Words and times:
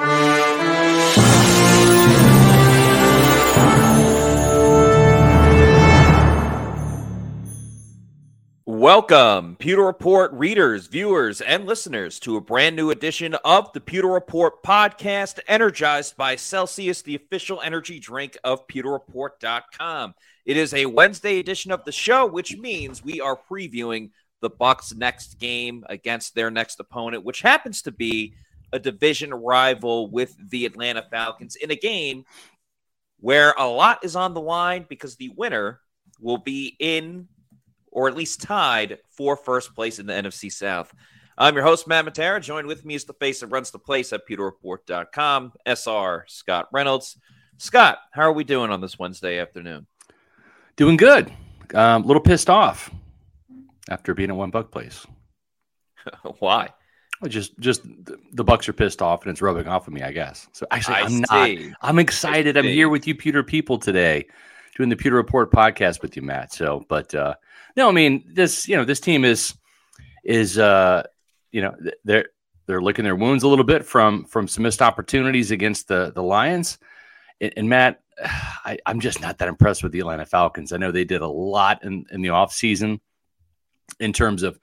Welcome, 0.00 0.16
Pewter 9.56 9.84
Report 9.84 10.32
readers, 10.32 10.86
viewers, 10.86 11.42
and 11.42 11.66
listeners 11.66 12.18
to 12.20 12.38
a 12.38 12.40
brand 12.40 12.76
new 12.76 12.90
edition 12.90 13.34
of 13.44 13.70
the 13.74 13.80
Pewter 13.82 14.08
Report 14.08 14.62
podcast, 14.62 15.38
energized 15.46 16.16
by 16.16 16.36
Celsius, 16.36 17.02
the 17.02 17.16
official 17.16 17.60
energy 17.60 17.98
drink 17.98 18.38
of 18.42 18.66
pewterreport.com. 18.68 20.14
It 20.46 20.56
is 20.56 20.72
a 20.72 20.86
Wednesday 20.86 21.40
edition 21.40 21.72
of 21.72 21.84
the 21.84 21.92
show, 21.92 22.24
which 22.24 22.56
means 22.56 23.04
we 23.04 23.20
are 23.20 23.38
previewing 23.50 24.12
the 24.40 24.48
Bucs' 24.48 24.96
next 24.96 25.38
game 25.38 25.84
against 25.90 26.34
their 26.34 26.50
next 26.50 26.80
opponent, 26.80 27.22
which 27.22 27.42
happens 27.42 27.82
to 27.82 27.92
be 27.92 28.32
a 28.72 28.78
division 28.78 29.32
rival 29.32 30.10
with 30.10 30.34
the 30.50 30.66
Atlanta 30.66 31.02
Falcons 31.10 31.56
in 31.56 31.70
a 31.70 31.76
game 31.76 32.24
where 33.18 33.54
a 33.58 33.66
lot 33.66 34.04
is 34.04 34.16
on 34.16 34.34
the 34.34 34.40
line 34.40 34.86
because 34.88 35.16
the 35.16 35.30
winner 35.36 35.80
will 36.20 36.38
be 36.38 36.76
in 36.78 37.28
or 37.92 38.08
at 38.08 38.16
least 38.16 38.42
tied 38.42 38.98
for 39.10 39.36
first 39.36 39.74
place 39.74 39.98
in 39.98 40.06
the 40.06 40.12
NFC 40.12 40.50
South. 40.50 40.92
I'm 41.36 41.54
your 41.54 41.64
host, 41.64 41.88
Matt 41.88 42.04
Matera. 42.04 42.40
Joined 42.40 42.66
with 42.66 42.84
me 42.84 42.94
is 42.94 43.04
the 43.04 43.14
face 43.14 43.40
that 43.40 43.48
runs 43.48 43.70
the 43.70 43.78
place 43.78 44.12
at 44.12 44.28
pewterreport.com, 44.28 45.52
SR 45.66 46.24
Scott 46.28 46.68
Reynolds. 46.72 47.16
Scott, 47.56 47.98
how 48.12 48.22
are 48.22 48.32
we 48.32 48.44
doing 48.44 48.70
on 48.70 48.80
this 48.80 48.98
Wednesday 48.98 49.38
afternoon? 49.38 49.86
Doing 50.76 50.96
good. 50.96 51.32
Um, 51.74 52.04
a 52.04 52.06
little 52.06 52.22
pissed 52.22 52.50
off 52.50 52.90
after 53.88 54.14
being 54.14 54.30
at 54.30 54.36
one 54.36 54.50
buck 54.50 54.70
place. 54.70 55.06
Why? 56.38 56.70
Just 57.28 57.58
just 57.58 57.82
the 57.84 58.44
Bucs 58.44 58.68
are 58.68 58.72
pissed 58.72 59.02
off 59.02 59.22
and 59.22 59.30
it's 59.30 59.42
rubbing 59.42 59.68
off 59.68 59.86
of 59.86 59.92
me, 59.92 60.02
I 60.02 60.10
guess. 60.10 60.48
So 60.52 60.66
actually, 60.70 60.94
I 60.94 61.00
I'm 61.02 61.10
see. 61.10 61.68
not. 61.68 61.76
I'm 61.82 61.98
excited. 61.98 62.56
I'm 62.56 62.64
here 62.64 62.88
with 62.88 63.06
you, 63.06 63.14
Pewter 63.14 63.42
people, 63.42 63.78
today, 63.78 64.26
doing 64.76 64.88
the 64.88 64.96
Pewter 64.96 65.16
Report 65.16 65.52
podcast 65.52 66.00
with 66.00 66.16
you, 66.16 66.22
Matt. 66.22 66.52
So, 66.52 66.86
but 66.88 67.14
uh 67.14 67.34
no, 67.76 67.90
I 67.90 67.92
mean 67.92 68.24
this. 68.32 68.66
You 68.66 68.76
know, 68.76 68.84
this 68.84 69.00
team 69.00 69.26
is 69.26 69.54
is 70.24 70.58
uh 70.58 71.02
you 71.52 71.60
know 71.60 71.76
they're 72.04 72.28
they're 72.66 72.80
licking 72.80 73.04
their 73.04 73.16
wounds 73.16 73.42
a 73.42 73.48
little 73.48 73.64
bit 73.64 73.84
from 73.84 74.24
from 74.24 74.48
some 74.48 74.62
missed 74.62 74.80
opportunities 74.80 75.50
against 75.50 75.88
the 75.88 76.12
the 76.14 76.22
Lions. 76.22 76.78
And, 77.42 77.52
and 77.56 77.68
Matt, 77.68 78.00
I, 78.24 78.78
I'm 78.86 79.00
just 79.00 79.20
not 79.20 79.38
that 79.38 79.48
impressed 79.48 79.82
with 79.82 79.92
the 79.92 80.00
Atlanta 80.00 80.24
Falcons. 80.24 80.72
I 80.72 80.78
know 80.78 80.90
they 80.90 81.04
did 81.04 81.20
a 81.20 81.28
lot 81.28 81.84
in 81.84 82.06
in 82.10 82.22
the 82.22 82.28
offseason 82.28 83.00
in 83.98 84.14
terms 84.14 84.42
of 84.42 84.58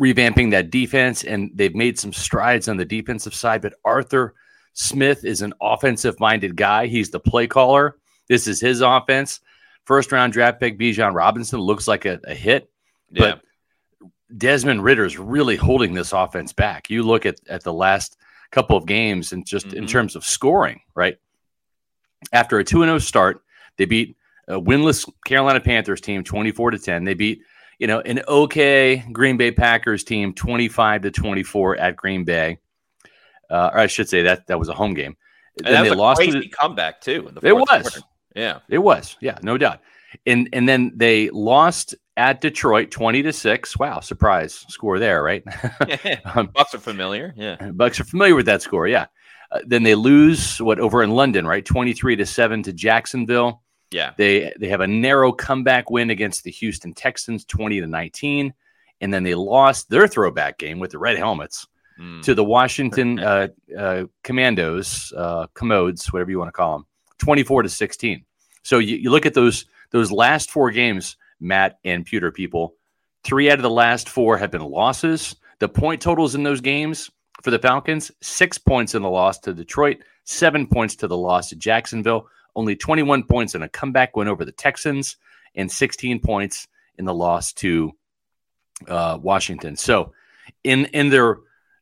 revamping 0.00 0.50
that 0.52 0.70
defense, 0.70 1.24
and 1.24 1.50
they've 1.54 1.74
made 1.74 1.98
some 1.98 2.12
strides 2.12 2.68
on 2.68 2.76
the 2.76 2.84
defensive 2.84 3.34
side. 3.34 3.62
But 3.62 3.74
Arthur 3.84 4.34
Smith 4.72 5.24
is 5.24 5.42
an 5.42 5.52
offensive 5.60 6.18
minded 6.20 6.56
guy. 6.56 6.86
He's 6.86 7.10
the 7.10 7.20
play 7.20 7.46
caller. 7.46 7.96
This 8.28 8.46
is 8.46 8.60
his 8.60 8.80
offense. 8.80 9.40
First 9.84 10.12
round 10.12 10.32
draft 10.32 10.60
pick 10.60 10.78
Bijan 10.78 11.14
Robinson 11.14 11.58
looks 11.60 11.88
like 11.88 12.04
a, 12.04 12.20
a 12.24 12.34
hit, 12.34 12.70
Yeah. 13.10 13.20
but 14.00 14.08
Desmond 14.38 14.84
Ridder 14.84 15.04
is 15.04 15.18
really 15.18 15.56
holding 15.56 15.92
this 15.94 16.12
offense 16.12 16.52
back. 16.52 16.88
You 16.88 17.02
look 17.02 17.26
at, 17.26 17.40
at 17.48 17.64
the 17.64 17.72
last 17.72 18.16
couple 18.52 18.76
of 18.76 18.86
games 18.86 19.32
and 19.32 19.44
just 19.44 19.72
in 19.72 19.84
Mhm. 19.84 19.88
terms 19.88 20.16
of 20.16 20.24
scoring, 20.24 20.80
right? 20.94 21.16
After 22.32 22.58
a 22.58 22.64
2 22.64 22.82
0 22.84 22.98
start, 22.98 23.42
they 23.76 23.84
beat 23.86 24.16
a 24.46 24.60
winless 24.60 25.08
Carolina 25.24 25.60
Panthers 25.60 26.00
team 26.00 26.22
24 26.22 26.70
to 26.72 26.78
10. 26.78 27.04
They 27.04 27.14
beat, 27.14 27.42
you 27.80 27.86
know, 27.86 28.00
an 28.00 28.20
okay 28.28 29.02
Green 29.10 29.38
Bay 29.38 29.50
Packers 29.50 30.04
team 30.04 30.34
25 30.34 31.02
to 31.02 31.10
24 31.10 31.76
at 31.78 31.96
Green 31.96 32.24
Bay. 32.24 32.58
Uh, 33.48 33.70
or 33.72 33.78
I 33.78 33.86
should 33.88 34.08
say 34.08 34.22
that 34.22 34.46
that 34.46 34.58
was 34.58 34.68
a 34.68 34.74
home 34.74 34.94
game. 34.94 35.16
And 35.64 35.74
then 35.74 35.84
they 35.84 35.90
a 35.90 35.94
lost 35.94 36.18
crazy 36.18 36.40
the, 36.40 36.48
comeback 36.48 37.00
too. 37.00 37.26
In 37.26 37.34
the 37.34 37.40
It 37.42 37.56
was. 37.56 37.66
quarter. 37.68 38.00
Yeah. 38.36 38.58
it 38.68 38.78
was, 38.78 39.16
yeah, 39.20 39.38
no 39.42 39.58
doubt. 39.58 39.80
And 40.26 40.48
and 40.52 40.68
then 40.68 40.92
they 40.94 41.30
lost 41.30 41.94
at 42.16 42.40
Detroit 42.42 42.90
20 42.90 43.22
to 43.22 43.32
6. 43.32 43.78
Wow, 43.78 44.00
surprise 44.00 44.66
score 44.68 44.98
there, 44.98 45.22
right? 45.22 45.42
Um, 46.36 46.48
Bucs 46.48 46.74
are 46.74 46.78
familiar. 46.78 47.32
Yeah. 47.34 47.56
Bucs 47.60 47.98
are 47.98 48.04
familiar 48.04 48.34
with 48.34 48.46
that 48.46 48.60
score, 48.62 48.86
yeah. 48.88 49.06
Uh, 49.50 49.60
then 49.66 49.82
they 49.84 49.94
lose 49.94 50.60
what 50.60 50.78
over 50.78 51.02
in 51.02 51.10
London, 51.10 51.46
right? 51.46 51.64
23 51.64 52.16
to 52.16 52.26
7 52.26 52.62
to 52.64 52.72
Jacksonville. 52.74 53.62
Yeah. 53.90 54.12
They 54.16 54.52
they 54.58 54.68
have 54.68 54.80
a 54.80 54.86
narrow 54.86 55.32
comeback 55.32 55.90
win 55.90 56.10
against 56.10 56.44
the 56.44 56.50
Houston 56.50 56.92
Texans 56.94 57.44
20 57.44 57.80
to 57.80 57.86
19 57.86 58.54
and 59.00 59.14
then 59.14 59.22
they 59.22 59.34
lost 59.34 59.88
their 59.90 60.06
throwback 60.06 60.58
game 60.58 60.78
with 60.78 60.90
the 60.90 60.98
red 60.98 61.16
helmets 61.16 61.66
Mm. 62.00 62.22
to 62.22 62.34
the 62.34 62.44
Washington 62.44 63.18
uh, 63.18 63.48
uh, 63.76 64.04
Commandos, 64.22 65.12
uh, 65.14 65.46
Commodes, 65.52 66.10
whatever 66.10 66.30
you 66.30 66.38
want 66.38 66.48
to 66.48 66.52
call 66.52 66.78
them, 66.78 66.86
24 67.18 67.64
to 67.64 67.68
16. 67.68 68.24
So 68.62 68.78
you, 68.78 68.96
you 68.96 69.10
look 69.10 69.26
at 69.26 69.34
those 69.34 69.66
those 69.90 70.10
last 70.10 70.50
four 70.50 70.70
games, 70.70 71.16
Matt 71.40 71.78
and 71.84 72.06
Pewter 72.06 72.32
people, 72.32 72.74
three 73.22 73.50
out 73.50 73.58
of 73.58 73.62
the 73.62 73.68
last 73.70 74.08
four 74.08 74.38
have 74.38 74.50
been 74.50 74.64
losses. 74.64 75.36
The 75.58 75.68
point 75.68 76.00
totals 76.00 76.34
in 76.34 76.42
those 76.42 76.62
games 76.62 77.10
for 77.42 77.50
the 77.50 77.58
Falcons, 77.58 78.10
six 78.22 78.56
points 78.56 78.94
in 78.94 79.02
the 79.02 79.10
loss 79.10 79.38
to 79.40 79.52
Detroit, 79.52 79.98
seven 80.24 80.66
points 80.66 80.96
to 80.96 81.06
the 81.06 81.16
loss 81.18 81.50
to 81.50 81.56
Jacksonville, 81.56 82.28
only 82.60 82.76
21 82.76 83.24
points 83.24 83.54
in 83.54 83.62
a 83.62 83.68
comeback 83.68 84.16
win 84.16 84.28
over 84.28 84.44
the 84.44 84.52
Texans, 84.52 85.16
and 85.54 85.72
16 85.72 86.20
points 86.20 86.68
in 86.98 87.06
the 87.06 87.14
loss 87.14 87.52
to 87.54 87.92
uh, 88.86 89.18
Washington. 89.20 89.76
So 89.76 90.12
in 90.62 90.84
in 90.86 91.08
their 91.08 91.38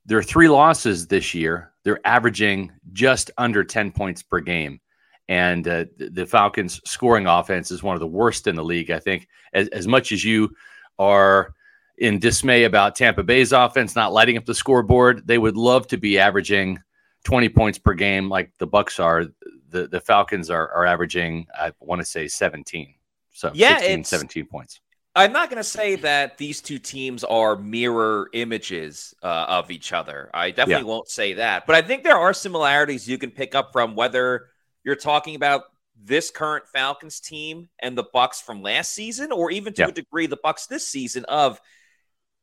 their 0.06 0.22
three 0.22 0.48
losses 0.48 1.08
this 1.08 1.34
year, 1.34 1.72
they're 1.84 2.06
averaging 2.06 2.72
just 2.92 3.30
under 3.36 3.64
10 3.64 3.92
points 3.92 4.22
per 4.22 4.40
game. 4.40 4.80
And 5.28 5.68
uh, 5.68 5.84
the, 5.98 6.24
Falcons' 6.24 6.80
scoring 6.86 7.26
offense 7.26 7.70
is 7.70 7.82
one 7.82 7.94
of 7.94 8.00
the 8.00 8.06
worst 8.06 8.46
in 8.46 8.56
the 8.56 8.64
league. 8.64 8.90
I 8.90 8.98
think, 8.98 9.28
as, 9.52 9.68
as 9.68 9.86
much 9.86 10.10
as 10.10 10.24
you 10.24 10.54
are 10.98 11.52
in 11.98 12.18
dismay 12.18 12.64
about 12.64 12.96
Tampa 12.96 13.22
Bay's 13.22 13.52
offense 13.52 13.94
not 13.94 14.14
lighting 14.14 14.38
up 14.38 14.46
the 14.46 14.54
scoreboard, 14.54 15.26
they 15.26 15.36
would 15.36 15.58
love 15.58 15.86
to 15.88 15.98
be 15.98 16.18
averaging 16.18 16.78
20 17.24 17.50
points 17.50 17.78
per 17.78 17.92
game 17.92 18.30
like 18.30 18.52
the 18.58 18.66
Bucs 18.66 19.02
are. 19.02 19.26
The, 19.70 19.86
the 19.88 20.00
Falcons 20.00 20.50
are, 20.50 20.70
are 20.72 20.86
averaging, 20.86 21.46
I 21.58 21.72
want 21.80 22.00
to 22.00 22.04
say, 22.04 22.28
17. 22.28 22.94
So 23.32 23.50
Yeah, 23.54 23.78
16, 23.78 24.04
17 24.04 24.46
points. 24.46 24.80
I'm 25.14 25.32
not 25.32 25.50
going 25.50 25.58
to 25.58 25.68
say 25.68 25.96
that 25.96 26.38
these 26.38 26.60
two 26.60 26.78
teams 26.78 27.24
are 27.24 27.56
mirror 27.56 28.28
images 28.34 29.14
uh, 29.22 29.46
of 29.48 29.70
each 29.70 29.92
other. 29.92 30.30
I 30.32 30.50
definitely 30.50 30.84
won't 30.84 31.08
say 31.08 31.34
that. 31.34 31.66
But 31.66 31.74
I 31.74 31.82
think 31.82 32.04
there 32.04 32.16
are 32.16 32.32
similarities 32.32 33.08
you 33.08 33.18
can 33.18 33.30
pick 33.30 33.54
up 33.54 33.72
from 33.72 33.96
whether 33.96 34.46
you're 34.84 34.96
talking 34.96 35.34
about 35.34 35.64
this 36.00 36.30
current 36.30 36.68
Falcons 36.68 37.18
team 37.18 37.68
and 37.80 37.98
the 37.98 38.04
Bucs 38.04 38.40
from 38.40 38.62
last 38.62 38.92
season, 38.92 39.32
or 39.32 39.50
even 39.50 39.72
to 39.74 39.82
Yeah. 39.82 39.88
a 39.88 39.92
degree 39.92 40.28
the 40.28 40.36
Bucs 40.36 40.68
this 40.68 40.86
season. 40.86 41.24
Of 41.24 41.60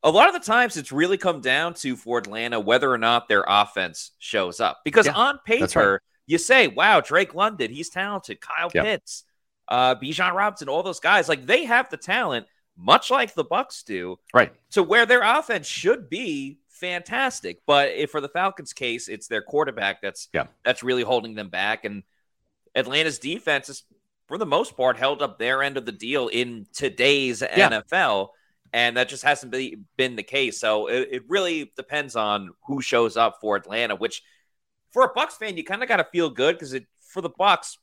a 0.03 0.11
lot 0.11 0.27
of 0.27 0.33
the 0.33 0.45
times, 0.45 0.75
it's 0.75 0.91
really 0.91 1.17
come 1.17 1.39
down 1.39 1.73
to 1.75 1.95
for 1.95 2.17
Atlanta 2.17 2.59
whether 2.59 2.91
or 2.91 2.97
not 2.97 3.29
their 3.29 3.45
offense 3.47 4.11
shows 4.19 4.59
up. 4.59 4.81
Because 4.83 5.05
Yeah, 5.05 5.13
on 5.13 5.39
that's 5.57 5.73
paper. 5.73 6.01
You 6.27 6.37
say, 6.37 6.67
"Wow, 6.67 7.01
Drake 7.01 7.33
London, 7.35 7.71
he's 7.71 7.89
talented." 7.89 8.41
Kyle 8.41 8.71
Yeah. 8.73 8.83
Pitts, 8.83 9.23
uh, 9.67 9.95
Bijan 9.95 10.33
Robinson, 10.33 10.69
all 10.69 10.83
those 10.83 10.99
guys, 10.99 11.29
like 11.29 11.45
they 11.45 11.65
have 11.65 11.89
the 11.89 11.97
talent 11.97 12.47
much 12.77 13.09
like 13.09 13.33
the 13.35 13.45
Bucs 13.45 13.85
do, 13.85 14.19
Right. 14.33 14.51
to 14.71 14.83
where 14.83 15.05
their 15.05 15.21
offense 15.21 15.65
should 15.65 16.09
be 16.09 16.59
fantastic. 16.67 17.61
But 17.65 17.91
if 17.91 18.11
for 18.11 18.19
the 18.19 18.27
Falcons' 18.27 18.73
case, 18.73 19.07
it's 19.07 19.27
their 19.27 19.41
quarterback 19.41 20.01
that's 20.01 20.27
Yeah. 20.33 20.47
that's 20.63 20.83
really 20.83 21.03
holding 21.03 21.35
them 21.35 21.49
back, 21.49 21.85
and 21.85 22.03
Atlanta's 22.75 23.19
defense 23.19 23.69
is 23.69 23.83
for 24.27 24.37
the 24.37 24.45
most 24.45 24.75
part 24.75 24.97
held 24.97 25.21
up 25.21 25.37
their 25.39 25.61
end 25.63 25.77
of 25.77 25.85
the 25.85 25.91
deal 25.91 26.27
in 26.27 26.65
today's 26.73 27.41
Yeah. 27.41 27.69
NFL. 27.69 28.31
And 28.73 28.97
that 28.97 29.07
just 29.07 29.23
hasn't 29.23 29.53
be, 29.53 29.77
been 29.95 30.17
the 30.17 30.23
case. 30.23 30.59
So 30.59 30.87
it, 30.87 31.07
it 31.11 31.23
really 31.29 31.71
depends 31.77 32.15
on 32.17 32.49
who 32.67 32.81
shows 32.81 33.15
up 33.15 33.37
for 33.39 33.55
Atlanta, 33.55 33.95
which 33.95 34.21
for 34.95 35.03
a 35.03 35.13
Bucs 35.13 35.33
fan, 35.33 35.57
you 35.57 35.63
kind 35.65 35.83
of 35.83 35.89
got 35.89 35.97
to 35.97 36.05
feel 36.05 36.29
good 36.29 36.55
because 36.55 36.71
it 36.71 36.85
for 37.01 37.21
the 37.21 37.29
Bucs, 37.29 37.75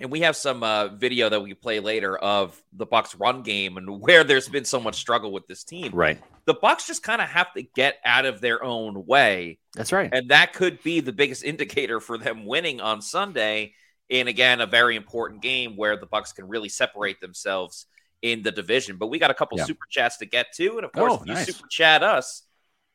and 0.00 0.10
we 0.10 0.22
have 0.22 0.34
some 0.34 0.64
uh, 0.64 0.88
video 0.88 1.28
that 1.28 1.40
we 1.40 1.54
play 1.54 1.78
later 1.78 2.18
of 2.18 2.60
the 2.72 2.84
Bucs 2.84 3.14
run 3.16 3.42
game 3.42 3.76
and 3.76 4.00
where 4.00 4.24
there's 4.24 4.48
been 4.48 4.64
so 4.64 4.80
much 4.80 4.96
struggle 4.96 5.30
with 5.30 5.46
this 5.46 5.62
team. 5.62 5.92
Right. 5.92 6.20
The 6.46 6.56
Bucs 6.56 6.88
just 6.88 7.04
kind 7.04 7.22
of 7.22 7.28
have 7.28 7.52
to 7.52 7.62
get 7.62 7.98
out 8.04 8.24
of 8.24 8.40
their 8.40 8.62
own 8.64 9.06
way. 9.06 9.60
That's 9.76 9.92
right. 9.92 10.10
And 10.12 10.30
that 10.30 10.52
could 10.52 10.82
be 10.82 10.98
the 10.98 11.12
biggest 11.12 11.44
indicator 11.52 12.00
for 12.00 12.18
them 12.18 12.44
winning 12.44 12.80
on 12.80 13.02
Sunday 13.02 13.74
in 14.08 14.26
again 14.26 14.60
a 14.60 14.66
very 14.66 14.96
important 14.96 15.42
game 15.42 15.76
where 15.76 15.96
the 15.96 16.08
Bucs 16.08 16.34
can 16.34 16.48
really 16.48 16.68
separate 16.68 17.20
themselves 17.20 17.86
in 18.20 18.42
the 18.42 18.50
division. 18.50 18.96
But 18.96 19.06
we 19.06 19.20
got 19.20 19.30
a 19.30 19.34
couple 19.34 19.58
Yeah. 19.58 19.64
super 19.66 19.86
chats 19.88 20.16
to 20.16 20.26
get 20.26 20.46
to, 20.56 20.78
and 20.78 20.84
of 20.84 20.90
course, 20.90 21.12
Oh, 21.12 21.22
if 21.22 21.28
you 21.28 21.36
super 21.36 21.68
chat 21.68 22.02
us, 22.02 22.42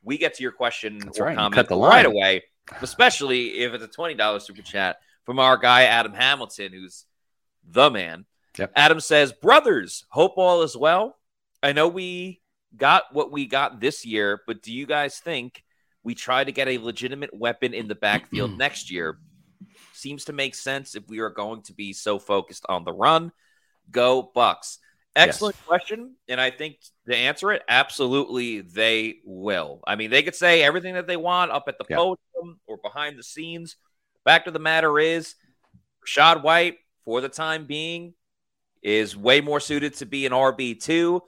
we 0.03 0.17
get 0.17 0.33
to 0.33 0.43
your 0.43 0.51
question 0.51 0.99
That's 0.99 1.17
or 1.17 1.27
right. 1.27 1.37
Comment 1.37 1.55
cut 1.55 1.69
the 1.69 1.77
right 1.77 2.05
away. 2.05 2.43
Especially 2.81 3.59
if 3.59 3.73
it's 3.73 3.83
a 3.83 3.87
twenty 3.87 4.13
dollars 4.13 4.45
super 4.45 4.61
chat 4.61 4.97
from 5.25 5.39
our 5.39 5.57
guy 5.57 5.83
Adam 5.83 6.13
Hamilton, 6.13 6.73
who's 6.73 7.05
the 7.65 7.89
man. 7.89 8.25
Yep. 8.57 8.71
Adam 8.75 8.99
says, 8.99 9.33
"Brothers, 9.33 10.05
hope 10.09 10.33
all 10.37 10.63
is 10.63 10.75
well. 10.75 11.17
I 11.61 11.73
know 11.73 11.87
we 11.87 12.41
got 12.75 13.03
what 13.13 13.31
we 13.31 13.45
got 13.45 13.79
this 13.79 14.05
year, 14.05 14.41
but 14.47 14.61
do 14.61 14.71
you 14.73 14.85
guys 14.85 15.19
think 15.19 15.63
we 16.03 16.15
try 16.15 16.43
to 16.43 16.51
get 16.51 16.67
a 16.67 16.77
legitimate 16.77 17.33
weapon 17.33 17.73
in 17.73 17.87
the 17.87 17.95
backfield 17.95 18.57
next 18.57 18.91
year? 18.91 19.17
Seems 19.93 20.25
to 20.25 20.33
make 20.33 20.55
sense 20.55 20.95
if 20.95 21.07
we 21.07 21.19
are 21.19 21.29
going 21.29 21.63
to 21.63 21.73
be 21.73 21.93
so 21.93 22.19
focused 22.19 22.65
on 22.69 22.83
the 22.83 22.93
run. 22.93 23.31
Go 23.89 24.31
Bucs. 24.35 24.77
Excellent 25.17 25.55
question, 25.65 26.15
and 26.27 26.39
I 26.39 26.51
think 26.51 26.77
to 27.07 27.15
answer 27.15 27.51
it, 27.51 27.63
absolutely 27.67 28.61
they 28.61 29.19
will. 29.25 29.81
I 29.87 29.95
mean, 29.95 30.11
they 30.11 30.23
could 30.23 30.35
say 30.35 30.63
everything 30.63 30.93
that 30.93 31.07
they 31.07 31.17
want 31.17 31.51
up 31.51 31.65
at 31.67 31.77
the 31.77 31.85
Yeah. 31.89 31.97
podium 31.97 32.59
or 32.67 32.77
behind 32.77 33.17
the 33.17 33.23
scenes. 33.23 33.77
Fact 34.23 34.47
of 34.47 34.53
the 34.53 34.59
matter 34.59 34.99
is, 34.99 35.35
Rachaad 36.05 36.43
White, 36.43 36.77
for 37.05 37.21
the 37.21 37.29
time 37.29 37.65
being, 37.65 38.13
is 38.81 39.17
way 39.17 39.41
more 39.41 39.59
suited 39.59 39.95
to 39.95 40.05
be 40.05 40.25
an 40.25 40.33
RB 40.33 40.75
two. 40.75 41.23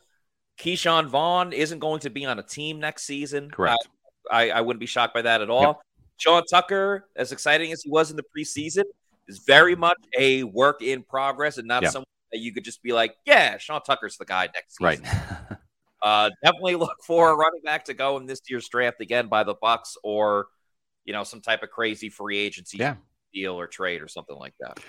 Ke'Shawn 0.59 1.07
Vaughn 1.07 1.53
isn't 1.53 1.79
going 1.79 2.01
to 2.01 2.09
be 2.09 2.25
on 2.25 2.37
a 2.37 2.43
team 2.43 2.79
next 2.79 3.03
season. 3.03 3.49
Correct. 3.49 3.87
I, 4.29 4.51
I 4.51 4.61
wouldn't 4.61 4.79
be 4.81 4.85
shocked 4.85 5.13
by 5.13 5.21
that 5.23 5.41
at 5.41 5.49
all. 5.49 5.61
Yep. 5.61 5.79
Sean 6.17 6.43
Tucker, 6.45 7.07
as 7.15 7.31
exciting 7.31 7.71
as 7.71 7.81
he 7.81 7.89
was 7.89 8.11
in 8.11 8.17
the 8.17 8.23
preseason, 8.37 8.83
is 9.27 9.39
very 9.39 9.73
mm-hmm. 9.73 9.81
much 9.81 9.97
a 10.17 10.43
work 10.43 10.81
in 10.81 11.01
progress 11.03 11.57
and 11.57 11.67
not 11.67 11.83
Yeah. 11.83 11.89
someone 11.89 12.05
that 12.31 12.39
you 12.39 12.53
could 12.53 12.63
just 12.63 12.81
be 12.83 12.91
like, 12.93 13.15
yeah, 13.25 13.57
Sean 13.57 13.81
Tucker's 13.81 14.17
the 14.17 14.25
guy 14.25 14.47
next 14.53 14.77
season. 14.77 15.03
Right. 15.05 15.57
Uh, 16.01 16.29
definitely 16.43 16.75
look 16.75 16.95
for 17.05 17.29
a 17.29 17.35
running 17.35 17.61
back 17.63 17.83
to 17.85 17.93
go 17.93 18.15
in 18.17 18.25
this 18.25 18.39
year's 18.49 18.69
draft 18.69 19.01
again 19.01 19.27
by 19.27 19.43
the 19.43 19.53
Bucs 19.55 19.95
or 20.03 20.47
you 21.03 21.11
know 21.13 21.23
some 21.25 21.41
type 21.41 21.61
of 21.63 21.69
crazy 21.69 22.07
free 22.09 22.37
agency 22.37 22.77
Yeah. 22.77 22.95
deal 23.33 23.59
or 23.59 23.67
trade 23.67 24.01
or 24.01 24.07
something 24.07 24.37
like 24.37 24.53
that. 24.61 24.79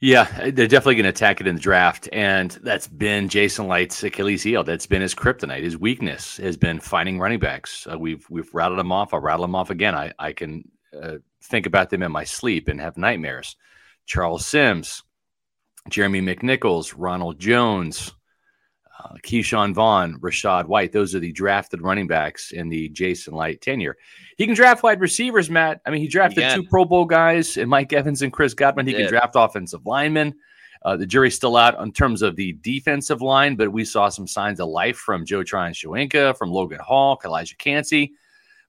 Yeah, 0.00 0.50
they're 0.50 0.68
definitely 0.68 0.94
going 0.94 1.04
to 1.04 1.10
attack 1.10 1.40
it 1.40 1.46
in 1.48 1.56
the 1.56 1.60
draft, 1.60 2.08
and 2.12 2.52
that's 2.62 2.86
been 2.86 3.28
Jason 3.28 3.66
Licht's 3.66 4.02
Achilles 4.04 4.44
heel. 4.44 4.62
That's 4.64 4.86
been 4.86 5.02
his 5.02 5.12
kryptonite. 5.14 5.62
His 5.64 5.76
weakness 5.76 6.36
has 6.38 6.56
been 6.56 6.78
finding 6.78 7.18
running 7.18 7.40
backs. 7.40 7.86
Uh, 7.90 7.98
we've 7.98 8.24
we've 8.30 8.52
rattled 8.54 8.78
them 8.78 8.92
off. 8.92 9.12
I'll 9.12 9.20
rattle 9.20 9.42
them 9.42 9.54
off 9.56 9.70
again. 9.70 9.94
I 9.96 10.12
I 10.18 10.32
can 10.32 10.68
uh, 11.00 11.16
think 11.42 11.66
about 11.66 11.90
them 11.90 12.02
in 12.02 12.10
my 12.12 12.24
sleep 12.24 12.68
and 12.68 12.80
have 12.80 12.96
nightmares. 12.96 13.56
Charles 14.06 14.46
Sims, 14.46 15.02
Jeremy 15.88 16.20
McNichols, 16.20 16.94
Ronald 16.96 17.38
Jones, 17.38 18.14
uh, 18.98 19.14
Ke'Shawn 19.24 19.74
Vaughn, 19.74 20.18
Rachaad 20.20 20.66
White. 20.66 20.92
Those 20.92 21.14
are 21.14 21.20
the 21.20 21.32
drafted 21.32 21.82
running 21.82 22.06
backs 22.06 22.50
in 22.50 22.68
the 22.68 22.88
Jason 22.88 23.34
Licht 23.34 23.62
tenure. 23.62 23.96
He 24.36 24.46
can 24.46 24.54
draft 24.54 24.82
wide 24.82 25.00
receivers, 25.00 25.50
Matt. 25.50 25.80
I 25.86 25.90
mean, 25.90 26.00
he 26.00 26.08
drafted 26.08 26.44
can. 26.44 26.56
two 26.56 26.68
Pro 26.68 26.84
Bowl 26.84 27.04
guys, 27.04 27.56
and 27.56 27.70
Mike 27.70 27.92
Evans 27.92 28.22
and 28.22 28.32
Chris 28.32 28.54
Godwin. 28.54 28.86
He 28.86 28.92
He 28.92 28.98
can 28.98 29.08
draft 29.08 29.34
offensive 29.36 29.86
linemen. 29.86 30.34
Uh, 30.82 30.96
the 30.96 31.06
jury's 31.06 31.34
still 31.34 31.56
out 31.56 31.80
in 31.80 31.92
terms 31.92 32.22
of 32.22 32.36
the 32.36 32.52
defensive 32.62 33.20
line, 33.20 33.56
but 33.56 33.72
we 33.72 33.84
saw 33.84 34.08
some 34.08 34.26
signs 34.26 34.60
of 34.60 34.68
life 34.68 34.96
from 34.96 35.24
Joe 35.24 35.42
Tryon 35.42 35.72
Shoyinka, 35.72 36.36
from 36.36 36.50
Logan 36.50 36.78
Hall, 36.78 37.18
Calijah 37.18 37.58
Kancey. 37.58 38.12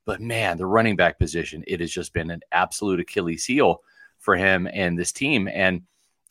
But 0.05 0.21
man, 0.21 0.57
the 0.57 0.65
running 0.65 0.95
back 0.95 1.19
position, 1.19 1.63
it 1.67 1.79
has 1.81 1.91
just 1.91 2.13
been 2.13 2.31
an 2.31 2.41
absolute 2.51 2.99
Achilles 2.99 3.45
heel 3.45 3.83
for 4.17 4.35
him 4.35 4.67
and 4.73 4.97
this 4.97 5.11
team. 5.11 5.47
And 5.47 5.83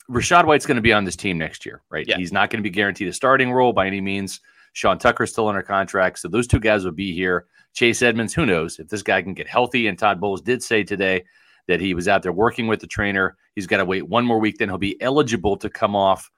Rachaad 0.09 0.45
White's 0.45 0.65
going 0.65 0.75
to 0.75 0.81
be 0.81 0.93
on 0.93 1.05
this 1.05 1.15
team 1.15 1.37
next 1.37 1.65
year, 1.65 1.81
right? 1.89 2.07
Yeah. 2.07 2.17
He's 2.17 2.31
not 2.31 2.49
going 2.49 2.59
to 2.59 2.67
be 2.67 2.71
guaranteed 2.71 3.07
a 3.07 3.13
starting 3.13 3.51
role 3.51 3.73
by 3.73 3.85
any 3.87 4.01
means. 4.01 4.41
Sean 4.73 4.97
Tucker's 4.97 5.31
still 5.31 5.47
under 5.47 5.61
contract. 5.61 6.19
So 6.19 6.27
those 6.27 6.47
two 6.47 6.59
guys 6.59 6.85
will 6.85 6.91
be 6.91 7.13
here. 7.13 7.45
Chase 7.73 8.01
Edmonds, 8.01 8.33
who 8.33 8.45
knows 8.45 8.79
if 8.79 8.87
this 8.87 9.03
guy 9.03 9.21
can 9.21 9.33
get 9.33 9.47
healthy? 9.47 9.87
And 9.87 9.97
Todd 9.97 10.19
Bowles 10.19 10.41
did 10.41 10.63
say 10.63 10.83
today 10.83 11.25
that 11.67 11.79
he 11.79 11.93
was 11.93 12.07
out 12.07 12.23
there 12.23 12.31
working 12.31 12.67
with 12.67 12.79
the 12.79 12.87
trainer. 12.87 13.37
He's 13.55 13.67
got 13.67 13.77
to 13.77 13.85
wait 13.85 14.07
one 14.07 14.25
more 14.25 14.39
week, 14.39 14.57
then 14.57 14.69
he'll 14.69 14.77
be 14.77 14.99
eligible 15.01 15.57
to 15.57 15.69
come 15.69 15.95
off 15.95 16.29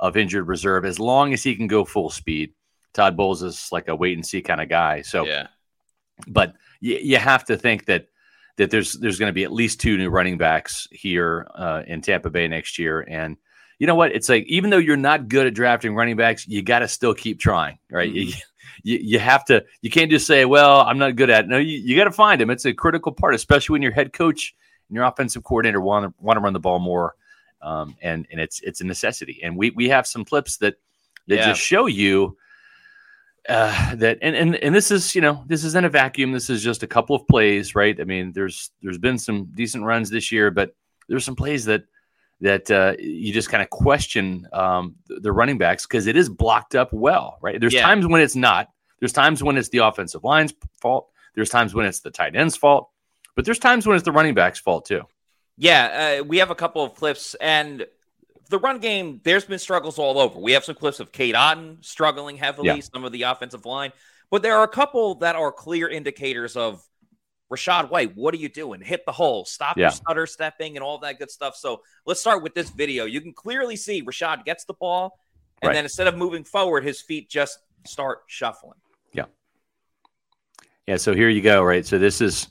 of 0.00 0.16
injured 0.16 0.48
reserve 0.48 0.84
as 0.84 0.98
long 0.98 1.32
as 1.32 1.42
he 1.42 1.54
can 1.54 1.68
go 1.68 1.84
full 1.84 2.10
speed. 2.10 2.52
Todd 2.92 3.16
Bowles 3.16 3.42
is 3.42 3.68
like 3.70 3.86
a 3.86 3.94
wait 3.94 4.16
and 4.16 4.26
see 4.26 4.42
kind 4.42 4.60
of 4.60 4.68
guy. 4.68 5.02
So, 5.02 5.24
yeah, 5.24 5.46
but 6.26 6.54
you, 6.80 6.96
you 6.96 7.16
have 7.18 7.44
to 7.44 7.56
think 7.56 7.84
that 7.84 8.08
that 8.60 8.70
there's 8.70 8.92
there's 8.92 9.18
going 9.18 9.30
to 9.30 9.34
be 9.34 9.44
at 9.44 9.52
least 9.52 9.80
two 9.80 9.96
new 9.96 10.10
running 10.10 10.36
backs 10.36 10.86
here 10.92 11.46
uh, 11.54 11.82
in 11.86 12.02
Tampa 12.02 12.28
Bay 12.28 12.46
next 12.46 12.78
year. 12.78 13.00
And 13.08 13.38
you 13.78 13.86
know 13.86 13.94
what? 13.94 14.12
It's 14.12 14.28
like 14.28 14.44
even 14.48 14.68
though 14.68 14.76
you're 14.76 14.98
not 14.98 15.28
good 15.28 15.46
at 15.46 15.54
drafting 15.54 15.94
running 15.94 16.16
backs, 16.16 16.46
you 16.46 16.60
got 16.60 16.80
to 16.80 16.88
still 16.88 17.14
keep 17.14 17.40
trying, 17.40 17.78
right? 17.90 18.12
You, 18.12 18.34
you 18.82 18.98
you 18.98 19.18
have 19.18 19.46
to. 19.46 19.64
You 19.80 19.88
can't 19.88 20.10
just 20.10 20.26
say, 20.26 20.44
"Well, 20.44 20.82
I'm 20.82 20.98
not 20.98 21.16
good 21.16 21.30
at." 21.30 21.46
It. 21.46 21.48
No, 21.48 21.56
you, 21.56 21.78
you 21.78 21.96
got 21.96 22.04
to 22.04 22.12
find 22.12 22.38
them. 22.38 22.50
It's 22.50 22.66
a 22.66 22.74
critical 22.74 23.12
part, 23.12 23.34
especially 23.34 23.72
when 23.72 23.82
your 23.82 23.92
head 23.92 24.12
coach 24.12 24.54
and 24.90 24.94
your 24.94 25.04
offensive 25.04 25.42
coordinator 25.42 25.80
want 25.80 26.04
to 26.04 26.14
want 26.22 26.36
to 26.36 26.40
run 26.42 26.52
the 26.52 26.60
ball 26.60 26.80
more. 26.80 27.14
Um, 27.62 27.96
and 28.02 28.26
and 28.30 28.42
it's 28.42 28.60
it's 28.60 28.82
a 28.82 28.84
necessity. 28.84 29.40
And 29.42 29.56
we 29.56 29.70
we 29.70 29.88
have 29.88 30.06
some 30.06 30.26
clips 30.26 30.58
that 30.58 30.74
that 31.28 31.36
Yeah. 31.36 31.46
just 31.46 31.62
show 31.62 31.86
you 31.86 32.36
uh, 33.50 33.94
that 33.96 34.18
and, 34.22 34.34
and 34.36 34.56
and 34.56 34.74
this 34.74 34.90
is 34.90 35.14
you 35.14 35.20
know 35.20 35.44
this 35.46 35.64
is 35.64 35.74
in 35.74 35.84
a 35.84 35.88
vacuum. 35.88 36.32
This 36.32 36.48
is 36.50 36.62
just 36.62 36.82
a 36.82 36.86
couple 36.86 37.14
of 37.16 37.26
plays, 37.28 37.74
right? 37.74 37.98
I 38.00 38.04
mean, 38.04 38.32
there's 38.32 38.70
there's 38.82 38.98
been 38.98 39.18
some 39.18 39.48
decent 39.54 39.84
runs 39.84 40.08
this 40.10 40.30
year, 40.32 40.50
but 40.50 40.74
there's 41.08 41.24
some 41.24 41.36
plays 41.36 41.64
that 41.66 41.84
that 42.40 42.70
uh, 42.70 42.94
you 42.98 43.32
just 43.32 43.50
kind 43.50 43.62
of 43.62 43.68
question 43.68 44.48
um, 44.52 44.94
the, 45.06 45.20
the 45.20 45.32
running 45.32 45.58
backs 45.58 45.86
because 45.86 46.06
it 46.06 46.16
is 46.16 46.28
blocked 46.30 46.74
up 46.74 46.90
well, 46.92 47.36
right? 47.42 47.60
There's 47.60 47.74
Yeah. 47.74 47.82
times 47.82 48.06
when 48.06 48.22
it's 48.22 48.36
not. 48.36 48.68
There's 48.98 49.12
times 49.12 49.42
when 49.42 49.58
it's 49.58 49.68
the 49.68 49.78
offensive 49.78 50.24
line's 50.24 50.54
fault. 50.80 51.08
There's 51.34 51.50
times 51.50 51.74
when 51.74 51.86
it's 51.86 52.00
the 52.00 52.10
tight 52.10 52.34
end's 52.36 52.56
fault, 52.56 52.90
but 53.36 53.44
there's 53.44 53.58
times 53.58 53.86
when 53.86 53.96
it's 53.96 54.04
the 54.04 54.12
running 54.12 54.34
back's 54.34 54.58
fault 54.58 54.86
too. 54.86 55.02
yeah. 55.58 56.18
Uh, 56.20 56.24
we 56.24 56.38
have 56.38 56.50
a 56.50 56.54
couple 56.54 56.82
of 56.82 56.94
clips 56.94 57.34
and. 57.40 57.86
The 58.50 58.58
run 58.58 58.78
game, 58.80 59.20
there's 59.22 59.44
been 59.44 59.60
struggles 59.60 59.96
all 59.98 60.18
over. 60.18 60.38
We 60.38 60.52
have 60.52 60.64
some 60.64 60.74
clips 60.74 60.98
of 60.98 61.12
Cade 61.12 61.36
Otton 61.36 61.84
struggling 61.84 62.36
heavily, 62.36 62.66
Yeah. 62.68 62.80
some 62.80 63.04
of 63.04 63.12
the 63.12 63.22
offensive 63.22 63.64
line, 63.64 63.92
but 64.28 64.42
there 64.42 64.56
are 64.56 64.64
a 64.64 64.68
couple 64.68 65.14
that 65.16 65.36
are 65.36 65.52
clear 65.52 65.88
indicators 65.88 66.56
of 66.56 66.84
Rachaad 67.52 67.90
White. 67.90 68.16
What 68.16 68.34
are 68.34 68.38
you 68.38 68.48
doing? 68.48 68.80
Hit 68.80 69.06
the 69.06 69.12
hole, 69.12 69.44
stop 69.44 69.76
Yeah. 69.76 69.84
your 69.84 69.90
stutter 69.92 70.26
stepping, 70.26 70.76
and 70.76 70.82
all 70.82 70.98
that 70.98 71.20
good 71.20 71.30
stuff. 71.30 71.54
So 71.54 71.82
let's 72.06 72.20
start 72.20 72.42
with 72.42 72.54
this 72.54 72.70
video. 72.70 73.04
You 73.04 73.20
can 73.20 73.32
clearly 73.32 73.76
see 73.76 74.02
Rachaad 74.02 74.44
gets 74.44 74.64
the 74.64 74.74
ball, 74.74 75.16
and 75.62 75.68
Right. 75.68 75.74
then 75.74 75.84
instead 75.84 76.08
of 76.08 76.16
moving 76.16 76.42
forward, 76.42 76.82
his 76.84 77.00
feet 77.00 77.30
just 77.30 77.60
start 77.86 78.22
shuffling. 78.26 78.78
Yeah, 79.12 79.26
Yeah. 80.88 80.96
so 80.96 81.14
here 81.14 81.28
you 81.28 81.40
go, 81.40 81.62
right? 81.62 81.86
So 81.86 81.98
this 81.98 82.20
is 82.20 82.48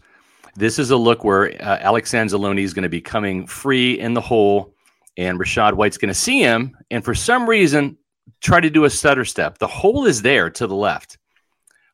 this 0.56 0.80
is 0.80 0.92
a 0.92 0.98
look 0.98 1.24
where 1.24 1.52
uh, 1.62 1.78
Alex 1.80 2.12
Anzalone 2.12 2.62
is 2.62 2.74
going 2.74 2.84
to 2.84 2.90
be 2.90 3.00
coming 3.02 3.46
free 3.48 4.00
in 4.00 4.14
the 4.14 4.22
hole, 4.22 4.74
and 5.20 5.38
Rachaad 5.38 5.74
White's 5.74 5.98
going 5.98 6.08
to 6.08 6.14
see 6.20 6.40
him, 6.40 6.78
and 6.90 7.04
for 7.04 7.14
some 7.14 7.48
reason 7.48 7.98
try 8.40 8.62
to 8.62 8.70
do 8.70 8.86
a 8.86 8.90
stutter 8.90 9.26
step. 9.26 9.58
The 9.58 9.68
hole 9.68 10.06
is 10.06 10.22
there 10.22 10.50
to 10.52 10.66
the 10.66 10.76
left. 10.76 11.18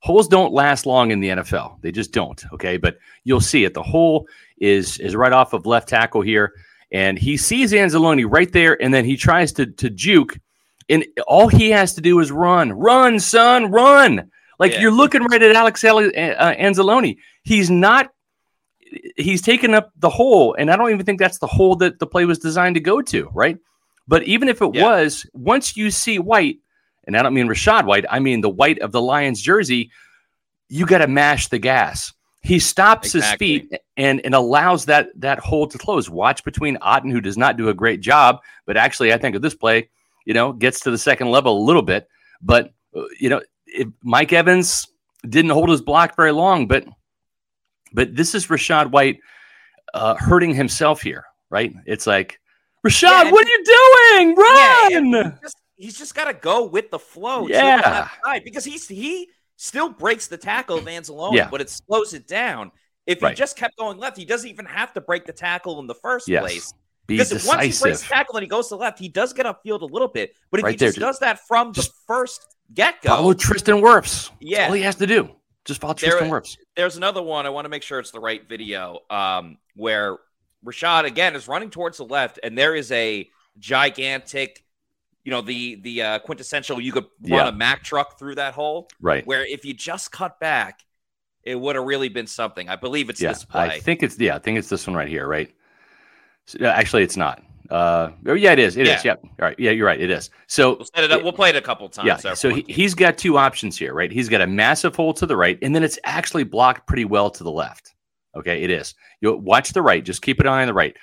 Holes 0.01 0.27
don't 0.27 0.53
last 0.53 0.85
long 0.85 1.09
in 1.09 1.19
the 1.21 1.29
NFL; 1.29 1.81
they 1.81 1.91
just 1.91 2.11
don't. 2.11 2.41
Okay, 2.53 2.77
but 2.77 2.99
you'll 3.23 3.41
see 3.41 3.63
it. 3.65 3.73
The 3.73 3.81
hole 3.81 4.27
is 4.59 4.99
is 4.99 5.15
right 5.15 5.33
off 5.33 5.53
of 5.53 5.65
left 5.65 5.89
tackle 5.89 6.21
here, 6.21 6.53
and 6.91 7.17
he 7.17 7.35
sees 7.35 7.71
Anzalone 7.71 8.27
right 8.29 8.51
there, 8.51 8.79
and 8.81 8.93
then 8.93 9.05
he 9.05 9.17
tries 9.17 9.51
to 9.53 9.65
to 9.65 9.89
juke, 9.89 10.37
and 10.87 11.03
all 11.27 11.47
he 11.47 11.71
has 11.71 11.95
to 11.95 12.01
do 12.01 12.19
is 12.19 12.31
run, 12.31 12.71
run, 12.73 13.19
son, 13.19 13.71
run. 13.71 14.29
Like 14.59 14.73
Yeah. 14.73 14.81
you're 14.81 14.91
looking 14.91 15.23
right 15.23 15.41
at 15.41 15.55
Alex 15.55 15.83
uh, 15.83 15.89
Anzalone. 15.89 17.17
He's 17.43 17.71
not. 17.71 18.11
He's 19.17 19.41
taken 19.41 19.73
up 19.73 19.91
the 19.97 20.09
hole, 20.09 20.55
and 20.57 20.71
I 20.71 20.75
don't 20.75 20.91
even 20.91 21.05
think 21.05 21.19
that's 21.19 21.39
the 21.39 21.47
hole 21.47 21.75
that 21.77 21.99
the 21.99 22.07
play 22.07 22.25
was 22.25 22.39
designed 22.39 22.75
to 22.75 22.81
go 22.81 23.01
to, 23.01 23.29
right? 23.33 23.57
But 24.07 24.23
even 24.23 24.47
if 24.47 24.61
it 24.61 24.73
Yeah. 24.73 24.83
was, 24.83 25.25
once 25.33 25.75
you 25.75 25.91
see 25.91 26.19
White, 26.19 26.57
and 27.05 27.17
I 27.17 27.23
don't 27.23 27.33
mean 27.33 27.47
Rachaad 27.47 27.85
White, 27.85 28.05
I 28.09 28.19
mean 28.19 28.41
the 28.41 28.49
white 28.49 28.79
of 28.79 28.91
the 28.91 29.01
Lions 29.01 29.41
jersey, 29.41 29.91
you 30.69 30.85
got 30.85 30.99
to 30.99 31.07
mash 31.07 31.47
the 31.47 31.59
gas. 31.59 32.13
He 32.41 32.59
stops 32.59 33.15
Exactly. 33.15 33.47
his 33.47 33.63
feet 33.69 33.81
and 33.97 34.21
and 34.23 34.35
allows 34.35 34.85
that 34.85 35.09
that 35.19 35.39
hole 35.39 35.67
to 35.67 35.77
close. 35.79 36.09
Watch 36.09 36.43
between 36.43 36.77
Otton, 36.77 37.11
who 37.11 37.19
does 37.21 37.37
not 37.37 37.57
do 37.57 37.69
a 37.69 37.73
great 37.73 38.01
job, 38.01 38.39
but 38.67 38.77
actually 38.77 39.11
I 39.11 39.17
think 39.17 39.35
of 39.35 39.41
this 39.41 39.55
play, 39.55 39.89
you 40.25 40.33
know, 40.33 40.53
gets 40.53 40.79
to 40.81 40.91
the 40.91 40.97
second 40.97 41.31
level 41.31 41.57
a 41.57 41.65
little 41.65 41.81
bit. 41.81 42.07
But 42.41 42.71
uh, 42.95 43.05
you 43.19 43.29
know, 43.29 43.41
if 43.65 43.87
Mike 44.03 44.31
Evans 44.31 44.87
didn't 45.27 45.51
hold 45.51 45.69
his 45.69 45.81
block 45.81 46.15
very 46.15 46.31
long, 46.31 46.67
but 46.67 46.85
but 47.93 48.15
this 48.15 48.35
is 48.35 48.47
Rachaad 48.47 48.91
White 48.91 49.19
uh, 49.93 50.15
hurting 50.15 50.53
himself 50.53 51.01
here, 51.01 51.25
right? 51.49 51.73
It's 51.85 52.07
like 52.07 52.39
Rachaad, 52.85 53.01
Yeah, 53.01 53.31
what 53.31 53.45
are 53.45 53.49
you 53.49 53.63
doing? 53.63 54.35
Run! 54.35 55.11
Yeah, 55.11 55.31
just, 55.41 55.57
he's 55.75 55.97
just 55.97 56.15
got 56.15 56.25
to 56.25 56.33
go 56.33 56.65
with 56.65 56.91
the 56.91 56.99
flow. 56.99 57.47
Yeah, 57.47 58.09
because 58.43 58.65
he's 58.65 58.87
he 58.87 59.29
still 59.57 59.89
breaks 59.89 60.27
the 60.27 60.37
tackle 60.37 60.77
of 60.77 60.85
Anzalone, 60.85 61.33
yeah. 61.33 61.49
but 61.49 61.61
it 61.61 61.69
slows 61.69 62.13
it 62.13 62.27
down. 62.27 62.71
If 63.07 63.19
he 63.19 63.25
right. 63.25 63.35
just 63.35 63.55
kept 63.55 63.77
going 63.77 63.97
left, 63.97 64.17
he 64.17 64.25
doesn't 64.25 64.49
even 64.49 64.65
have 64.65 64.93
to 64.93 65.01
break 65.01 65.25
the 65.25 65.33
tackle 65.33 65.79
in 65.79 65.87
the 65.87 65.95
first 65.95 66.27
yes. 66.27 66.41
place. 66.41 66.73
Be 67.07 67.15
because 67.15 67.29
decisive. 67.29 67.47
once 67.47 67.77
he 67.77 67.83
breaks 67.83 68.01
the 68.01 68.07
tackle 68.07 68.35
and 68.35 68.43
he 68.43 68.47
goes 68.47 68.67
to 68.69 68.75
the 68.75 68.79
left, 68.79 68.97
he 68.97 69.09
does 69.09 69.31
get 69.31 69.45
upfield 69.45 69.81
a 69.81 69.85
little 69.85 70.07
bit. 70.07 70.35
But 70.49 70.59
if 70.59 70.63
right 70.63 70.71
he 70.71 70.77
just 70.77 70.97
there, 70.97 71.07
does 71.07 71.19
that 71.19 71.45
from 71.47 71.71
the 71.71 71.87
first 72.07 72.55
get 72.73 73.01
go, 73.03 73.09
follow 73.09 73.33
Tristan 73.33 73.75
Wirfs. 73.75 74.31
Yeah, 74.39 74.67
all 74.67 74.73
he 74.73 74.81
has 74.81 74.95
to 74.95 75.07
do. 75.07 75.29
Just 75.65 75.81
follow 75.81 75.95
Tristan 75.95 76.29
there, 76.29 76.39
Wirfs. 76.41 76.57
There's 76.75 76.95
another 76.95 77.21
one. 77.23 77.45
I 77.45 77.49
want 77.49 77.65
to 77.65 77.69
make 77.69 77.83
sure 77.83 77.99
it's 77.99 78.11
the 78.11 78.19
right 78.19 78.47
video 78.47 78.99
um, 79.09 79.57
where 79.75 80.17
Rashad 80.63 81.05
again 81.05 81.35
is 81.35 81.47
running 81.47 81.71
towards 81.71 81.97
the 81.97 82.05
left, 82.05 82.39
and 82.43 82.57
there 82.57 82.75
is 82.75 82.91
a 82.91 83.27
gigantic, 83.57 84.63
you 85.23 85.31
know, 85.31 85.41
the 85.41 85.75
the 85.75 86.01
uh, 86.03 86.19
quintessential. 86.19 86.79
You 86.79 86.91
could 86.91 87.05
run 87.21 87.31
Yeah. 87.31 87.47
a 87.47 87.51
Mack 87.51 87.83
truck 87.83 88.19
through 88.19 88.35
that 88.35 88.53
hole, 88.53 88.87
Right. 89.01 89.25
where 89.25 89.43
if 89.45 89.65
you 89.65 89.73
just 89.73 90.11
cut 90.11 90.39
back, 90.39 90.81
it 91.43 91.59
would 91.59 91.75
have 91.75 91.85
really 91.85 92.09
been 92.09 92.27
something. 92.27 92.69
I 92.69 92.75
believe 92.75 93.09
it's 93.09 93.21
yeah, 93.21 93.29
this 93.29 93.43
play. 93.43 93.61
I 93.65 93.79
think 93.79 94.03
it's 94.03 94.19
yeah, 94.19 94.35
I 94.35 94.39
think 94.39 94.59
it's 94.59 94.69
this 94.69 94.85
one 94.85 94.95
right 94.95 95.07
here, 95.07 95.27
right? 95.27 95.53
So, 96.45 96.63
actually, 96.63 97.01
it's 97.03 97.17
not. 97.17 97.41
Uh, 97.69 98.11
oh, 98.27 98.33
yeah, 98.33 98.51
it 98.51 98.59
is. 98.59 98.77
It 98.77 98.83
is. 98.87 99.03
Yeah. 99.03 99.11
Yep. 99.11 99.19
All 99.23 99.29
right. 99.39 99.59
Yeah, 99.59 99.71
you're 99.71 99.87
right. 99.87 99.99
It 99.99 100.09
is. 100.09 100.29
So 100.47 100.75
we'll 100.75 100.85
set 100.85 101.03
it 101.03 101.11
up. 101.11 101.23
We'll 101.23 101.33
play 101.33 101.49
it 101.49 101.55
a 101.55 101.61
couple 101.61 101.89
times. 101.89 102.23
yeah. 102.23 102.33
So 102.33 102.53
he, 102.53 102.63
he's 102.67 102.93
got 102.93 103.17
two 103.17 103.37
options 103.37 103.77
here, 103.77 103.93
right? 103.93 104.11
He's 104.11 104.29
got 104.29 104.41
a 104.41 104.47
massive 104.47 104.95
hole 104.95 105.13
to 105.15 105.25
the 105.25 105.35
right, 105.35 105.57
and 105.61 105.75
then 105.75 105.83
it's 105.83 105.97
actually 106.03 106.43
blocked 106.43 106.87
pretty 106.87 107.05
well 107.05 107.29
to 107.31 107.43
the 107.43 107.51
left. 107.51 107.93
Okay, 108.35 108.63
it 108.63 108.69
is. 108.69 108.93
You 109.21 109.35
watch 109.35 109.71
the 109.73 109.81
right. 109.81 110.03
Just 110.03 110.21
keep 110.21 110.39
an 110.39 110.47
eye 110.47 110.61
on 110.61 110.67
the 110.67 110.73
right. 110.73 110.95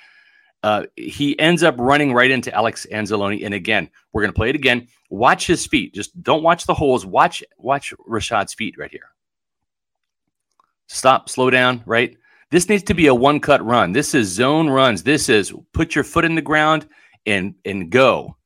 Uh, 0.61 0.83
he 0.95 1.37
ends 1.39 1.61
up 1.63 1.75
running 1.77 2.13
right 2.13 2.31
into 2.31 2.53
Alex 2.53 2.87
Anzalone, 2.91 3.43
and 3.43 3.53
again, 3.53 3.89
we're 4.13 4.21
going 4.21 4.31
to 4.31 4.35
play 4.35 4.49
it 4.49 4.55
again. 4.55 4.87
Watch 5.09 5.45
his 5.45 5.67
feet. 5.67 5.93
Just 5.93 6.21
don't 6.23 6.43
watch 6.43 6.65
the 6.65 6.73
holes. 6.73 7.05
Watch 7.05 7.43
watch 7.57 7.93
Rachaad's 8.07 8.53
feet 8.53 8.75
right 8.77 8.89
here. 8.91 9.09
Stop. 10.87 11.27
Slow 11.27 11.49
down. 11.49 11.83
Right. 11.85 12.17
This 12.53 12.69
needs 12.69 12.83
to 12.83 12.93
be 12.93 13.07
a 13.07 13.15
one 13.15 13.39
cut 13.39 13.65
run. 13.65 13.93
This 13.93 14.13
is 14.13 14.27
zone 14.27 14.69
runs. 14.69 15.01
This 15.01 15.27
is 15.27 15.51
put 15.73 15.95
your 15.95 16.03
foot 16.03 16.23
in 16.23 16.35
the 16.35 16.41
ground 16.41 16.87
and 17.25 17.55
and 17.65 17.89
go. 17.89 18.37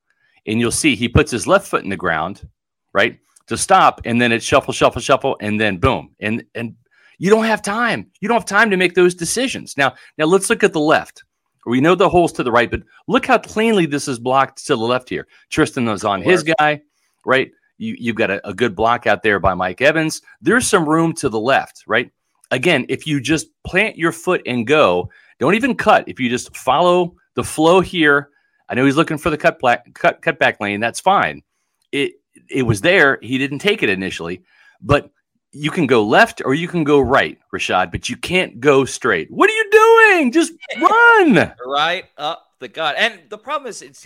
And 0.46 0.62
you'll 0.62 0.72
see 0.72 0.96
he 0.96 1.10
puts 1.10 1.30
his 1.30 1.46
left 1.46 1.68
foot 1.68 1.84
in 1.84 1.90
the 1.90 1.98
ground, 1.98 2.48
right, 2.94 3.20
to 3.48 3.58
stop, 3.58 4.00
and 4.06 4.22
then 4.22 4.32
it's 4.32 4.46
shuffle, 4.46 4.74
shuffle, 4.74 5.02
shuffle, 5.02 5.36
and 5.42 5.60
then 5.60 5.76
boom. 5.76 6.16
And 6.22 6.46
and 6.56 6.74
you 7.18 7.30
don't 7.30 7.44
have 7.44 7.62
time. 7.62 8.10
You 8.22 8.30
don't 8.30 8.38
have 8.38 8.46
time 8.46 8.70
to 8.70 8.78
make 8.78 8.96
those 8.96 9.14
decisions. 9.14 9.76
Now, 9.76 9.94
now 10.18 10.24
let's 10.24 10.50
look 10.50 10.64
at 10.64 10.72
the 10.72 10.80
left. 10.80 11.26
We 11.66 11.82
know 11.82 11.94
the 11.94 12.08
holes 12.08 12.32
to 12.34 12.44
the 12.44 12.52
right, 12.52 12.72
but 12.72 12.84
look 13.10 13.26
how 13.26 13.40
cleanly 13.40 13.88
this 13.88 14.08
is 14.08 14.20
blocked 14.20 14.66
to 14.68 14.78
the 14.78 14.88
left 14.88 15.10
here. 15.10 15.28
Tristan 15.50 15.86
is 15.90 16.06
on 16.06 16.22
his 16.22 16.44
guy, 16.44 16.82
right? 17.26 17.52
You 17.78 17.98
you've 18.00 18.16
got 18.16 18.32
a, 18.32 18.48
a 18.48 18.54
good 18.54 18.74
block 18.74 19.06
out 19.06 19.22
there 19.22 19.42
by 19.42 19.54
Mike 19.54 19.82
Evans. 19.82 20.22
There's 20.40 20.66
some 20.66 20.88
room 20.88 21.12
to 21.16 21.28
the 21.28 21.42
left, 21.42 21.84
right? 21.88 22.10
Again, 22.51 22.86
if 22.89 23.06
you 23.06 23.20
just 23.20 23.48
plant 23.66 23.98
your 23.98 24.12
foot 24.12 24.42
and 24.46 24.66
go, 24.66 25.10
don't 25.39 25.56
even 25.56 25.75
cut. 25.75 26.06
If 26.08 26.20
you 26.20 26.30
just 26.30 26.56
follow 26.56 27.16
the 27.36 27.44
flow 27.44 27.82
here, 27.82 28.30
I 28.70 28.75
know 28.75 28.86
he's 28.86 28.96
looking 28.96 29.18
for 29.18 29.30
the 29.30 29.38
cut 29.38 29.60
black 29.60 29.94
cut 29.94 30.22
cut 30.22 30.39
back 30.39 30.60
lane. 30.60 30.80
That's 30.80 31.00
fine. 31.00 31.44
It 31.92 32.13
it 32.50 32.63
was 32.63 32.82
there. 32.82 33.20
He 33.22 33.38
didn't 33.38 33.60
take 33.60 33.84
it 33.84 33.89
initially, 33.89 34.44
but 34.82 35.12
you 35.51 35.72
can 35.72 35.88
go 35.88 36.04
left 36.04 36.42
or 36.46 36.54
you 36.54 36.68
can 36.68 36.84
go 36.84 37.00
right, 37.00 37.38
Rachaad, 37.54 37.92
but 37.92 38.10
you 38.10 38.18
can't 38.18 38.60
go 38.60 38.86
straight. 38.86 39.32
What 39.32 39.50
are 39.50 39.54
you 39.54 39.70
doing? 39.72 40.32
Just 40.32 40.54
run. 40.82 41.54
right 41.66 42.06
up 42.18 42.48
the 42.60 42.68
gut. 42.68 42.96
And 42.98 43.22
the 43.30 43.38
problem 43.38 43.70
is, 43.70 43.82
it's 43.82 44.06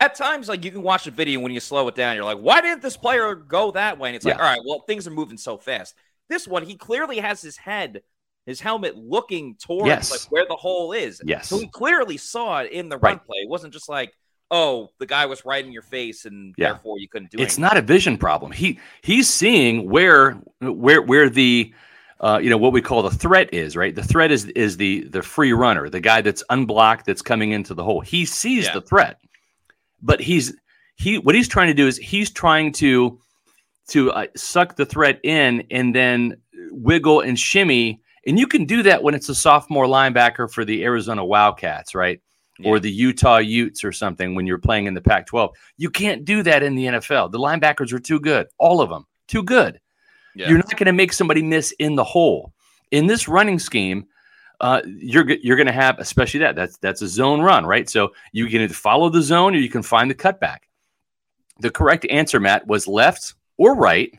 at 0.00 0.14
times 0.14 0.48
like 0.48 0.64
you 0.64 0.70
can 0.70 0.82
watch 0.82 1.06
a 1.06 1.10
video 1.10 1.40
when 1.40 1.52
you 1.52 1.60
slow 1.60 1.86
it 1.88 1.94
down. 1.94 2.16
You're 2.16 2.24
like, 2.24 2.38
why 2.38 2.60
didn't 2.60 2.82
this 2.82 2.96
player 2.96 3.34
go 3.34 3.72
that 3.72 3.98
way? 3.98 4.10
And 4.10 4.16
it's 4.16 4.24
like, 4.24 4.36
all 4.36 4.42
right, 4.42 4.60
well, 4.66 4.80
things 4.80 5.06
are 5.06 5.10
moving 5.10 5.36
so 5.36 5.58
fast. 5.58 5.94
This 6.32 6.48
one, 6.48 6.62
he 6.64 6.76
clearly 6.76 7.18
has 7.18 7.42
his 7.42 7.58
head, 7.58 8.00
his 8.46 8.58
helmet 8.58 8.96
looking 8.96 9.54
towards 9.56 9.86
Yes. 9.86 10.10
like 10.10 10.32
where 10.32 10.46
the 10.48 10.56
hole 10.56 10.92
is. 10.92 11.20
Yes. 11.26 11.46
So 11.46 11.58
he 11.58 11.68
clearly 11.68 12.16
saw 12.16 12.60
it 12.60 12.72
in 12.72 12.88
the 12.88 12.96
run 12.96 13.16
Right. 13.18 13.24
play. 13.26 13.36
It 13.42 13.50
wasn't 13.50 13.74
just 13.74 13.86
like, 13.90 14.14
oh, 14.50 14.88
the 14.98 15.04
guy 15.04 15.26
was 15.26 15.44
right 15.44 15.62
in 15.64 15.72
your 15.72 15.82
face 15.82 16.24
and 16.24 16.54
Yeah. 16.56 16.68
therefore 16.70 16.98
you 16.98 17.06
couldn't 17.06 17.30
do 17.30 17.36
it. 17.38 17.42
It's 17.42 17.58
anything. 17.58 17.62
not 17.62 17.76
a 17.76 17.82
vision 17.82 18.16
problem. 18.16 18.50
He 18.50 18.80
he's 19.02 19.28
seeing 19.28 19.90
where 19.90 20.32
where 20.60 21.02
where 21.02 21.28
the 21.28 21.74
uh, 22.20 22.38
you 22.42 22.48
know 22.48 22.56
what 22.56 22.72
we 22.72 22.80
call 22.80 23.02
the 23.02 23.10
threat 23.10 23.52
is 23.52 23.76
right. 23.76 23.94
The 23.94 24.02
threat 24.02 24.30
is 24.30 24.46
is 24.46 24.78
the 24.78 25.02
the 25.04 25.22
free 25.22 25.52
runner, 25.52 25.90
the 25.90 26.00
guy 26.00 26.22
that's 26.22 26.42
unblocked 26.48 27.04
that's 27.04 27.20
coming 27.20 27.50
into 27.52 27.74
the 27.74 27.84
hole. 27.84 28.00
He 28.00 28.24
sees 28.24 28.64
Yeah. 28.66 28.72
the 28.74 28.80
threat, 28.80 29.18
but 30.00 30.18
he's 30.20 30.54
he 30.96 31.18
what 31.18 31.34
he's 31.34 31.48
trying 31.48 31.66
to 31.68 31.74
do 31.74 31.86
is 31.86 31.98
he's 31.98 32.30
trying 32.30 32.72
to 32.74 33.18
to 33.92 34.10
uh, 34.12 34.26
suck 34.34 34.76
the 34.76 34.86
threat 34.86 35.20
in 35.22 35.66
and 35.70 35.94
then 35.94 36.36
wiggle 36.70 37.20
and 37.20 37.38
shimmy. 37.38 38.00
And 38.26 38.38
you 38.38 38.46
can 38.46 38.64
do 38.64 38.82
that 38.84 39.02
when 39.02 39.14
it's 39.14 39.28
a 39.28 39.34
sophomore 39.34 39.86
linebacker 39.86 40.50
for 40.50 40.64
the 40.64 40.82
Arizona 40.82 41.24
Wildcats, 41.24 41.94
right? 41.94 42.20
Or 42.64 42.78
the 42.78 42.90
Utah 42.90 43.38
Utes 43.38 43.82
or 43.82 43.90
something 43.90 44.34
when 44.34 44.46
you're 44.46 44.58
playing 44.58 44.86
in 44.86 44.94
the 44.94 45.00
Pac 45.00 45.26
12. 45.26 45.50
You 45.78 45.90
can't 45.90 46.24
do 46.24 46.42
that 46.44 46.62
in 46.62 46.76
the 46.76 46.84
NFL. 46.86 47.32
The 47.32 47.38
linebackers 47.38 47.92
are 47.92 47.98
too 47.98 48.20
good. 48.20 48.46
All 48.58 48.80
of 48.80 48.88
them, 48.88 49.04
too 49.26 49.42
good. 49.42 49.80
Yeah. 50.36 50.48
You're 50.48 50.58
not 50.58 50.76
going 50.76 50.86
to 50.86 50.92
make 50.92 51.12
somebody 51.12 51.42
miss 51.42 51.72
in 51.80 51.96
the 51.96 52.04
hole. 52.04 52.52
In 52.92 53.06
this 53.08 53.26
running 53.26 53.58
scheme, 53.58 54.06
uh, 54.60 54.80
you're 54.86 55.28
you're 55.28 55.56
going 55.56 55.66
to 55.66 55.72
have, 55.72 55.98
especially 55.98 56.40
that 56.40 56.54
that's 56.54 56.76
that's 56.78 57.02
a 57.02 57.08
zone 57.08 57.40
run, 57.40 57.66
right? 57.66 57.90
So 57.90 58.12
you 58.30 58.46
can 58.46 58.60
either 58.60 58.74
follow 58.74 59.08
the 59.08 59.22
zone 59.22 59.54
or 59.56 59.58
you 59.58 59.68
can 59.68 59.82
find 59.82 60.08
the 60.08 60.14
cutback. 60.14 60.58
The 61.58 61.70
correct 61.70 62.06
answer, 62.10 62.38
Matt, 62.38 62.66
was 62.68 62.86
left 62.86 63.34
or 63.62 63.74
right, 63.76 64.10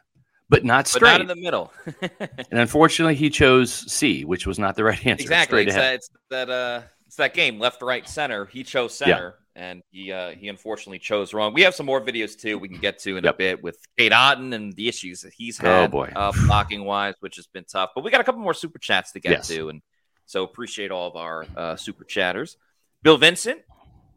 but 0.50 0.63
not 0.63 0.85
but 0.85 0.88
straight. 0.88 1.12
not 1.12 1.21
in 1.21 1.27
the 1.27 1.35
middle. 1.35 1.71
and 2.01 2.59
unfortunately, 2.59 3.15
he 3.15 3.29
chose 3.29 3.71
C, 3.91 4.23
which 4.25 4.47
was 4.47 4.57
not 4.59 4.75
the 4.75 4.83
right 4.83 5.05
answer. 5.05 5.21
exactly. 5.21 5.63
It's 5.65 5.75
that, 5.75 5.93
it's 5.95 6.09
that 6.29 6.50
uh 6.50 6.81
it's 7.05 7.17
that 7.17 7.33
game, 7.33 7.59
left, 7.59 7.81
right, 7.81 8.07
center. 8.07 8.45
He 8.45 8.63
chose 8.63 8.95
center, 8.95 9.35
and 9.55 9.83
he 9.91 10.12
uh 10.12 10.29
he 10.31 10.47
unfortunately 10.50 11.00
chose 11.00 11.33
wrong. 11.33 11.53
We 11.53 11.62
have 11.63 11.75
some 11.75 11.85
more 11.85 12.01
videos 12.01 12.39
too 12.39 12.57
we 12.57 12.67
can 12.69 12.79
get 12.79 13.00
to 13.00 13.17
in 13.17 13.23
Yep. 13.23 13.35
a 13.35 13.38
bit 13.38 13.63
with 13.63 13.77
Cade 13.97 14.12
Otton 14.13 14.53
and 14.55 14.73
the 14.73 14.88
issues 14.88 15.21
that 15.21 15.33
he's 15.33 15.59
Oh, 15.62 15.65
had 15.65 15.91
boy. 15.91 16.12
uh, 16.15 16.31
blocking 16.45 16.85
wise, 16.85 17.15
which 17.19 17.35
has 17.35 17.47
been 17.47 17.65
tough. 17.65 17.89
But 17.95 18.03
we 18.03 18.12
got 18.12 18.21
a 18.21 18.23
couple 18.23 18.41
more 18.41 18.53
super 18.55 18.79
chats 18.79 19.12
to 19.13 19.19
get 19.19 19.31
Yes. 19.31 19.47
to, 19.50 19.69
and 19.69 19.81
so 20.25 20.43
appreciate 20.43 20.89
all 20.91 21.07
of 21.09 21.15
our 21.15 21.45
uh, 21.57 21.75
super 21.75 22.03
chatters. 22.05 22.57
Bill 23.03 23.17
Vincent 23.17 23.59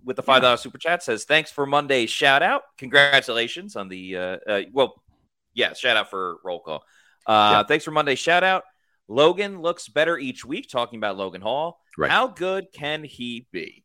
with 0.05 0.15
the 0.17 0.23
five 0.23 0.41
dollar 0.43 0.57
super 0.57 0.79
chat 0.79 1.03
says 1.03 1.25
thanks 1.25 1.51
for 1.51 1.67
Monday's 1.67 2.11
shout 2.11 2.43
out. 2.43 2.63
Congratulations 2.79 3.75
on 3.77 3.89
the 3.89 4.17
uh, 4.17 4.37
uh 4.49 4.61
well, 4.73 5.03
yeah, 5.57 5.73
shout 5.75 5.97
out 5.97 6.09
for 6.11 6.37
roll 6.45 6.61
call. 6.61 6.85
Uh, 7.27 7.51
Yeah. 7.53 7.63
Thanks 7.65 7.85
for 7.85 7.91
Monday 7.91 8.15
shout 8.15 8.45
out. 8.45 8.63
Logan 9.09 9.61
looks 9.61 9.89
better 9.89 10.17
each 10.19 10.45
week. 10.45 10.69
Talking 10.71 10.99
about 10.99 11.17
Logan 11.17 11.41
Hall, 11.41 11.81
Right. 11.99 12.11
how 12.11 12.29
good 12.29 12.67
can 12.73 13.03
he 13.03 13.47
be? 13.51 13.83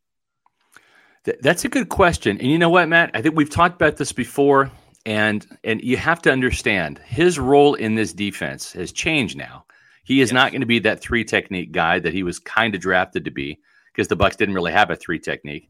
Th- 1.25 1.37
that's 1.41 1.65
a 1.65 1.69
good 1.69 1.89
question. 1.89 2.37
And 2.39 2.47
you 2.51 2.57
know 2.57 2.69
what, 2.69 2.87
Matt? 2.89 3.11
I 3.13 3.21
think 3.21 3.35
we've 3.35 3.49
talked 3.49 3.75
about 3.75 3.97
this 3.97 4.11
before, 4.11 4.71
and 5.05 5.45
and 5.63 5.81
you 5.81 5.97
have 5.97 6.21
to 6.23 6.31
understand 6.31 6.99
his 7.05 7.39
role 7.39 7.75
in 7.75 7.95
this 7.95 8.13
defense 8.13 8.73
has 8.73 8.91
changed 8.91 9.37
now. 9.37 9.65
He 10.03 10.21
is 10.21 10.29
Yes. 10.29 10.33
not 10.33 10.51
going 10.51 10.61
to 10.61 10.67
be 10.67 10.79
that 10.79 10.99
three 11.01 11.23
technique 11.23 11.71
guy 11.71 11.99
that 11.99 12.13
he 12.13 12.23
was 12.23 12.39
kind 12.39 12.73
of 12.75 12.81
drafted 12.81 13.25
to 13.25 13.31
be 13.31 13.59
because 13.93 14.07
the 14.07 14.17
Bucs 14.17 14.35
didn't 14.37 14.55
really 14.55 14.71
have 14.71 14.89
a 14.89 14.95
three 14.95 15.19
technique. 15.19 15.69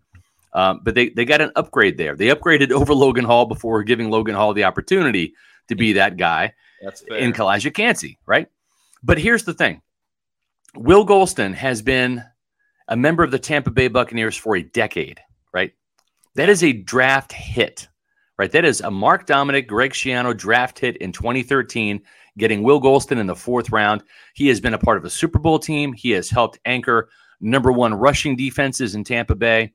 Um, 0.53 0.79
but 0.83 0.95
they 0.95 1.09
they 1.09 1.25
got 1.25 1.41
an 1.41 1.51
upgrade 1.57 1.97
there. 1.97 2.15
They 2.15 2.27
upgraded 2.27 2.71
over 2.71 2.93
Logan 2.93 3.25
Hall 3.25 3.45
before 3.45 3.83
giving 3.83 4.09
Logan 4.09 4.35
Hall 4.35 4.53
the 4.53 4.63
opportunity 4.63 5.33
to 5.71 5.75
be 5.75 5.93
that 5.93 6.17
guy 6.17 6.53
That's 6.81 7.01
fair. 7.01 7.17
in 7.17 7.33
Calijah 7.33 7.73
Kancey, 7.73 8.19
right? 8.25 8.47
But 9.03 9.17
here's 9.17 9.43
the 9.43 9.53
thing: 9.53 9.81
Will 10.75 11.05
Gholston 11.05 11.53
has 11.55 11.81
been 11.81 12.23
a 12.87 12.95
member 12.95 13.23
of 13.23 13.31
the 13.31 13.39
Tampa 13.39 13.71
Bay 13.71 13.87
Buccaneers 13.87 14.35
for 14.35 14.55
a 14.55 14.63
decade, 14.63 15.19
right? 15.53 15.73
That 16.35 16.49
is 16.49 16.63
a 16.63 16.73
draft 16.73 17.31
hit, 17.33 17.87
right? 18.37 18.51
That 18.51 18.65
is 18.65 18.81
a 18.81 18.91
Mark 18.91 19.25
Dominik, 19.27 19.67
Greg 19.67 19.91
Schiano 19.91 20.35
draft 20.37 20.79
hit 20.79 20.97
in 20.97 21.11
2013, 21.11 22.01
getting 22.37 22.63
Will 22.63 22.81
Gholston 22.81 23.17
in 23.17 23.27
the 23.27 23.35
fourth 23.35 23.71
round. 23.71 24.03
He 24.33 24.47
has 24.47 24.59
been 24.59 24.73
a 24.73 24.79
part 24.79 24.97
of 24.97 25.05
a 25.05 25.09
Super 25.09 25.39
Bowl 25.39 25.59
team. 25.59 25.93
He 25.93 26.11
has 26.11 26.29
helped 26.29 26.59
anchor 26.65 27.09
number 27.39 27.71
one 27.71 27.93
rushing 27.93 28.35
defenses 28.35 28.95
in 28.95 29.03
Tampa 29.03 29.35
Bay. 29.35 29.73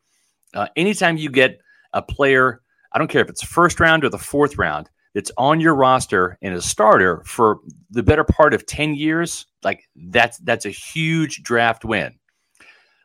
Uh, 0.55 0.69
anytime 0.76 1.17
you 1.17 1.31
get 1.31 1.61
a 1.93 2.00
player, 2.00 2.62
I 2.93 2.99
don't 2.99 3.09
care 3.09 3.23
if 3.23 3.29
it's 3.29 3.43
first 3.43 3.81
round 3.81 4.05
or 4.05 4.09
the 4.09 4.19
fourth 4.19 4.57
round, 4.57 4.88
that's 5.17 5.33
on 5.39 5.61
your 5.61 5.75
roster 5.75 6.37
and 6.43 6.55
a 6.55 6.61
starter 6.61 7.23
for 7.25 7.61
the 7.91 8.03
better 8.03 8.23
part 8.23 8.53
of 8.53 8.67
10 8.67 8.95
years, 8.95 9.47
like 9.65 9.83
that's 10.11 10.37
that's 10.41 10.67
a 10.67 10.71
huge 10.71 11.43
draft 11.43 11.87
win. 11.87 12.19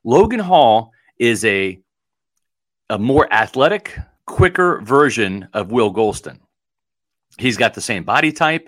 Logan 0.03 0.41
Hall 0.41 0.91
is 1.19 1.45
a 1.45 1.79
a 2.89 2.99
more 2.99 3.31
athletic, 3.31 3.97
quicker 4.25 4.81
version 4.81 5.47
of 5.53 5.71
Will 5.71 5.93
Gholston. 5.93 6.39
He's 7.37 7.55
got 7.55 7.75
the 7.75 7.79
same 7.79 8.03
body 8.03 8.33
type. 8.33 8.67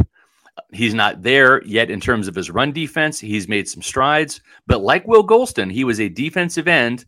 He's 0.71 0.93
not 0.93 1.21
there 1.21 1.61
yet 1.65 1.91
in 1.91 1.99
terms 1.99 2.29
of 2.29 2.35
his 2.35 2.49
run 2.49 2.71
defense. 2.71 3.19
He's 3.19 3.49
made 3.49 3.67
some 3.67 3.81
strides, 3.81 4.39
but 4.67 4.83
like 4.83 5.05
Will 5.05 5.27
Gholston, 5.27 5.69
he 5.69 5.83
was 5.83 5.99
a 5.99 6.07
defensive 6.07 6.69
end 6.69 7.03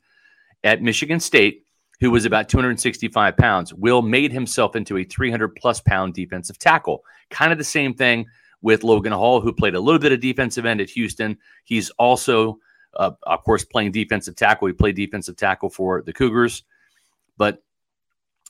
at 0.65 0.81
Michigan 0.81 1.21
State 1.21 1.64
who 1.99 2.11
was 2.11 2.25
about 2.25 2.49
265 2.49 3.37
pounds. 3.37 3.73
Will 3.73 4.01
made 4.01 4.31
himself 4.31 4.75
into 4.75 4.97
a 4.97 5.03
300 5.03 5.55
plus 5.55 5.79
pound 5.81 6.13
defensive 6.13 6.57
tackle. 6.57 7.03
Kind 7.29 7.51
of 7.51 7.57
the 7.57 7.63
same 7.63 7.93
thing 7.93 8.25
with 8.61 8.83
Logan 8.83 9.13
Hall, 9.13 9.41
who 9.41 9.53
played 9.53 9.75
a 9.75 9.79
little 9.79 9.99
bit 9.99 10.11
of 10.11 10.19
defensive 10.19 10.65
end 10.65 10.81
at 10.81 10.89
Houston. 10.89 11.37
He's 11.63 11.89
also, 11.91 12.59
uh, 12.95 13.11
of 13.23 13.43
course, 13.43 13.63
playing 13.63 13.91
defensive 13.91 14.35
tackle. 14.35 14.67
He 14.67 14.73
played 14.73 14.95
defensive 14.95 15.37
tackle 15.37 15.69
for 15.69 16.01
the 16.01 16.13
Cougars. 16.13 16.63
But 17.37 17.63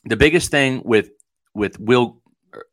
the 0.04 0.16
biggest 0.16 0.50
thing 0.50 0.82
with 0.84 1.10
with 1.54 1.78
Will 1.80 2.22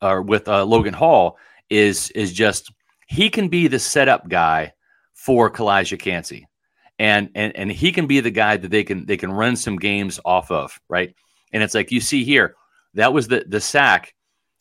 or 0.01 0.21
with 0.21 0.47
uh, 0.47 0.63
Logan 0.65 0.93
Hall 0.93 1.37
is 1.69 2.11
is 2.11 2.31
just 2.31 2.71
he 3.07 3.29
can 3.29 3.47
be 3.47 3.67
the 3.67 3.79
setup 3.79 4.29
guy 4.29 4.73
for 5.13 5.49
Calijah 5.51 5.99
Kancey. 5.99 6.47
And, 6.99 7.29
and 7.33 7.55
and 7.55 7.71
he 7.71 7.91
can 7.91 8.05
be 8.05 8.19
the 8.19 8.31
guy 8.31 8.55
that 8.55 8.69
they 8.69 8.83
can 8.83 9.05
they 9.05 9.17
can 9.17 9.31
run 9.31 9.55
some 9.55 9.77
games 9.77 10.19
off 10.23 10.51
of, 10.51 10.79
right? 10.87 11.15
And 11.51 11.63
it's 11.63 11.73
like 11.73 11.91
you 11.91 11.99
see 11.99 12.23
here, 12.23 12.55
that 12.93 13.13
was 13.13 13.27
the 13.27 13.43
the 13.47 13.59
sack 13.59 14.13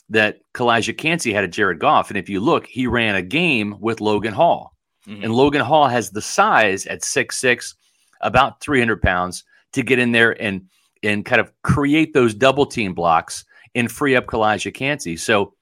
that 0.08 0.40
Calijah 0.54 0.96
Kancey 0.96 1.32
had 1.32 1.44
at 1.44 1.52
Jared 1.52 1.78
Goff. 1.78 2.10
And 2.10 2.18
if 2.18 2.28
you 2.28 2.40
look, 2.40 2.66
he 2.66 2.86
ran 2.86 3.14
a 3.14 3.22
game 3.22 3.76
with 3.80 4.00
Logan 4.00 4.32
Hall. 4.32 4.74
Mm-hmm. 5.06 5.24
And 5.24 5.34
Logan 5.34 5.62
Hall 5.62 5.88
has 5.88 6.10
the 6.10 6.22
size 6.22 6.86
at 6.86 7.04
six 7.04 7.38
six, 7.38 7.74
about 8.20 8.60
300 8.60 9.02
pounds, 9.02 9.44
to 9.72 9.82
get 9.82 9.98
in 9.98 10.12
there 10.12 10.40
and 10.40 10.68
and 11.02 11.24
kind 11.24 11.40
of 11.40 11.52
create 11.62 12.14
those 12.14 12.34
double 12.34 12.66
team 12.66 12.94
blocks 12.94 13.44
and 13.74 13.90
free 13.90 14.16
up 14.16 14.26
Calijah 14.26 14.72
Kancey. 14.72 15.16
So 15.16 15.54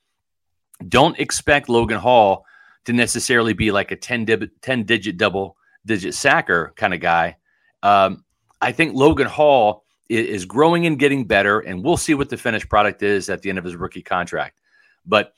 don't 0.88 1.18
expect 1.18 1.68
Logan 1.68 1.98
Hall 1.98 2.44
to 2.84 2.92
necessarily 2.92 3.52
be 3.52 3.70
like 3.70 3.90
a 3.90 3.96
10, 3.96 4.24
dib- 4.24 4.50
10 4.62 4.84
digit 4.84 5.16
double 5.16 5.56
digit 5.86 6.14
sacker 6.14 6.72
kind 6.76 6.94
of 6.94 7.00
guy. 7.00 7.36
Um, 7.82 8.24
I 8.60 8.72
think 8.72 8.94
Logan 8.94 9.26
Hall 9.26 9.84
is, 10.08 10.44
growing 10.44 10.86
and 10.86 10.98
getting 10.98 11.24
better, 11.24 11.60
and 11.60 11.84
we'll 11.84 11.96
see 11.96 12.14
what 12.14 12.28
the 12.28 12.36
finished 12.36 12.68
product 12.68 13.02
is 13.02 13.30
at 13.30 13.42
the 13.42 13.48
end 13.48 13.58
of 13.58 13.64
his 13.64 13.76
rookie 13.76 14.02
contract. 14.02 14.60
But 15.06 15.32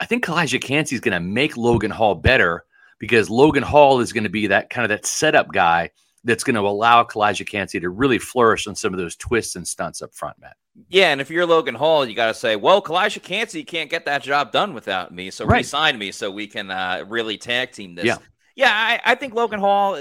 I 0.00 0.06
think 0.06 0.24
Calijah 0.24 0.60
Kancey 0.60 0.94
is 0.94 1.00
going 1.00 1.12
to 1.12 1.20
make 1.20 1.56
Logan 1.56 1.90
Hall 1.90 2.14
better 2.14 2.64
because 2.98 3.28
Logan 3.30 3.62
Hall 3.62 4.00
is 4.00 4.12
going 4.12 4.24
to 4.24 4.30
be 4.30 4.46
that 4.48 4.70
kind 4.70 4.84
of 4.84 4.88
that 4.88 5.06
setup 5.06 5.52
guy 5.52 5.90
that's 6.24 6.42
going 6.42 6.54
to 6.54 6.62
allow 6.62 7.04
Calijah 7.04 7.46
Kancey 7.46 7.78
to 7.80 7.90
really 7.90 8.18
flourish 8.18 8.66
on 8.66 8.74
some 8.74 8.94
of 8.94 8.98
those 8.98 9.14
twists 9.14 9.56
and 9.56 9.68
stunts 9.68 10.00
up 10.00 10.14
front, 10.14 10.38
Matt. 10.40 10.56
Yeah, 10.88 11.12
and 11.12 11.20
if 11.20 11.30
you're 11.30 11.46
Logan 11.46 11.74
Hall, 11.74 12.04
you 12.04 12.14
got 12.14 12.28
to 12.28 12.34
say, 12.34 12.56
well, 12.56 12.82
Calijah 12.82 13.22
Kancey 13.22 13.62
can't 13.62 13.90
get 13.90 14.06
that 14.06 14.22
job 14.22 14.50
done 14.50 14.74
without 14.74 15.12
me, 15.12 15.30
so 15.30 15.44
right. 15.44 15.58
resign 15.58 15.98
me 15.98 16.10
so 16.10 16.30
we 16.30 16.46
can 16.46 16.70
uh, 16.70 17.04
really 17.06 17.36
tag 17.36 17.72
team 17.72 17.94
this. 17.94 18.06
Yeah, 18.06 18.18
yeah, 18.54 18.70
I, 18.70 19.12
I 19.12 19.14
think 19.14 19.34
Logan 19.34 19.60
Hall 19.60 19.98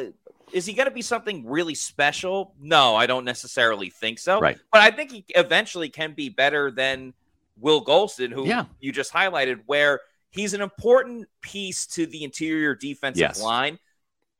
is 0.51 0.65
he 0.65 0.73
going 0.73 0.87
to 0.87 0.93
be 0.93 1.01
something 1.01 1.47
really 1.47 1.75
special? 1.75 2.53
No, 2.59 2.95
I 2.95 3.07
don't 3.07 3.25
necessarily 3.25 3.89
think 3.89 4.19
so. 4.19 4.39
Right, 4.39 4.57
but 4.71 4.81
I 4.81 4.91
think 4.91 5.11
he 5.11 5.25
eventually 5.29 5.89
can 5.89 6.13
be 6.13 6.29
better 6.29 6.71
than 6.71 7.13
Will 7.59 7.83
Gholston, 7.83 8.31
who 8.31 8.47
yeah. 8.47 8.65
you 8.79 8.91
just 8.91 9.11
highlighted, 9.11 9.61
where 9.65 10.01
he's 10.29 10.53
an 10.53 10.61
important 10.61 11.27
piece 11.41 11.87
to 11.87 12.05
the 12.05 12.23
interior 12.23 12.75
defensive 12.75 13.21
yes. 13.21 13.41
line 13.41 13.79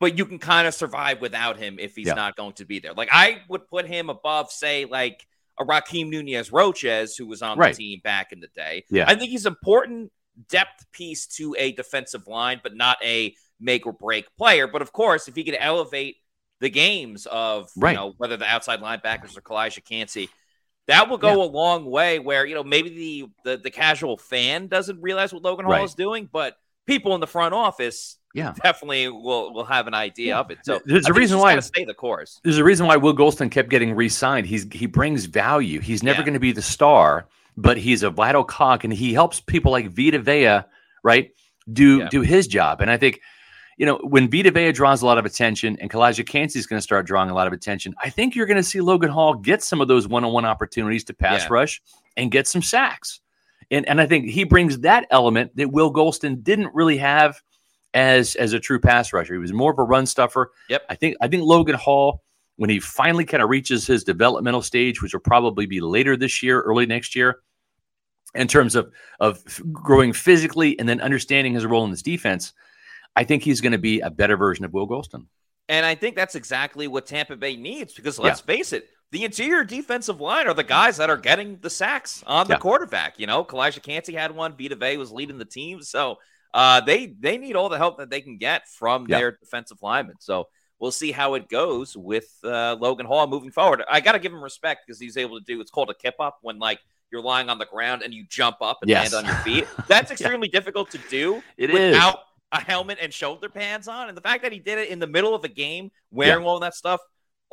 but 0.03 0.17
you 0.17 0.25
can 0.25 0.38
kind 0.38 0.67
of 0.67 0.74
survive 0.74 1.22
without 1.22 1.58
him 1.58 1.79
if 1.79 1.96
he's 1.96 2.08
yeah. 2.08 2.13
not 2.13 2.36
going 2.36 2.51
to 2.51 2.65
be 2.65 2.77
there. 2.77 2.91
Like 2.91 3.08
I 3.10 3.41
would 3.48 3.70
put 3.70 3.86
him 3.86 4.10
above, 4.10 4.51
say, 4.51 4.84
like 4.84 5.25
a 5.58 5.63
Rakeem 5.63 6.10
Nunez 6.10 6.51
Roches, 6.51 7.15
who 7.15 7.25
was 7.25 7.41
on 7.41 7.58
right. 7.58 7.74
the 7.74 7.77
team 7.77 8.01
back 8.03 8.34
in 8.34 8.41
the 8.41 8.50
day. 8.50 8.84
Yeah. 8.89 9.05
I 9.08 9.15
think 9.15 9.32
he's 9.32 9.46
an 9.46 9.53
important 9.53 10.12
depth 10.50 10.91
piece 10.91 11.25
to 11.38 11.55
a 11.58 11.72
defensive 11.72 12.27
line, 12.27 12.60
but 12.62 12.75
not 12.75 12.98
a 13.01 13.34
make 13.63 13.86
or 13.88 13.93
break 13.93 14.25
player. 14.38 14.67
But 14.67 14.82
of 14.82 14.91
course, 14.91 15.27
if 15.27 15.36
he 15.36 15.43
could 15.43 15.58
elevate 15.60 16.17
the 16.60 16.70
games 16.70 17.25
of 17.25 17.72
right. 17.75 17.91
you 17.91 17.98
know 17.98 18.13
whether 18.17 18.38
the 18.38 18.46
outside 18.46 18.79
linebackers 18.82 19.38
or 19.38 19.41
Calijah 19.41 19.84
Kancey, 19.84 20.29
that 20.88 21.10
will 21.10 21.17
go 21.17 21.41
yeah. 21.41 21.43
a 21.43 21.50
long 21.50 21.86
way. 21.86 22.20
Where 22.20 22.46
you 22.46 22.55
know 22.55 22.63
maybe 22.63 22.89
the, 22.89 23.25
the 23.43 23.58
the 23.58 23.72
casual 23.72 24.17
fan 24.17 24.67
doesn't 24.67 25.01
realize 25.01 25.34
what 25.34 25.41
Logan 25.43 25.65
Hall 25.65 25.75
right. 25.75 25.84
is 25.84 25.96
doing, 25.96 26.29
but 26.32 26.58
people 26.86 27.15
in 27.15 27.22
the 27.22 27.27
front 27.27 27.53
office 27.53 28.17
yeah, 28.34 28.53
definitely 28.63 29.08
will 29.10 29.53
will 29.53 29.65
have 29.65 29.88
an 29.88 29.93
idea 29.93 30.27
yeah. 30.27 30.39
of 30.39 30.51
it. 30.51 30.60
So 30.63 30.82
there's 30.86 31.08
a 31.08 31.13
reason 31.13 31.38
why 31.39 31.55
to 31.55 31.62
stay 31.62 31.86
the 31.86 31.93
course. 31.93 32.39
There's 32.43 32.58
a 32.58 32.63
reason 32.63 32.88
why 32.88 32.98
Will 32.98 33.15
Gholston 33.15 33.51
kept 33.51 33.70
getting 33.70 33.96
re-signed. 33.96 34.48
He's 34.48 34.65
he 34.72 34.86
brings 34.86 35.25
value. 35.25 35.79
He's 35.79 36.03
never 36.03 36.20
yeah. 36.20 36.25
going 36.25 36.34
to 36.34 36.39
be 36.39 36.51
the 36.51 36.62
star, 36.62 37.28
but 37.56 37.78
he's 37.78 38.04
a 38.04 38.10
vital 38.10 38.43
cog, 38.43 38.84
and 38.84 38.93
he 38.93 39.13
helps 39.13 39.39
people 39.39 39.71
like 39.71 39.89
Vita 39.89 40.19
Vea, 40.19 40.62
right, 41.04 41.32
do 41.71 41.99
yeah. 41.99 42.10
do 42.10 42.21
his 42.21 42.47
job. 42.47 42.82
And 42.82 42.89
I 42.89 42.97
think, 42.97 43.21
you 43.77 43.86
know, 43.86 43.97
when 44.03 44.29
Vita 44.29 44.51
Vea 44.51 44.71
draws 44.71 45.01
a 45.01 45.05
lot 45.05 45.17
of 45.17 45.25
attention, 45.25 45.77
and 45.81 45.89
Calijah 45.89 46.25
Kancey 46.25 46.59
is 46.59 46.67
going 46.67 46.77
to 46.77 46.83
start 46.83 47.05
drawing 47.05 47.29
a 47.29 47.33
lot 47.33 47.47
of 47.47 47.53
attention, 47.53 47.93
I 48.01 48.09
think 48.09 48.36
you're 48.36 48.45
going 48.45 48.57
to 48.57 48.63
see 48.63 48.81
Logan 48.81 49.09
Hall 49.09 49.33
get 49.33 49.63
some 49.63 49.81
of 49.81 49.88
those 49.88 50.07
one-on-one 50.07 50.45
opportunities 50.45 51.03
to 51.05 51.13
pass 51.13 51.49
rush 51.49 51.81
and 52.15 52.31
get 52.31 52.47
some 52.47 52.62
sacks. 52.62 53.19
And 53.71 53.88
and 53.88 53.99
I 53.99 54.05
think 54.05 54.29
he 54.29 54.43
brings 54.43 54.79
that 54.79 55.07
element 55.09 55.55
that 55.55 55.71
Will 55.71 55.91
Gholston 55.91 56.43
didn't 56.43 56.73
really 56.75 56.97
have 56.97 57.41
as 57.93 58.36
as 58.36 58.53
a 58.53 58.59
true 58.59 58.79
pass 58.79 59.13
rusher. 59.13 59.33
He 59.33 59.39
was 59.39 59.53
more 59.53 59.71
of 59.71 59.79
a 59.79 59.83
run 59.83 60.05
stuffer. 60.05 60.51
Yep. 60.69 60.83
I 60.89 60.95
think 60.95 61.17
I 61.21 61.27
think 61.27 61.43
Logan 61.43 61.75
Hall, 61.75 62.21
when 62.57 62.69
he 62.69 62.79
finally 62.79 63.25
kind 63.25 63.41
of 63.41 63.49
reaches 63.49 63.88
his 63.88 64.03
developmental 64.03 64.62
stage, 64.62 65.01
which 65.01 65.13
will 65.13 65.21
probably 65.21 65.65
be 65.65 65.81
later 65.81 66.15
this 66.15 66.43
year, 66.43 66.62
early 66.62 66.86
next 66.86 67.15
year, 67.15 67.39
in 68.36 68.47
terms 68.47 68.75
of 68.75 68.91
of 69.19 69.39
growing 69.71 70.13
physically 70.13 70.77
and 70.77 70.88
then 70.88 71.01
understanding 71.01 71.53
his 71.53 71.65
role 71.65 71.86
in 71.86 71.91
this 71.91 72.01
defense, 72.01 72.53
I 73.15 73.23
think 73.23 73.43
he's 73.43 73.62
going 73.62 73.73
to 73.73 73.78
be 73.78 73.99
a 73.99 74.10
better 74.10 74.38
version 74.38 74.65
of 74.65 74.73
Will 74.73 74.88
Gholston. 74.88 75.28
And 75.69 75.86
I 75.86 75.95
think 75.95 76.15
that's 76.15 76.36
exactly 76.36 76.88
what 76.88 77.06
Tampa 77.06 77.36
Bay 77.36 77.56
needs 77.56 77.93
because 77.93 78.19
let's 78.19 78.41
yeah. 78.41 78.56
face 78.56 78.73
it, 78.73 78.89
the 79.12 79.23
interior 79.23 79.63
defensive 79.63 80.19
line 80.19 80.47
are 80.47 80.54
the 80.54 80.63
guys 80.63 80.97
that 80.97 81.10
are 81.10 81.17
getting 81.17 81.58
the 81.62 81.69
sacks 81.69 82.23
on 82.26 82.47
the 82.47 82.56
yeah. 82.56 82.60
quarterback. 82.60 83.19
You 83.19 83.28
know, 83.28 83.45
Calijah 83.45 83.82
Kancey 83.82 84.13
had 84.13 84.36
one, 84.36 84.58
Vita 84.58 84.76
Vea 84.76 84.97
was 84.97 85.12
leading 85.12 85.38
the 85.38 85.45
team. 85.45 85.82
So 85.84 86.17
uh, 86.54 86.82
they 86.82 87.08
they 87.08 87.38
need 87.38 87.56
all 87.56 87.69
the 87.69 87.78
help 87.78 87.97
that 87.99 88.10
they 88.10 88.21
can 88.21 88.38
get 88.38 88.67
from 88.67 89.06
their 89.06 89.32
defensive 89.32 89.78
linemen. 89.82 90.15
So 90.19 90.47
we'll 90.80 90.91
see 90.91 91.12
how 91.12 91.36
it 91.36 91.47
goes 91.47 91.95
with 91.95 92.28
uh, 92.43 92.76
Logan 92.80 93.06
Hall 93.06 93.26
moving 93.28 93.52
forward. 93.52 93.84
I 93.89 94.02
got 94.02 94.13
to 94.13 94.19
give 94.19 94.34
him 94.34 94.43
respect 94.43 94.82
because 94.86 94.99
he's 94.99 95.15
able 95.15 95.39
to 95.39 95.45
do 95.45 95.62
it's 95.62 95.71
called 95.71 95.89
a 95.89 95.93
kip 95.93 96.15
up 96.19 96.39
when 96.41 96.60
like 96.60 96.80
you're 97.12 97.21
lying 97.21 97.49
on 97.49 97.58
the 97.58 97.65
ground 97.65 98.02
and 98.02 98.13
you 98.13 98.26
jump 98.28 98.58
up 98.62 98.80
and 98.82 98.89
yes. 98.89 99.13
land 99.13 99.26
on 99.26 99.32
your 99.32 99.41
feet. 99.43 99.67
That's 99.88 100.12
extremely 100.12 100.49
yeah. 100.52 100.60
difficult 100.60 100.91
to 100.91 100.99
do. 101.10 101.41
It 101.58 101.71
without 101.71 102.15
is. 102.15 102.19
A 102.53 102.61
helmet 102.61 102.99
and 103.01 103.13
shoulder 103.13 103.49
pads 103.49 103.87
on, 103.87 104.07
and 104.07 104.15
the 104.15 104.21
fact 104.21 104.43
that 104.43 104.53
he 104.53 104.59
did 104.59 104.77
it 104.77 104.89
in 104.89 104.99
the 104.99 105.07
middle 105.07 105.35
of 105.35 105.43
a 105.43 105.49
game 105.49 105.91
wearing 106.11 106.43
yeah. 106.43 106.49
all 106.49 106.59
that 106.59 106.75
stuff 106.75 107.01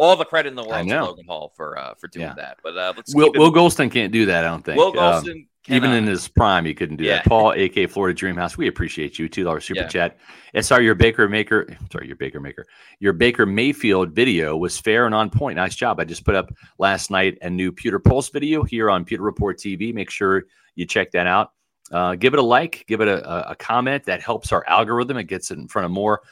all 0.00 0.16
the 0.16 0.24
credit 0.24 0.48
in 0.48 0.54
the 0.54 0.64
world 0.64 0.88
to 0.88 1.02
Logan 1.02 1.26
Hall 1.26 1.52
for 1.54 1.78
uh, 1.78 1.94
for 1.94 2.08
doing 2.08 2.26
yeah. 2.26 2.34
that. 2.34 2.56
But 2.62 2.76
uh, 2.76 2.94
let's 2.96 3.14
Will, 3.14 3.30
Will 3.34 3.52
Gholston 3.52 3.90
can't 3.90 4.12
do 4.12 4.26
that. 4.26 4.44
I 4.44 4.48
don't 4.48 4.64
think. 4.64 4.78
Will 4.78 4.98
um, 4.98 5.22
Gholston. 5.22 5.32
Um, 5.32 5.46
even 5.68 5.92
in 5.92 6.06
his 6.06 6.26
prime, 6.26 6.64
he 6.64 6.72
couldn't 6.72 6.96
do 6.96 7.04
yeah. 7.04 7.16
that. 7.16 7.26
Paul, 7.26 7.52
AK 7.52 7.90
Florida 7.90 8.18
Dreamhouse, 8.18 8.56
we 8.56 8.66
appreciate 8.66 9.18
you. 9.18 9.28
Two 9.28 9.44
dollars 9.44 9.66
super 9.66 9.82
yeah. 9.82 9.88
chat. 9.88 10.18
SR, 10.54 10.80
your 10.80 10.94
Baker 10.94 11.28
Maker, 11.28 11.76
sorry, 11.92 12.06
your 12.06 12.16
Baker 12.16 12.40
Maker, 12.40 12.64
your 12.98 13.12
Baker 13.12 13.44
Mayfield 13.44 14.12
video 14.12 14.56
was 14.56 14.78
fair 14.80 15.04
and 15.04 15.14
on 15.14 15.28
point. 15.28 15.56
Nice 15.56 15.76
job. 15.76 16.00
I 16.00 16.04
just 16.04 16.24
put 16.24 16.34
up 16.34 16.50
last 16.78 17.10
night 17.10 17.36
a 17.42 17.50
new 17.50 17.72
Pewter 17.72 17.98
Pulse 17.98 18.30
video 18.30 18.62
here 18.62 18.90
on 18.90 19.04
Pewter 19.04 19.22
Report 19.22 19.58
TV. 19.58 19.92
Make 19.92 20.10
sure 20.10 20.44
you 20.76 20.86
check 20.86 21.12
that 21.12 21.26
out. 21.26 21.52
Uh, 21.90 22.14
give 22.14 22.34
it 22.34 22.38
a 22.38 22.42
like, 22.42 22.84
give 22.86 23.00
it 23.00 23.08
a, 23.08 23.50
a, 23.50 23.56
comment. 23.56 24.04
That 24.04 24.22
helps 24.22 24.52
our 24.52 24.64
algorithm. 24.68 25.16
It 25.16 25.24
gets 25.24 25.50
it 25.50 25.58
in 25.58 25.66
front 25.66 25.86
of 25.86 25.90
more 25.90 26.22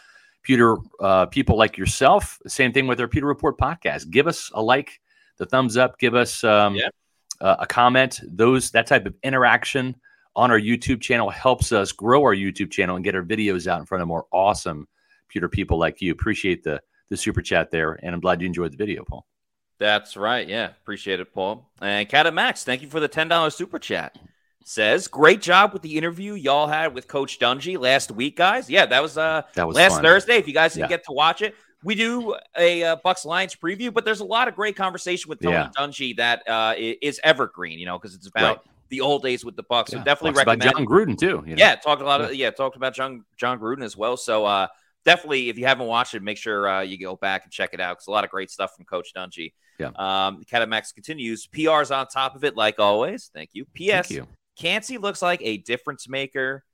Pewter 0.42 0.76
uh, 1.00 1.26
people 1.26 1.56
like 1.56 1.76
yourself. 1.76 2.38
Same 2.46 2.72
thing 2.72 2.86
with 2.86 3.00
our 3.00 3.08
Pewter 3.08 3.26
Report 3.26 3.58
podcast. 3.58 4.10
Give 4.10 4.28
us 4.28 4.50
a 4.54 4.62
like, 4.62 5.00
the 5.36 5.46
thumbs 5.46 5.76
up. 5.76 5.98
Give 5.98 6.14
us 6.14 6.44
um, 6.44 6.76
yeah. 6.76 6.88
uh, 7.40 7.56
a 7.60 7.66
comment. 7.66 8.20
Those 8.24 8.70
that 8.70 8.86
type 8.86 9.06
of 9.06 9.14
interaction 9.24 9.96
on 10.36 10.52
our 10.52 10.60
YouTube 10.60 11.00
channel 11.00 11.28
helps 11.28 11.72
us 11.72 11.90
grow 11.90 12.22
our 12.22 12.34
YouTube 12.34 12.70
channel 12.70 12.94
and 12.94 13.04
get 13.04 13.16
our 13.16 13.24
videos 13.24 13.66
out 13.66 13.80
in 13.80 13.86
front 13.86 14.02
of 14.02 14.08
more 14.08 14.26
awesome 14.32 14.86
Pewter 15.28 15.48
people 15.48 15.78
like 15.78 16.00
you. 16.00 16.12
Appreciate 16.12 16.62
the 16.62 16.80
the 17.08 17.16
super 17.16 17.42
chat 17.42 17.70
there, 17.70 17.98
and 18.02 18.14
I'm 18.14 18.20
glad 18.20 18.40
you 18.40 18.46
enjoyed 18.46 18.72
the 18.72 18.76
video, 18.76 19.02
Paul. 19.02 19.26
That's 19.78 20.16
right. 20.16 20.46
Yeah, 20.46 20.66
appreciate 20.66 21.20
it, 21.20 21.32
Paul. 21.32 21.68
And 21.80 22.08
Cat 22.08 22.26
and 22.26 22.36
Max, 22.36 22.64
thank 22.64 22.82
you 22.82 22.88
for 22.88 23.00
the 23.00 23.08
ten 23.08 23.28
dollars 23.28 23.56
super 23.56 23.78
chat 23.78 24.16
says, 24.64 25.08
"Great 25.08 25.40
job 25.40 25.72
with 25.72 25.82
the 25.82 25.96
interview 25.96 26.34
y'all 26.34 26.66
had 26.66 26.94
with 26.94 27.08
Coach 27.08 27.38
Dungy 27.38 27.78
last 27.78 28.10
week, 28.10 28.36
guys. 28.36 28.68
Yeah, 28.68 28.86
that 28.86 29.02
was 29.02 29.16
uh 29.16 29.42
that 29.54 29.66
was 29.66 29.76
last 29.76 29.94
fun. 29.94 30.02
Thursday. 30.02 30.36
If 30.36 30.46
you 30.46 30.54
guys 30.54 30.74
didn't 30.74 30.90
yeah. 30.90 30.96
get 30.96 31.04
to 31.06 31.12
watch 31.12 31.42
it, 31.42 31.54
we 31.82 31.94
do 31.94 32.36
a 32.56 32.84
uh, 32.84 32.96
Bucs 33.04 33.24
Lions 33.24 33.54
preview, 33.54 33.92
but 33.92 34.04
there's 34.04 34.20
a 34.20 34.24
lot 34.24 34.48
of 34.48 34.54
great 34.54 34.76
conversation 34.76 35.28
with 35.28 35.40
Tony 35.40 35.54
yeah. 35.54 35.70
Dungy 35.76 36.16
that 36.16 36.48
uh, 36.48 36.74
is 36.76 37.20
evergreen. 37.22 37.78
You 37.78 37.86
know, 37.86 37.98
because 37.98 38.14
it's 38.14 38.28
about." 38.28 38.58
Right. 38.58 38.66
The 38.90 39.02
old 39.02 39.22
days 39.22 39.44
with 39.44 39.54
the 39.54 39.64
Bucs, 39.64 39.92
yeah. 39.92 39.98
so 39.98 40.02
definitely 40.02 40.30
Talks 40.30 40.46
recommend. 40.46 40.62
About 40.62 40.76
Jon 40.78 40.86
Gruden 40.86 41.18
too. 41.18 41.44
You 41.46 41.56
know? 41.56 41.58
Yeah, 41.58 41.74
talked 41.74 42.00
a 42.00 42.06
lot 42.06 42.22
of 42.22 42.34
yeah, 42.34 42.48
talked 42.48 42.74
about 42.74 42.94
John 42.94 43.22
Jon 43.36 43.60
Gruden 43.60 43.84
as 43.84 43.98
well. 43.98 44.16
So 44.16 44.46
uh, 44.46 44.68
definitely, 45.04 45.48
if 45.48 45.58
you 45.58 45.66
haven't 45.66 45.86
watched 45.86 46.14
it, 46.14 46.22
make 46.22 46.38
sure 46.38 46.68
uh, 46.68 46.80
you 46.80 46.98
go 46.98 47.16
back 47.16 47.44
and 47.44 47.52
check 47.52 47.70
it 47.74 47.80
out 47.80 47.96
because 47.96 48.06
a 48.06 48.10
lot 48.10 48.24
of 48.24 48.30
great 48.30 48.50
stuff 48.50 48.74
from 48.74 48.86
Coach 48.86 49.12
Dungy. 49.14 49.52
Yeah. 49.78 49.88
Um, 49.96 50.42
Catamax 50.50 50.94
continues. 50.94 51.46
PR's 51.46 51.90
on 51.90 52.06
top 52.08 52.34
of 52.34 52.44
it, 52.44 52.56
like 52.56 52.78
always. 52.78 53.30
Thank 53.32 53.50
you. 53.52 53.64
P.S. 53.74 54.08
Thank 54.08 54.20
you. 54.20 54.26
Kancey 54.58 54.98
looks 54.98 55.22
like 55.22 55.40
a 55.42 55.58
difference 55.58 56.08
maker 56.08 56.64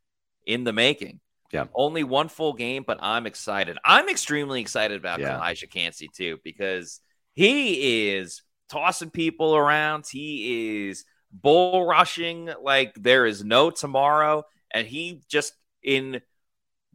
in 0.46 0.64
the 0.64 0.72
making. 0.72 1.20
Yeah. 1.52 1.66
Only 1.74 2.02
one 2.02 2.28
full 2.28 2.54
game, 2.54 2.84
but 2.84 2.98
I'm 3.00 3.26
excited. 3.26 3.78
I'm 3.84 4.08
extremely 4.08 4.60
excited 4.60 4.98
about 4.98 5.20
yeah. 5.20 5.38
Calijah 5.38 5.70
Kancey 5.70 6.08
too, 6.12 6.38
because 6.42 7.00
he 7.34 8.10
is 8.10 8.42
tossing 8.68 9.10
people 9.10 9.54
around. 9.54 10.06
He 10.10 10.88
is 10.88 11.04
bull 11.30 11.86
rushing 11.86 12.50
like 12.62 12.94
there 12.94 13.26
is 13.26 13.44
no 13.44 13.70
tomorrow. 13.70 14.44
And 14.72 14.86
he 14.86 15.22
just 15.28 15.52
in 15.82 16.20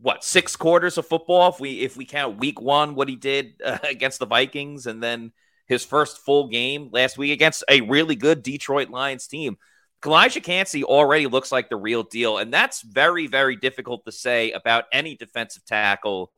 what 0.02 0.24
six 0.24 0.56
quarters 0.56 0.98
of 0.98 1.06
football, 1.08 1.50
if 1.50 1.60
we 1.60 1.82
if 1.82 1.96
we 1.96 2.06
count 2.06 2.40
week 2.40 2.60
one, 2.60 2.96
what 2.96 3.08
he 3.10 3.16
did 3.16 3.62
uh, 3.64 3.78
against 3.90 4.20
the 4.20 4.26
Vikings, 4.26 4.88
and 4.88 5.02
then 5.02 5.32
his 5.68 5.86
first 5.86 6.18
full 6.20 6.48
game 6.48 6.90
last 6.92 7.18
week 7.18 7.32
against 7.32 7.64
a 7.70 7.82
really 7.82 8.16
good 8.16 8.44
Detroit 8.44 8.90
Lions 8.90 9.28
team. 9.28 9.58
Calijah 10.02 10.44
Kancey 10.44 10.84
already 10.84 11.28
looks 11.28 11.52
like 11.52 11.70
the 11.70 11.76
real 11.76 12.04
deal, 12.04 12.38
and 12.38 12.54
that's 12.54 12.82
very, 12.82 13.28
very 13.28 13.56
difficult 13.56 14.06
to 14.06 14.12
say 14.12 14.52
about 14.52 14.86
any 14.94 15.16
defensive 15.16 15.66
tackle 15.66 16.32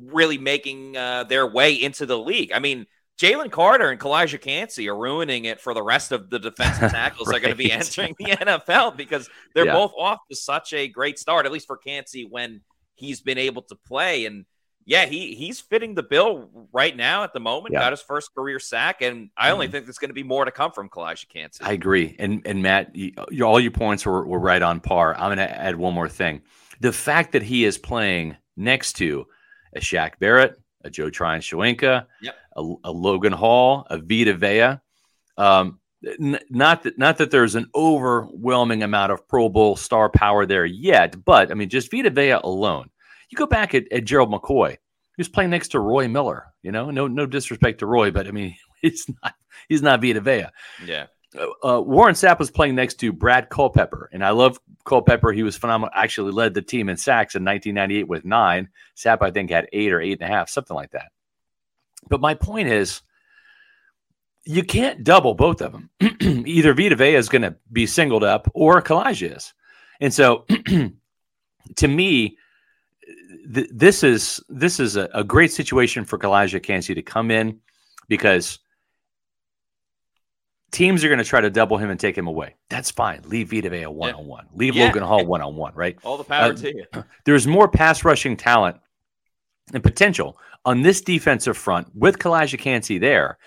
really 0.00 0.38
making 0.38 0.96
uh, 0.96 1.24
their 1.24 1.46
way 1.46 1.74
into 1.74 2.06
the 2.06 2.18
league. 2.18 2.52
I 2.52 2.58
mean, 2.58 2.86
Jalen 3.18 3.50
Carter 3.50 3.90
and 3.90 3.98
Calijah 3.98 4.40
Kancey 4.40 4.88
are 4.88 4.96
ruining 4.96 5.46
it 5.46 5.60
for 5.60 5.74
the 5.74 5.82
rest 5.82 6.12
of 6.12 6.30
the 6.30 6.38
defensive 6.38 6.90
tackles 6.92 7.26
right. 7.26 7.32
that 7.32 7.36
are 7.38 7.40
going 7.40 7.54
to 7.54 7.58
be 7.58 7.72
entering 7.72 8.14
the 8.18 8.26
NFL 8.26 8.96
because 8.96 9.28
they're 9.54 9.66
yeah. 9.66 9.72
both 9.72 9.92
off 9.98 10.18
to 10.30 10.36
such 10.36 10.72
a 10.72 10.86
great 10.86 11.18
start, 11.18 11.44
at 11.44 11.50
least 11.50 11.66
for 11.66 11.76
Kancey 11.76 12.24
when 12.24 12.60
he's 12.94 13.20
been 13.20 13.38
able 13.38 13.62
to 13.62 13.74
play. 13.74 14.26
And 14.26 14.44
yeah, 14.88 15.04
he 15.04 15.34
he's 15.34 15.60
fitting 15.60 15.94
the 15.94 16.02
bill 16.02 16.48
right 16.72 16.96
now 16.96 17.22
at 17.22 17.34
the 17.34 17.40
moment. 17.40 17.74
Yeah. 17.74 17.80
Got 17.80 17.92
his 17.92 18.00
first 18.00 18.34
career 18.34 18.58
sack, 18.58 19.02
and 19.02 19.28
I 19.36 19.50
only 19.50 19.66
mm-hmm. 19.66 19.72
think 19.72 19.84
there's 19.84 19.98
going 19.98 20.08
to 20.08 20.14
be 20.14 20.22
more 20.22 20.46
to 20.46 20.50
come 20.50 20.72
from 20.72 20.88
Calijah 20.88 21.28
Kancey. 21.28 21.62
I 21.62 21.72
agree, 21.72 22.16
and 22.18 22.40
and 22.46 22.62
Matt, 22.62 22.96
you, 22.96 23.12
all 23.44 23.60
your 23.60 23.70
points 23.70 24.06
were, 24.06 24.26
were 24.26 24.38
right 24.38 24.62
on 24.62 24.80
par. 24.80 25.14
I'm 25.14 25.28
going 25.28 25.46
to 25.46 25.60
add 25.60 25.76
one 25.76 25.92
more 25.92 26.08
thing: 26.08 26.40
the 26.80 26.90
fact 26.90 27.32
that 27.32 27.42
he 27.42 27.66
is 27.66 27.76
playing 27.76 28.38
next 28.56 28.94
to 28.94 29.26
a 29.74 29.80
Shaq 29.80 30.18
Barrett, 30.20 30.58
a 30.82 30.88
Joe 30.88 31.10
Tryon 31.10 31.42
yep. 31.52 32.36
a, 32.56 32.74
a, 32.84 32.90
Logan 32.90 33.34
Hall, 33.34 33.86
a 33.90 33.98
Vita 33.98 34.32
Vea. 34.32 34.78
Um, 35.36 35.80
n- 36.18 36.40
not 36.48 36.84
that 36.84 36.96
not 36.96 37.18
that 37.18 37.30
there's 37.30 37.56
an 37.56 37.68
overwhelming 37.74 38.82
amount 38.82 39.12
of 39.12 39.28
Pro 39.28 39.50
Bowl 39.50 39.76
star 39.76 40.08
power 40.08 40.46
there 40.46 40.64
yet, 40.64 41.22
but 41.26 41.50
I 41.50 41.54
mean, 41.54 41.68
just 41.68 41.90
Vita 41.90 42.08
Vea 42.08 42.40
alone. 42.42 42.88
You 43.30 43.36
go 43.36 43.46
back 43.46 43.74
at, 43.74 43.90
at 43.92 44.04
Gerald 44.04 44.30
McCoy, 44.30 44.78
was 45.18 45.28
playing 45.28 45.50
next 45.50 45.68
to 45.68 45.80
Roy 45.80 46.08
Miller. 46.08 46.46
You 46.62 46.72
know, 46.72 46.90
no 46.90 47.08
no 47.08 47.26
disrespect 47.26 47.80
to 47.80 47.86
Roy, 47.86 48.10
but 48.10 48.26
I 48.26 48.30
mean, 48.30 48.56
he's 48.80 49.06
not 49.22 49.34
he's 49.68 49.82
not 49.82 50.00
Vita 50.00 50.20
Vea. 50.20 50.46
Yeah. 50.86 51.06
Uh, 51.36 51.76
uh, 51.76 51.80
Warren 51.82 52.14
Sapp 52.14 52.38
was 52.38 52.50
playing 52.50 52.74
next 52.74 52.94
to 53.00 53.12
Brad 53.12 53.50
Culpepper, 53.50 54.08
and 54.14 54.24
I 54.24 54.30
love 54.30 54.58
Culpepper. 54.86 55.30
He 55.30 55.42
was 55.42 55.58
phenomenal. 55.58 55.92
Actually, 55.94 56.32
led 56.32 56.54
the 56.54 56.62
team 56.62 56.88
in 56.88 56.96
sacks 56.96 57.34
in 57.34 57.44
1998 57.44 58.08
with 58.08 58.24
nine. 58.24 58.70
Sapp, 58.96 59.18
I 59.20 59.30
think, 59.30 59.50
had 59.50 59.68
eight 59.74 59.92
or 59.92 60.00
eight 60.00 60.22
and 60.22 60.30
a 60.30 60.32
half, 60.32 60.48
something 60.48 60.74
like 60.74 60.92
that. 60.92 61.12
But 62.08 62.22
my 62.22 62.32
point 62.32 62.68
is, 62.68 63.02
you 64.46 64.62
can't 64.62 65.04
double 65.04 65.34
both 65.34 65.60
of 65.60 65.72
them. 65.72 65.90
Either 66.46 66.72
Vita 66.72 66.96
Vea 66.96 67.16
is 67.16 67.28
going 67.28 67.42
to 67.42 67.56
be 67.70 67.84
singled 67.84 68.24
up, 68.24 68.50
or 68.54 68.80
Calijah 68.80 69.36
is. 69.36 69.52
And 70.00 70.14
so, 70.14 70.46
to 71.76 71.88
me, 71.88 72.37
th- 73.54 73.70
this 73.72 74.02
is 74.02 74.40
this 74.48 74.80
is 74.80 74.96
a, 74.96 75.08
a 75.14 75.24
great 75.24 75.52
situation 75.52 76.04
for 76.04 76.18
Calijah 76.18 76.62
Kancey 76.62 76.94
to 76.94 77.02
come 77.02 77.30
in 77.30 77.60
because 78.08 78.58
teams 80.70 81.04
are 81.04 81.08
going 81.08 81.18
to 81.18 81.24
try 81.24 81.40
to 81.40 81.50
double 81.50 81.76
him 81.78 81.90
and 81.90 81.98
take 81.98 82.16
him 82.16 82.26
away. 82.26 82.56
That's 82.68 82.90
fine. 82.90 83.22
Leave 83.24 83.50
Vita 83.50 83.70
Vea 83.70 83.86
one 83.86 84.14
on 84.14 84.26
one. 84.26 84.46
Leave 84.54 84.74
yeah. 84.74 84.86
Logan 84.86 85.02
Hall 85.02 85.24
one 85.24 85.42
on 85.42 85.56
one. 85.56 85.74
Right. 85.74 85.98
All 86.04 86.16
the 86.16 86.24
power 86.24 86.52
uh, 86.52 86.56
to 86.56 86.76
you. 86.76 86.84
There's 87.24 87.46
more 87.46 87.68
pass 87.68 88.04
rushing 88.04 88.36
talent 88.36 88.76
and 89.72 89.82
potential 89.82 90.38
on 90.64 90.82
this 90.82 91.00
defensive 91.00 91.56
front 91.56 91.88
with 91.94 92.18
Calijah 92.18 92.58
Kancey 92.58 92.98
there. 92.98 93.38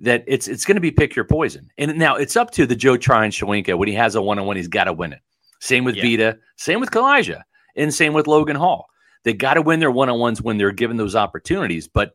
That 0.00 0.24
it's 0.26 0.48
it's 0.48 0.64
going 0.64 0.74
to 0.74 0.80
be 0.80 0.90
pick 0.90 1.14
your 1.14 1.24
poison. 1.24 1.70
And 1.78 1.96
now 1.96 2.16
it's 2.16 2.36
up 2.36 2.50
to 2.52 2.66
the 2.66 2.74
Joe 2.74 2.96
Tryon 2.96 3.30
Shoyinka 3.30 3.78
when 3.78 3.86
he 3.86 3.94
has 3.94 4.16
a 4.16 4.22
one 4.22 4.38
on 4.38 4.46
one, 4.46 4.56
he's 4.56 4.66
got 4.66 4.84
to 4.84 4.92
win 4.92 5.12
it. 5.12 5.20
Same 5.60 5.84
with 5.84 5.94
yeah. 5.94 6.02
Vita, 6.02 6.38
same 6.56 6.80
with 6.80 6.90
Calijah. 6.90 7.42
and 7.76 7.94
same 7.94 8.12
with 8.12 8.26
Logan 8.26 8.56
Hall. 8.56 8.88
They 9.24 9.32
got 9.32 9.54
to 9.54 9.62
win 9.62 9.80
their 9.80 9.90
one 9.90 10.08
on 10.08 10.18
ones 10.18 10.42
when 10.42 10.58
they're 10.58 10.72
given 10.72 10.96
those 10.96 11.16
opportunities. 11.16 11.88
But 11.88 12.14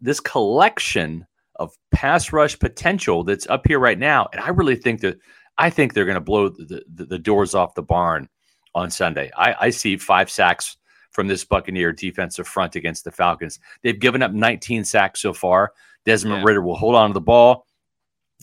this 0.00 0.20
collection 0.20 1.26
of 1.56 1.76
pass 1.90 2.32
rush 2.32 2.58
potential 2.58 3.24
that's 3.24 3.46
up 3.48 3.66
here 3.66 3.78
right 3.78 3.98
now. 3.98 4.28
And 4.32 4.40
I 4.40 4.48
really 4.48 4.76
think 4.76 5.00
that 5.00 5.18
I 5.58 5.70
think 5.70 5.94
they're 5.94 6.04
going 6.04 6.16
to 6.16 6.20
blow 6.20 6.50
the, 6.50 6.84
the, 6.92 7.06
the, 7.06 7.18
doors 7.18 7.54
off 7.54 7.74
the 7.74 7.82
barn 7.82 8.28
on 8.74 8.90
Sunday. 8.90 9.30
I, 9.36 9.54
I 9.58 9.70
see 9.70 9.96
five 9.96 10.30
sacks 10.30 10.76
from 11.10 11.28
this 11.28 11.44
Buccaneer 11.44 11.92
defensive 11.92 12.46
front 12.46 12.76
against 12.76 13.04
the 13.04 13.10
Falcons. 13.10 13.58
They've 13.82 13.98
given 13.98 14.22
up 14.22 14.32
19 14.32 14.84
sacks 14.84 15.20
so 15.20 15.32
far. 15.32 15.72
Desmond 16.04 16.42
yeah. 16.42 16.44
Ridder 16.46 16.62
will 16.62 16.76
hold 16.76 16.94
on 16.94 17.10
to 17.10 17.14
the 17.14 17.20
ball. 17.22 17.66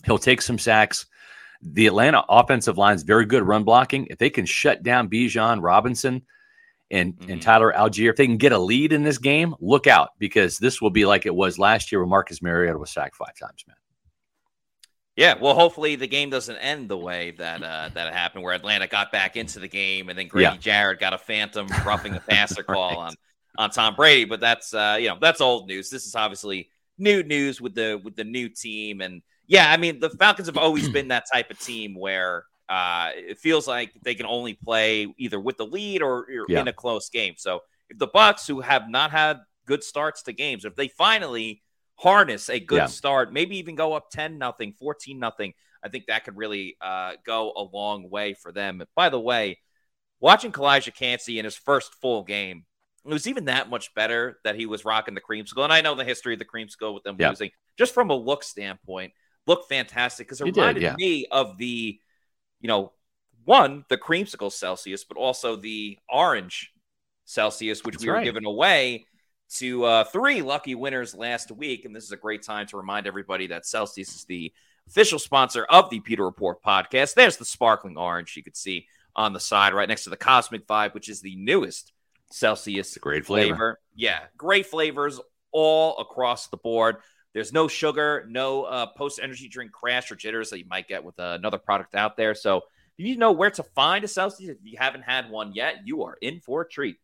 He'll 0.04 0.18
take 0.18 0.42
some 0.42 0.58
sacks. 0.58 1.06
The 1.62 1.86
Atlanta 1.86 2.24
offensive 2.28 2.76
line 2.76 2.96
is 2.96 3.04
very 3.04 3.24
good 3.24 3.44
run 3.44 3.62
blocking. 3.62 4.06
If 4.10 4.18
they 4.18 4.28
can 4.28 4.44
shut 4.44 4.82
down 4.82 5.08
Bijan 5.08 5.62
Robinson, 5.62 6.22
and, 6.94 7.14
mm-hmm. 7.16 7.32
and 7.32 7.42
Tyler 7.42 7.72
Allgeier. 7.76 8.10
if 8.10 8.16
they 8.16 8.26
can 8.26 8.36
get 8.36 8.52
a 8.52 8.58
lead 8.58 8.92
in 8.92 9.02
this 9.02 9.18
game, 9.18 9.54
look 9.60 9.86
out 9.86 10.10
because 10.18 10.58
this 10.58 10.80
will 10.80 10.90
be 10.90 11.04
like 11.04 11.26
it 11.26 11.34
was 11.34 11.58
last 11.58 11.90
year 11.90 12.00
when 12.00 12.08
Marcus 12.08 12.40
Mariota 12.40 12.78
was 12.78 12.90
sacked 12.90 13.16
five 13.16 13.36
times, 13.38 13.64
man. 13.66 13.76
Yeah, 15.16 15.34
well, 15.40 15.54
hopefully 15.54 15.94
the 15.94 16.08
game 16.08 16.30
doesn't 16.30 16.56
end 16.56 16.88
the 16.88 16.98
way 16.98 17.32
that 17.38 17.62
uh, 17.62 17.88
that 17.94 18.12
happened, 18.12 18.42
where 18.42 18.52
Atlanta 18.52 18.88
got 18.88 19.12
back 19.12 19.36
into 19.36 19.60
the 19.60 19.68
game, 19.68 20.08
and 20.08 20.18
then 20.18 20.26
Grady 20.26 20.54
yeah. 20.54 20.56
Jarrett 20.56 20.98
got 20.98 21.12
a 21.12 21.18
phantom 21.18 21.68
roughing 21.86 22.14
the 22.14 22.20
passer 22.28 22.64
call 22.64 22.96
on 22.96 23.14
on 23.56 23.70
Tom 23.70 23.94
Brady. 23.94 24.24
But 24.24 24.40
that's 24.40 24.74
uh, 24.74 24.96
you 24.98 25.08
know 25.08 25.18
that's 25.20 25.40
old 25.40 25.68
news. 25.68 25.88
This 25.88 26.06
is 26.06 26.16
obviously 26.16 26.68
new 26.98 27.22
news 27.22 27.60
with 27.60 27.76
the 27.76 28.00
with 28.02 28.16
the 28.16 28.24
new 28.24 28.48
team, 28.48 29.00
and 29.02 29.22
yeah, 29.46 29.70
I 29.70 29.76
mean 29.76 30.00
the 30.00 30.10
Falcons 30.10 30.48
have 30.48 30.56
always 30.56 30.88
been 30.92 31.06
that 31.08 31.26
type 31.32 31.48
of 31.48 31.60
team 31.60 31.94
where 31.94 32.44
uh, 32.68 33.10
it 33.14 33.38
feels 33.38 33.68
like 33.68 33.92
they 34.02 34.14
can 34.14 34.26
only 34.26 34.54
play 34.54 35.12
either 35.18 35.38
with 35.38 35.56
the 35.56 35.66
lead 35.66 36.02
or, 36.02 36.20
or 36.20 36.46
yeah. 36.48 36.60
in 36.60 36.68
a 36.68 36.72
close 36.72 37.08
game. 37.10 37.34
So 37.36 37.60
if 37.88 37.98
the 37.98 38.08
Bucs, 38.08 38.46
who 38.46 38.60
have 38.60 38.88
not 38.88 39.10
had 39.10 39.40
good 39.66 39.84
starts 39.84 40.22
to 40.24 40.32
games, 40.32 40.64
if 40.64 40.74
they 40.74 40.88
finally 40.88 41.62
harness 41.96 42.48
a 42.48 42.58
good 42.58 42.76
yeah. 42.76 42.86
start, 42.86 43.32
maybe 43.32 43.58
even 43.58 43.74
go 43.74 43.92
up 43.92 44.10
10 44.10 44.38
nothing, 44.38 44.72
14 44.72 45.18
nothing, 45.18 45.52
I 45.82 45.88
think 45.88 46.06
that 46.06 46.24
could 46.24 46.36
really 46.36 46.76
uh, 46.80 47.12
go 47.24 47.52
a 47.54 47.62
long 47.62 48.08
way 48.08 48.34
for 48.34 48.50
them. 48.50 48.82
By 48.96 49.10
the 49.10 49.20
way, 49.20 49.58
watching 50.20 50.50
Calijah 50.52 50.94
Kancey 50.94 51.38
in 51.38 51.44
his 51.44 51.56
first 51.56 51.94
full 52.00 52.22
game, 52.24 52.64
it 53.04 53.12
was 53.12 53.26
even 53.26 53.44
that 53.44 53.68
much 53.68 53.94
better 53.94 54.38
that 54.44 54.56
he 54.56 54.64
was 54.64 54.86
rocking 54.86 55.14
the 55.14 55.20
creamsicle. 55.20 55.62
And 55.62 55.72
I 55.72 55.82
know 55.82 55.94
the 55.94 56.04
history 56.04 56.32
of 56.32 56.38
the 56.38 56.46
creamsicle 56.46 56.94
with 56.94 57.02
them 57.02 57.16
yeah. 57.18 57.28
losing, 57.28 57.50
just 57.76 57.92
from 57.92 58.08
a 58.08 58.14
look 58.14 58.42
standpoint, 58.42 59.12
looked 59.46 59.68
fantastic 59.68 60.26
because 60.26 60.40
it 60.40 60.44
reminded 60.44 60.80
did, 60.80 60.82
yeah. 60.82 60.94
me 60.96 61.26
of 61.30 61.58
the 61.58 62.00
you 62.64 62.68
know, 62.68 62.92
one, 63.44 63.84
the 63.90 63.98
creamsicle 63.98 64.50
Celsius, 64.50 65.04
but 65.04 65.18
also 65.18 65.54
the 65.54 65.98
orange 66.08 66.72
Celsius, 67.26 67.84
which 67.84 67.96
That's 67.96 68.04
we 68.06 68.10
were 68.10 68.22
giving 68.22 68.46
away 68.46 69.04
to 69.56 69.84
uh, 69.84 70.04
three 70.04 70.40
lucky 70.40 70.74
winners 70.74 71.14
last 71.14 71.52
week. 71.52 71.84
And 71.84 71.94
this 71.94 72.04
is 72.04 72.12
a 72.12 72.16
great 72.16 72.42
time 72.42 72.66
to 72.68 72.78
remind 72.78 73.06
everybody 73.06 73.48
that 73.48 73.66
Celsius 73.66 74.16
is 74.16 74.24
the 74.24 74.50
official 74.88 75.18
sponsor 75.18 75.64
of 75.64 75.90
the 75.90 76.00
Pewter 76.00 76.24
Report 76.24 76.62
podcast. 76.62 77.12
There's 77.12 77.36
the 77.36 77.44
sparkling 77.44 77.98
orange 77.98 78.34
you 78.34 78.42
could 78.42 78.56
see 78.56 78.86
on 79.14 79.34
the 79.34 79.40
side 79.40 79.74
right 79.74 79.86
next 79.88 80.04
to 80.04 80.10
the 80.10 80.16
Cosmic 80.16 80.66
Vibe, 80.66 80.94
which 80.94 81.10
is 81.10 81.20
the 81.20 81.36
newest 81.36 81.92
Celsius 82.32 82.96
great 82.96 83.26
flavor. 83.26 83.48
flavor. 83.48 83.80
Yeah, 83.94 84.20
great 84.38 84.64
flavors 84.64 85.20
all 85.52 85.98
across 85.98 86.48
the 86.48 86.56
board. 86.56 86.96
There's 87.34 87.52
no 87.52 87.66
sugar, 87.66 88.24
no 88.28 88.62
uh, 88.62 88.86
post 88.86 89.18
energy 89.22 89.48
drink 89.48 89.72
crash 89.72 90.10
or 90.10 90.14
jitters 90.14 90.50
that 90.50 90.60
you 90.60 90.66
might 90.70 90.88
get 90.88 91.02
with 91.04 91.18
uh, 91.18 91.36
another 91.38 91.58
product 91.58 91.94
out 91.96 92.16
there. 92.16 92.34
So 92.34 92.62
if 92.96 93.04
you 93.04 93.16
know 93.16 93.32
where 93.32 93.50
to 93.50 93.62
find 93.62 94.04
a 94.04 94.08
Celsius, 94.08 94.50
if 94.50 94.58
you 94.62 94.78
haven't 94.78 95.02
had 95.02 95.28
one 95.28 95.52
yet, 95.52 95.80
you 95.84 96.04
are 96.04 96.16
in 96.20 96.38
for 96.40 96.62
a 96.62 96.68
treat. 96.68 96.96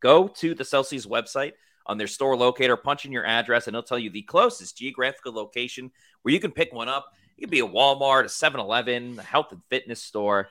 Go 0.00 0.26
to 0.26 0.54
the 0.54 0.64
Celsius 0.64 1.06
website 1.06 1.52
on 1.86 1.96
their 1.96 2.08
store 2.08 2.36
locator, 2.36 2.76
punch 2.76 3.04
in 3.04 3.12
your 3.12 3.24
address, 3.24 3.68
and 3.68 3.74
it'll 3.74 3.86
tell 3.86 3.98
you 3.98 4.10
the 4.10 4.22
closest 4.22 4.78
geographical 4.78 5.32
location 5.32 5.92
where 6.22 6.34
you 6.34 6.40
can 6.40 6.50
pick 6.50 6.72
one 6.72 6.88
up. 6.88 7.06
It 7.36 7.42
could 7.42 7.50
be 7.50 7.60
a 7.60 7.66
Walmart, 7.66 8.24
a 8.24 8.28
7 8.28 8.60
Eleven, 8.60 9.18
a 9.18 9.22
health 9.22 9.52
and 9.52 9.62
fitness 9.64 10.02
store. 10.02 10.48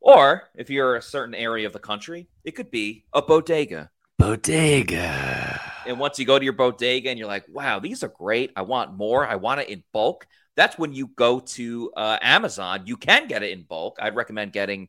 Or 0.00 0.44
if 0.54 0.70
you're 0.70 0.96
a 0.96 1.02
certain 1.02 1.34
area 1.34 1.66
of 1.66 1.74
the 1.74 1.78
country, 1.78 2.28
it 2.44 2.52
could 2.52 2.70
be 2.70 3.04
a 3.12 3.20
bodega. 3.20 3.90
Bodega. 4.18 5.47
And 5.88 5.98
once 5.98 6.18
you 6.18 6.26
go 6.26 6.38
to 6.38 6.44
your 6.44 6.52
bodega 6.52 7.08
and 7.08 7.18
you're 7.18 7.26
like, 7.26 7.46
wow, 7.48 7.78
these 7.78 8.02
are 8.02 8.08
great. 8.08 8.52
I 8.54 8.62
want 8.62 8.92
more. 8.92 9.26
I 9.26 9.36
want 9.36 9.60
it 9.60 9.70
in 9.70 9.82
bulk. 9.92 10.26
That's 10.54 10.78
when 10.78 10.92
you 10.92 11.08
go 11.16 11.40
to 11.40 11.90
uh, 11.96 12.18
Amazon. 12.20 12.82
You 12.84 12.98
can 12.98 13.26
get 13.26 13.42
it 13.42 13.52
in 13.52 13.62
bulk. 13.62 13.96
I'd 13.98 14.14
recommend 14.14 14.52
getting 14.52 14.88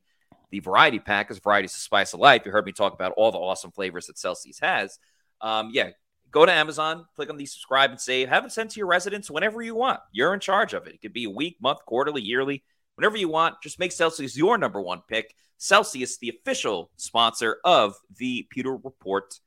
the 0.51 0.59
variety 0.59 0.99
pack 0.99 1.27
because 1.27 1.41
variety 1.41 1.67
is 1.67 1.73
the 1.73 1.79
spice 1.79 2.13
of 2.13 2.19
life. 2.19 2.41
You 2.45 2.51
heard 2.51 2.65
me 2.65 2.73
talk 2.73 2.93
about 2.93 3.13
all 3.15 3.31
the 3.31 3.37
awesome 3.37 3.71
flavors 3.71 4.07
that 4.07 4.17
Celsius 4.17 4.59
has. 4.59 4.99
Um, 5.39 5.69
yeah, 5.71 5.91
go 6.31 6.45
to 6.45 6.51
Amazon, 6.51 7.05
click 7.15 7.29
on 7.29 7.37
the 7.37 7.45
subscribe 7.45 7.91
and 7.91 8.01
save. 8.01 8.27
Have 8.27 8.43
it 8.43 8.51
sent 8.51 8.71
to 8.71 8.77
your 8.79 8.87
residence 8.87 9.31
whenever 9.31 9.61
you 9.61 9.75
want. 9.75 10.01
You're 10.11 10.33
in 10.33 10.41
charge 10.41 10.73
of 10.73 10.85
it. 10.85 10.95
It 10.95 11.01
could 11.01 11.13
be 11.13 11.25
a 11.25 11.29
week, 11.29 11.57
month, 11.61 11.79
quarterly, 11.85 12.23
yearly, 12.23 12.63
whenever 12.95 13.15
you 13.15 13.29
want. 13.29 13.61
Just 13.63 13.79
make 13.79 13.93
Celsius 13.93 14.35
your 14.35 14.57
number 14.57 14.81
one 14.81 15.01
pick. 15.07 15.33
Celsius, 15.59 16.17
the 16.17 16.29
official 16.29 16.91
sponsor 16.97 17.57
of 17.63 17.95
the 18.17 18.47
Pewter 18.49 18.75
Report 18.75 19.39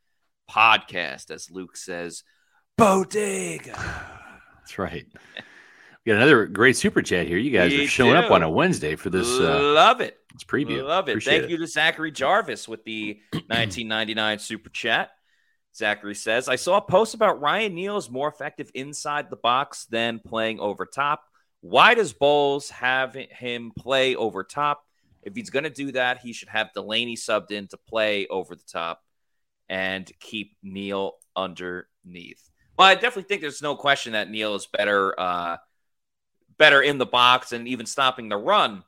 podcast, 0.52 1.30
as 1.30 1.50
Luke 1.50 1.76
says, 1.76 2.24
bodega. 2.76 3.72
That's 4.58 4.78
right. 4.78 5.06
We 6.04 6.10
got 6.10 6.16
another 6.16 6.46
great 6.46 6.76
super 6.76 7.00
chat 7.00 7.26
here. 7.26 7.38
You 7.38 7.50
guys 7.50 7.70
We 7.70 7.84
are 7.84 7.88
showing 7.88 8.16
up 8.16 8.30
on 8.30 8.42
a 8.42 8.50
Wednesday 8.50 8.96
for 8.96 9.08
this 9.08 9.26
uh, 9.26 9.60
Love 9.62 10.00
it. 10.00 10.18
It's 10.34 10.44
preview. 10.44 10.84
Love 10.84 11.08
it. 11.08 11.12
Appreciate 11.12 11.40
Thank 11.40 11.50
you 11.50 11.58
to 11.58 11.66
Zachary 11.66 12.10
Jarvis 12.10 12.68
with 12.68 12.84
the 12.84 13.20
1999 13.32 14.38
super 14.38 14.68
chat. 14.70 15.10
Zachary 15.74 16.14
says, 16.14 16.48
I 16.48 16.56
saw 16.56 16.78
a 16.78 16.82
post 16.82 17.14
about 17.14 17.40
Ryan 17.40 17.74
Neal 17.74 17.96
is 17.96 18.10
more 18.10 18.28
effective 18.28 18.70
inside 18.74 19.30
the 19.30 19.36
box 19.36 19.86
than 19.86 20.18
playing 20.18 20.60
over 20.60 20.84
top. 20.84 21.22
Why 21.60 21.94
does 21.94 22.12
Bowles 22.12 22.68
have 22.70 23.14
him 23.14 23.72
play 23.78 24.14
over 24.14 24.44
top? 24.44 24.84
If 25.22 25.34
he's 25.34 25.50
going 25.50 25.64
to 25.64 25.70
do 25.70 25.92
that, 25.92 26.18
he 26.18 26.32
should 26.32 26.48
have 26.48 26.72
Delaney 26.74 27.16
subbed 27.16 27.52
in 27.52 27.68
to 27.68 27.76
play 27.76 28.26
over 28.26 28.54
the 28.54 28.64
top 28.70 29.02
and 29.68 30.10
keep 30.20 30.56
Neal 30.62 31.14
underneath. 31.36 32.50
Well, 32.78 32.88
I 32.88 32.94
definitely 32.94 33.24
think 33.24 33.42
there's 33.42 33.62
no 33.62 33.76
question 33.76 34.12
that 34.12 34.30
Neal 34.30 34.54
is 34.54 34.66
better, 34.66 35.18
uh, 35.18 35.56
better 36.58 36.80
in 36.82 36.98
the 36.98 37.06
box 37.06 37.52
and 37.52 37.68
even 37.68 37.86
stopping 37.86 38.28
the 38.28 38.36
run. 38.36 38.82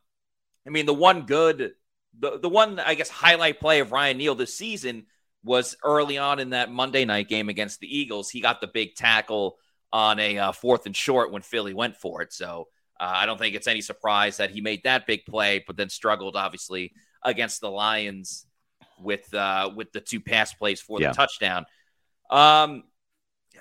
I 0.67 0.71
mean, 0.71 0.87
the 0.87 0.95
one 0.95 1.27
good, 1.27 1.73
the, 2.19 2.39
the 2.39 2.49
one, 2.49 2.81
I 2.81 2.95
guess, 2.95 3.11
highlight 3.11 3.61
play 3.61 3.81
of 3.81 3.93
Ryan 3.93 4.19
Neal 4.19 4.35
this 4.35 4.57
season 4.57 5.07
was 5.43 5.77
early 5.85 6.17
on 6.17 6.39
in 6.41 6.51
that 6.51 6.71
Monday 6.71 7.05
night 7.05 7.29
game 7.29 7.49
against 7.49 7.81
the 7.81 7.99
Eagles. 7.99 8.31
He 8.31 8.41
got 8.41 8.61
the 8.61 8.67
big 8.67 8.95
tackle 8.95 9.59
on 9.93 10.19
a 10.19 10.39
uh, 10.39 10.53
fourth 10.53 10.87
and 10.87 10.97
short 10.97 11.31
when 11.31 11.43
Philly 11.43 11.75
went 11.75 11.97
for 11.97 12.23
it. 12.23 12.33
So 12.33 12.69
uh, 12.99 13.13
I 13.15 13.27
don't 13.27 13.39
think 13.39 13.55
it's 13.55 13.67
any 13.67 13.81
surprise 13.81 14.39
that 14.39 14.51
he 14.51 14.61
made 14.61 14.85
that 14.85 15.07
big 15.07 15.27
play, 15.27 15.63
but 15.67 15.77
then 15.77 15.91
struggled, 15.91 16.37
obviously, 16.37 16.93
against 17.23 17.61
the 17.61 17.71
Lions 17.71 18.47
with 18.99 19.33
uh, 19.35 19.71
with 19.75 19.93
the 19.93 20.01
two 20.01 20.21
pass 20.21 20.53
plays 20.55 20.81
for 20.81 21.01
Yeah. 21.01 21.11
the 21.11 21.15
touchdown. 21.15 21.67
Um, 22.31 22.85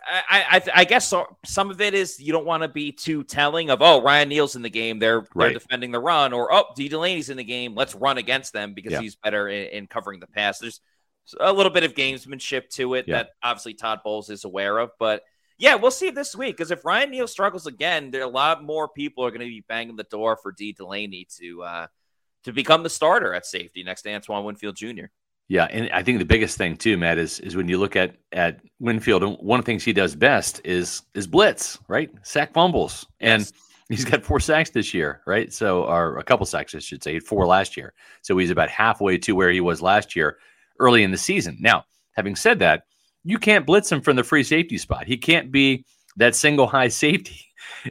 I, 0.05 0.61
I, 0.65 0.81
I 0.81 0.83
guess 0.85 1.13
some 1.45 1.69
of 1.71 1.79
it 1.79 1.93
is 1.93 2.19
you 2.19 2.33
don't 2.33 2.45
want 2.45 2.63
to 2.63 2.67
be 2.67 2.91
too 2.91 3.23
telling 3.23 3.69
of 3.69 3.81
oh 3.81 4.01
Ryan 4.01 4.27
Neal's 4.29 4.55
in 4.55 4.61
the 4.61 4.69
game 4.69 4.99
they're 4.99 5.25
they're 5.35 5.53
defending 5.53 5.91
the 5.91 5.99
run 5.99 6.33
or 6.33 6.51
oh 6.51 6.65
Dee 6.75 6.89
Delaney's 6.89 7.29
in 7.29 7.37
the 7.37 7.43
game 7.43 7.75
let's 7.75 7.93
run 7.95 8.17
against 8.17 8.53
them 8.53 8.73
because 8.73 8.93
Yeah. 8.93 9.01
he's 9.01 9.15
better 9.15 9.47
in, 9.47 9.67
in 9.67 9.87
covering 9.87 10.19
the 10.19 10.27
pass. 10.27 10.59
There's 10.59 10.81
a 11.39 11.53
little 11.53 11.71
bit 11.71 11.83
of 11.83 11.93
gamesmanship 11.93 12.69
to 12.71 12.95
it 12.95 13.05
Yeah. 13.07 13.17
that 13.17 13.29
obviously 13.43 13.75
Todd 13.75 13.99
Bowles 14.03 14.29
is 14.29 14.43
aware 14.45 14.77
of, 14.79 14.89
but 14.99 15.23
yeah, 15.59 15.75
we'll 15.75 15.91
see 15.91 16.09
this 16.09 16.35
week 16.35 16.57
because 16.57 16.71
if 16.71 16.83
Ryan 16.83 17.11
Neal 17.11 17.27
struggles 17.27 17.67
again, 17.67 18.09
there 18.11 18.21
are 18.21 18.25
a 18.25 18.27
lot 18.27 18.63
more 18.63 18.89
people 18.89 19.23
are 19.23 19.29
going 19.29 19.41
to 19.41 19.45
be 19.45 19.63
banging 19.69 19.95
the 19.95 20.03
door 20.03 20.35
for 20.41 20.51
Dee 20.51 20.73
Delaney 20.73 21.27
to 21.37 21.63
uh, 21.63 21.87
to 22.45 22.51
become 22.51 22.81
the 22.83 22.89
starter 22.89 23.33
at 23.33 23.45
safety 23.45 23.83
next 23.83 24.01
to 24.01 24.11
Antoine 24.11 24.43
Winfield 24.43 24.75
Jr. 24.75 25.05
Yeah, 25.53 25.65
and 25.69 25.87
I 25.93 26.01
think 26.01 26.17
the 26.17 26.25
biggest 26.25 26.57
thing 26.57 26.75
too, 26.75 26.97
Matt, 26.97 27.19
is 27.19 27.39
is 27.41 27.55
when 27.55 27.67
you 27.67 27.77
look 27.77 27.95
at 27.95 28.15
at 28.31 28.59
Winfield, 28.79 29.21
and 29.23 29.37
one 29.37 29.59
of 29.59 29.65
the 29.65 29.69
things 29.71 29.83
he 29.83 29.93
does 29.93 30.15
best 30.15 30.59
is 30.63 31.03
is 31.13 31.27
blitz, 31.27 31.77
right? 31.87 32.09
Sack 32.23 32.53
fumbles, 32.53 33.05
and 33.19 33.41
Yes. 33.43 33.53
he's 33.89 34.03
got 34.03 34.23
four 34.23 34.39
sacks 34.39 34.71
this 34.71 34.95
year, 34.95 35.21
right? 35.27 35.53
So, 35.53 35.83
or 35.83 36.17
a 36.17 36.23
couple 36.23 36.47
sacks, 36.47 36.73
I 36.73 36.79
should 36.79 37.03
say, 37.03 37.19
four 37.19 37.45
last 37.45 37.77
year. 37.77 37.93
So 38.23 38.35
he's 38.35 38.49
about 38.49 38.69
halfway 38.69 39.19
to 39.19 39.33
where 39.35 39.51
he 39.51 39.61
was 39.61 39.79
last 39.79 40.15
year, 40.15 40.37
early 40.79 41.03
in 41.03 41.11
the 41.11 41.17
season. 41.19 41.57
Now, 41.59 41.85
having 42.13 42.35
said 42.35 42.57
that, 42.59 42.85
you 43.23 43.37
can't 43.37 43.63
blitz 43.67 43.91
him 43.91 44.01
from 44.01 44.15
the 44.15 44.23
free 44.23 44.43
safety 44.43 44.79
spot. 44.79 45.05
He 45.05 45.17
can't 45.17 45.51
be 45.51 45.85
that 46.17 46.33
single 46.33 46.65
high 46.65 46.87
safety 47.05 47.39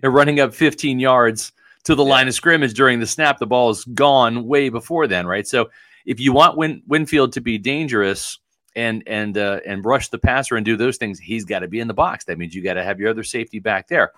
and 0.02 0.12
running 0.18 0.40
up 0.40 0.52
15 0.52 0.98
yards 0.98 1.52
to 1.84 1.94
the 1.94 2.02
Yeah. 2.04 2.10
line 2.10 2.26
of 2.26 2.34
scrimmage 2.34 2.74
during 2.74 2.98
the 2.98 3.06
snap. 3.06 3.38
The 3.38 3.46
ball 3.46 3.70
is 3.70 3.84
gone 3.84 4.48
way 4.48 4.68
before 4.68 5.06
then, 5.06 5.28
right? 5.28 5.46
So 5.46 5.70
if 6.06 6.20
you 6.20 6.32
want 6.32 6.56
Win- 6.56 6.82
Winfield 6.86 7.32
to 7.32 7.40
be 7.40 7.58
dangerous 7.58 8.38
and 8.74 9.02
and 9.06 9.36
uh, 9.36 9.60
and 9.66 9.84
rush 9.84 10.08
the 10.08 10.18
passer 10.18 10.56
and 10.56 10.64
do 10.64 10.76
those 10.76 10.96
things, 10.96 11.18
he's 11.18 11.44
got 11.44 11.60
to 11.60 11.68
be 11.68 11.80
in 11.80 11.88
the 11.88 11.94
box. 11.94 12.24
That 12.24 12.38
means 12.38 12.54
you 12.54 12.62
got 12.62 12.74
to 12.74 12.84
have 12.84 12.98
your 12.98 13.10
other 13.10 13.24
safety 13.24 13.58
back 13.58 13.88
there. 13.88 14.12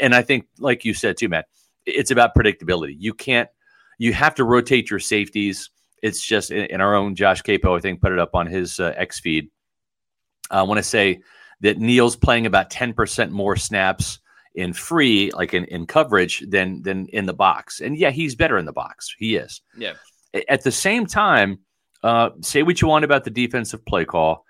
And 0.00 0.14
I 0.14 0.22
think, 0.22 0.46
like 0.58 0.84
you 0.84 0.94
said 0.94 1.16
too, 1.16 1.28
Matt, 1.28 1.46
it's 1.84 2.10
about 2.10 2.34
predictability. 2.34 2.96
You 2.98 3.14
can't, 3.14 3.48
you 3.98 4.12
have 4.12 4.34
to 4.36 4.44
rotate 4.44 4.90
your 4.90 5.00
safeties. 5.00 5.70
It's 6.02 6.24
just 6.24 6.50
in, 6.50 6.66
in 6.66 6.80
our 6.80 6.94
own 6.94 7.14
Josh 7.14 7.42
Queipo, 7.42 7.76
I 7.76 7.80
think, 7.80 8.00
put 8.00 8.12
it 8.12 8.18
up 8.18 8.34
on 8.34 8.46
his 8.46 8.80
uh, 8.80 8.92
X 8.96 9.20
feed. 9.20 9.48
I 10.50 10.62
want 10.62 10.78
to 10.78 10.82
say 10.82 11.20
that 11.60 11.78
Neal's 11.78 12.16
playing 12.16 12.46
about 12.46 12.70
ten 12.70 12.92
percent 12.92 13.32
more 13.32 13.56
snaps 13.56 14.20
in 14.54 14.72
free, 14.72 15.30
like 15.32 15.54
in, 15.54 15.64
in 15.66 15.86
coverage, 15.86 16.44
than 16.48 16.82
than 16.82 17.06
in 17.08 17.26
the 17.26 17.34
box. 17.34 17.80
And 17.80 17.96
yeah, 17.96 18.10
he's 18.10 18.34
better 18.34 18.58
in 18.58 18.64
the 18.64 18.72
box. 18.72 19.14
He 19.18 19.36
is 19.36 19.60
Yeah, 19.76 19.94
at 20.48 20.62
the 20.62 20.72
same 20.72 21.06
time, 21.06 21.58
uh, 22.02 22.30
say 22.40 22.62
what 22.62 22.80
you 22.80 22.88
want 22.88 23.04
about 23.04 23.24
the 23.24 23.30
defensive 23.30 23.84
play 23.84 24.04
call. 24.04 24.44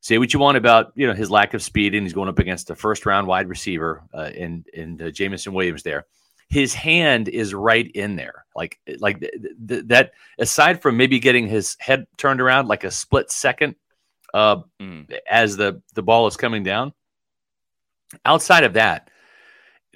Say 0.00 0.18
what 0.18 0.32
you 0.32 0.40
want 0.40 0.56
about 0.56 0.92
you 0.96 1.06
know 1.06 1.14
his 1.14 1.30
lack 1.30 1.54
of 1.54 1.62
speed, 1.62 1.94
and 1.94 2.04
he's 2.04 2.12
going 2.12 2.28
up 2.28 2.38
against 2.40 2.70
a 2.70 2.74
first 2.74 3.06
round 3.06 3.26
wide 3.28 3.48
receiver 3.48 4.02
uh, 4.12 4.30
in 4.34 4.64
in 4.74 5.00
uh, 5.00 5.10
Jameson 5.10 5.52
Williams. 5.52 5.84
There, 5.84 6.06
his 6.48 6.74
hand 6.74 7.28
is 7.28 7.54
right 7.54 7.88
in 7.88 8.16
there, 8.16 8.44
like 8.56 8.80
like 8.98 9.20
th- 9.20 9.32
th- 9.68 9.84
that. 9.86 10.12
Aside 10.38 10.82
from 10.82 10.96
maybe 10.96 11.20
getting 11.20 11.46
his 11.46 11.76
head 11.78 12.06
turned 12.16 12.40
around 12.40 12.66
like 12.66 12.82
a 12.82 12.90
split 12.90 13.30
second, 13.30 13.76
uh, 14.34 14.62
Mhm. 14.80 15.12
as 15.30 15.56
the 15.56 15.80
the 15.94 16.02
ball 16.02 16.26
is 16.26 16.36
coming 16.36 16.64
down. 16.64 16.92
Outside 18.26 18.64
of 18.64 18.72
that, 18.74 19.08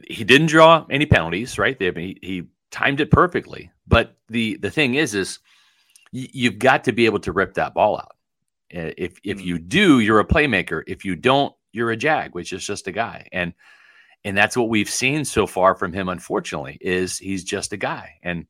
he 0.09 0.23
didn't 0.25 0.47
draw 0.47 0.87
any 0.89 1.07
penalties. 1.07 1.59
Right, 1.59 1.77
they, 1.79 1.91
he, 1.93 2.19
he 2.23 2.43
timed 2.71 3.01
it 3.01 3.11
perfectly. 3.11 3.73
But 3.87 4.17
the 4.29 4.57
the 4.57 4.71
thing 4.71 4.95
is, 4.95 5.15
is 5.15 5.39
you've 6.13 6.59
got 6.59 6.85
to 6.85 6.93
be 6.93 7.07
able 7.07 7.21
to 7.21 7.33
rip 7.33 7.55
that 7.55 7.75
ball 7.75 7.99
out. 7.99 8.17
If 8.71 9.19
if 9.23 9.39
Mm. 9.39 9.45
you 9.45 9.59
do, 9.59 10.01
you're 10.01 10.21
a 10.21 10.25
playmaker. 10.27 10.83
If 10.87 11.05
you 11.05 11.15
don't, 11.17 11.55
you're 11.73 11.91
a 11.91 11.97
jag, 11.97 12.35
which 12.35 12.53
is 12.53 12.67
just 12.67 12.87
a 12.89 12.93
guy. 12.93 13.29
And 13.33 13.53
and 14.25 14.37
that's 14.37 14.57
what 14.57 14.69
we've 14.69 14.91
seen 14.91 15.25
so 15.25 15.47
far 15.47 15.75
from 15.77 15.93
him. 15.93 16.09
Unfortunately, 16.09 16.79
is 16.81 17.19
he's 17.19 17.45
just 17.45 17.73
a 17.73 17.77
guy, 17.77 18.19
and 18.23 18.47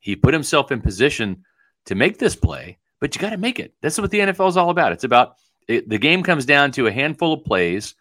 he 0.00 0.14
put 0.14 0.34
himself 0.34 0.70
in 0.70 0.80
position 0.80 1.44
to 1.86 1.94
make 1.94 2.18
this 2.18 2.36
play. 2.36 2.78
But 3.00 3.14
you 3.14 3.20
got 3.20 3.30
to 3.30 3.36
make 3.36 3.58
it. 3.58 3.74
That's 3.82 3.98
what 3.98 4.10
the 4.10 4.20
NFL 4.20 4.48
is 4.48 4.56
all 4.56 4.70
about. 4.70 4.92
It's 4.92 5.04
about 5.04 5.34
it, 5.68 5.88
the 5.88 5.98
game 5.98 6.22
comes 6.22 6.46
down 6.46 6.70
to 6.72 6.86
a 6.86 6.92
handful 6.92 7.32
of 7.32 7.44
plays, 7.44 7.94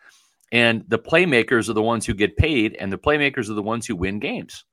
and 0.51 0.83
the 0.87 0.99
playmakers 0.99 1.67
are 1.67 1.73
the 1.73 1.81
ones 1.81 2.05
who 2.05 2.13
get 2.13 2.37
paid, 2.37 2.75
and 2.75 2.93
the 2.93 2.97
playmakers 2.97 3.49
are 3.49 3.55
the 3.55 3.63
ones 3.63 3.87
who 3.87 3.95
win 3.95 4.19
games. 4.19 4.65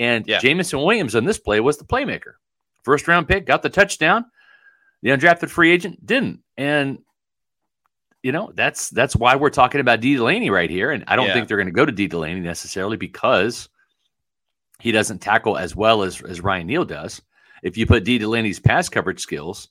And 0.00 0.26
Yeah. 0.26 0.38
Jameson 0.40 0.80
Williams 0.82 1.14
on 1.14 1.24
this 1.24 1.38
play 1.38 1.60
was 1.60 1.76
the 1.78 1.84
playmaker. 1.84 2.32
First 2.82 3.06
round 3.06 3.28
pick, 3.28 3.46
got 3.46 3.62
the 3.62 3.70
touchdown. 3.70 4.24
The 5.02 5.10
undrafted 5.10 5.50
free 5.50 5.70
agent 5.70 6.04
didn't. 6.04 6.40
And 6.56 6.98
you 8.22 8.32
know, 8.32 8.50
that's 8.54 8.90
that's 8.90 9.16
why 9.16 9.36
we're 9.36 9.48
talking 9.50 9.80
about 9.80 10.00
Dee 10.00 10.16
Delaney 10.16 10.50
right 10.50 10.68
here. 10.68 10.90
And 10.90 11.04
I 11.06 11.16
don't 11.16 11.26
Yeah. 11.28 11.34
think 11.34 11.48
they're 11.48 11.56
going 11.56 11.66
to 11.68 11.72
go 11.72 11.86
to 11.86 11.92
Dee 11.92 12.06
Delaney 12.08 12.40
necessarily 12.40 12.96
because 12.98 13.68
he 14.78 14.92
doesn't 14.92 15.20
tackle 15.20 15.56
as 15.56 15.74
well 15.76 16.02
as, 16.02 16.20
as 16.22 16.40
Ryan 16.42 16.66
Neal 16.66 16.84
does. 16.84 17.22
If 17.62 17.76
you 17.78 17.86
put 17.86 18.04
Dee 18.04 18.18
Delaney's 18.18 18.58
pass 18.60 18.88
coverage 18.88 19.20
skills 19.20 19.68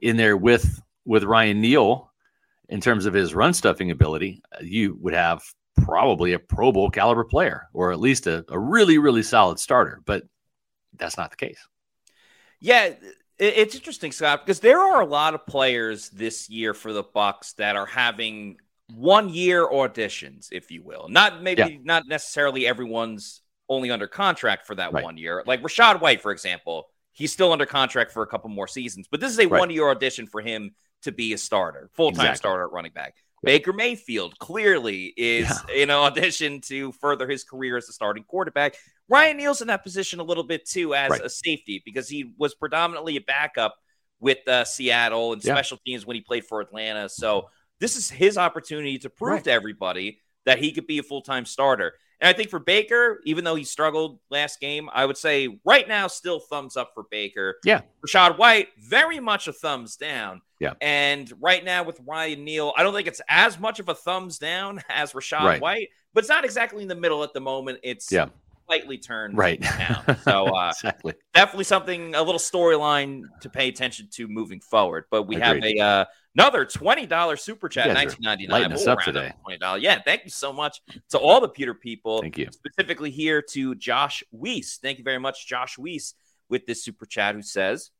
in 0.00 0.16
there 0.16 0.36
with 0.36 0.82
with 1.06 1.24
Ryan 1.24 1.60
Neal 1.60 2.10
in 2.68 2.80
terms 2.80 3.06
of 3.06 3.14
his 3.14 3.34
run 3.34 3.52
stuffing 3.54 3.90
ability, 3.90 4.42
uh, 4.52 4.58
you 4.62 4.96
would 5.00 5.14
have 5.14 5.42
probably 5.76 6.32
a 6.32 6.38
Pro 6.38 6.72
Bowl 6.72 6.90
caliber 6.90 7.24
player 7.24 7.68
or 7.72 7.92
at 7.92 8.00
least 8.00 8.26
a, 8.26 8.44
a 8.48 8.58
really, 8.58 8.98
really 8.98 9.22
solid 9.22 9.58
starter. 9.58 10.00
But 10.04 10.24
that's 10.96 11.16
not 11.16 11.30
the 11.30 11.36
case. 11.36 11.58
Yeah, 12.60 12.94
it's 13.38 13.74
interesting, 13.74 14.12
Scott, 14.12 14.44
because 14.46 14.60
there 14.60 14.80
are 14.80 15.00
a 15.02 15.06
lot 15.06 15.34
of 15.34 15.46
players 15.46 16.08
this 16.10 16.48
year 16.48 16.72
for 16.74 16.92
the 16.92 17.04
Bucs 17.04 17.54
that 17.56 17.76
are 17.76 17.86
having 17.86 18.56
one 18.94 19.28
year 19.28 19.66
auditions, 19.66 20.48
if 20.52 20.70
you 20.70 20.82
will. 20.82 21.08
Not 21.08 21.42
maybe 21.42 21.60
Yeah. 21.62 21.78
not 21.82 22.04
necessarily 22.06 22.66
everyone's 22.66 23.42
only 23.68 23.90
under 23.90 24.06
contract 24.06 24.66
for 24.66 24.76
that 24.76 24.92
Right. 24.92 25.04
one 25.04 25.16
year. 25.16 25.42
Like 25.44 25.60
Rachaad 25.60 26.00
White, 26.00 26.22
for 26.22 26.30
example, 26.32 26.88
he's 27.12 27.32
still 27.32 27.52
under 27.52 27.66
contract 27.66 28.12
for 28.12 28.22
a 28.22 28.26
couple 28.26 28.48
more 28.48 28.68
seasons, 28.68 29.08
but 29.10 29.20
this 29.20 29.32
is 29.32 29.38
a 29.40 29.46
Right. 29.46 29.58
one 29.58 29.70
year 29.70 29.90
audition 29.90 30.26
for 30.26 30.40
him 30.40 30.74
to 31.02 31.12
be 31.12 31.32
a 31.32 31.38
starter, 31.38 31.90
full 31.94 32.10
time 32.12 32.20
Exactly. 32.26 32.38
starter 32.38 32.64
at 32.64 32.72
running 32.72 32.92
back. 32.92 33.16
Baker 33.46 33.72
Mayfield 33.72 34.38
clearly 34.38 35.14
is 35.16 35.50
in 35.74 35.90
audition 35.90 36.60
to 36.62 36.92
further 36.92 37.28
his 37.28 37.44
career 37.44 37.76
as 37.76 37.88
a 37.88 37.92
starting 37.92 38.24
quarterback. 38.24 38.74
Ryan 39.08 39.36
Neal's 39.36 39.60
in 39.62 39.68
that 39.68 39.82
position 39.84 40.18
a 40.18 40.24
little 40.24 40.42
bit 40.44 40.66
too 40.68 40.94
as 40.94 41.10
Right. 41.10 41.20
a 41.24 41.30
safety 41.30 41.80
because 41.84 42.08
he 42.08 42.32
was 42.36 42.54
predominantly 42.54 43.16
a 43.16 43.20
backup 43.20 43.76
with 44.20 44.46
uh, 44.48 44.64
Seattle 44.64 45.32
and 45.32 45.42
Yeah. 45.44 45.54
special 45.54 45.78
teams 45.86 46.04
when 46.04 46.16
he 46.16 46.22
played 46.22 46.44
for 46.44 46.60
Atlanta. 46.60 47.08
So 47.08 47.48
this 47.78 47.96
is 47.96 48.10
his 48.10 48.36
opportunity 48.36 48.98
to 48.98 49.10
prove 49.10 49.32
Right. 49.34 49.44
to 49.44 49.52
everybody 49.52 50.20
that 50.44 50.58
he 50.58 50.72
could 50.72 50.86
be 50.86 50.98
a 50.98 51.02
full 51.02 51.22
time 51.22 51.44
starter. 51.46 51.94
And 52.20 52.28
I 52.28 52.32
think 52.32 52.48
for 52.48 52.58
Baker, 52.58 53.20
even 53.24 53.44
though 53.44 53.54
he 53.54 53.64
struggled 53.64 54.18
last 54.30 54.58
game, 54.58 54.88
I 54.92 55.04
would 55.04 55.18
say 55.18 55.58
right 55.64 55.86
now 55.86 56.06
still 56.06 56.40
thumbs 56.40 56.76
up 56.76 56.92
for 56.94 57.04
Baker. 57.10 57.56
Yeah. 57.64 57.82
Rachaad 58.06 58.38
White, 58.38 58.68
very 58.78 59.20
much 59.20 59.48
a 59.48 59.52
thumbs 59.52 59.96
down. 59.96 60.40
Yeah. 60.58 60.72
And 60.80 61.30
right 61.40 61.62
now 61.62 61.82
with 61.82 62.00
Ryan 62.06 62.44
Neal, 62.44 62.72
I 62.76 62.82
don't 62.82 62.94
think 62.94 63.06
it's 63.06 63.20
as 63.28 63.60
much 63.60 63.80
of 63.80 63.90
a 63.90 63.94
thumbs 63.94 64.38
down 64.38 64.80
as 64.88 65.12
Rachaad 65.12 65.44
Right. 65.44 65.60
White, 65.60 65.88
but 66.14 66.20
it's 66.20 66.30
not 66.30 66.44
exactly 66.44 66.82
in 66.82 66.88
the 66.88 66.94
middle 66.94 67.22
at 67.22 67.34
the 67.34 67.40
moment. 67.40 67.80
It's 67.82 68.10
Yeah. 68.10 68.28
Slightly 68.66 68.98
turned 68.98 69.38
right 69.38 69.60
now. 69.60 70.02
So 70.22 70.46
uh, 70.46 70.72
exactly. 70.74 71.14
definitely 71.34 71.64
something 71.64 72.14
a 72.14 72.22
little 72.22 72.40
storyline 72.40 73.22
to 73.40 73.48
pay 73.48 73.68
attention 73.68 74.08
to 74.12 74.26
moving 74.26 74.60
forward. 74.60 75.04
But 75.10 75.24
we 75.24 75.36
Agreed. 75.36 75.76
have 75.78 75.78
a 75.78 75.80
uh, 75.80 76.04
another 76.34 76.64
twenty 76.64 77.06
dollars 77.06 77.42
super 77.42 77.68
chat, 77.68 77.88
nineteen 77.88 78.18
ninety 78.22 78.46
nine. 78.48 78.62
guys 78.62 78.66
are 78.66 78.68
nineteen 78.68 78.72
ninety 78.72 78.72
lighting 78.72 78.72
us 78.72 78.86
up 78.86 79.00
today. 79.00 79.32
Twenty 79.42 79.58
dollars. 79.58 79.82
Yeah, 79.82 80.02
thank 80.02 80.24
you 80.24 80.30
so 80.30 80.52
much 80.52 80.80
to 81.10 81.18
all 81.18 81.40
the 81.40 81.48
Pewter 81.48 81.74
people. 81.74 82.20
Thank 82.20 82.38
you. 82.38 82.48
Specifically 82.50 83.10
here 83.10 83.40
to 83.50 83.74
Josh 83.76 84.24
Weiss. 84.32 84.78
Thank 84.82 84.98
you 84.98 85.04
very 85.04 85.20
much, 85.20 85.46
Josh 85.46 85.78
Weiss, 85.78 86.14
with 86.48 86.66
this 86.66 86.82
super 86.82 87.06
chat 87.06 87.36
who 87.36 87.42
says, 87.42 87.90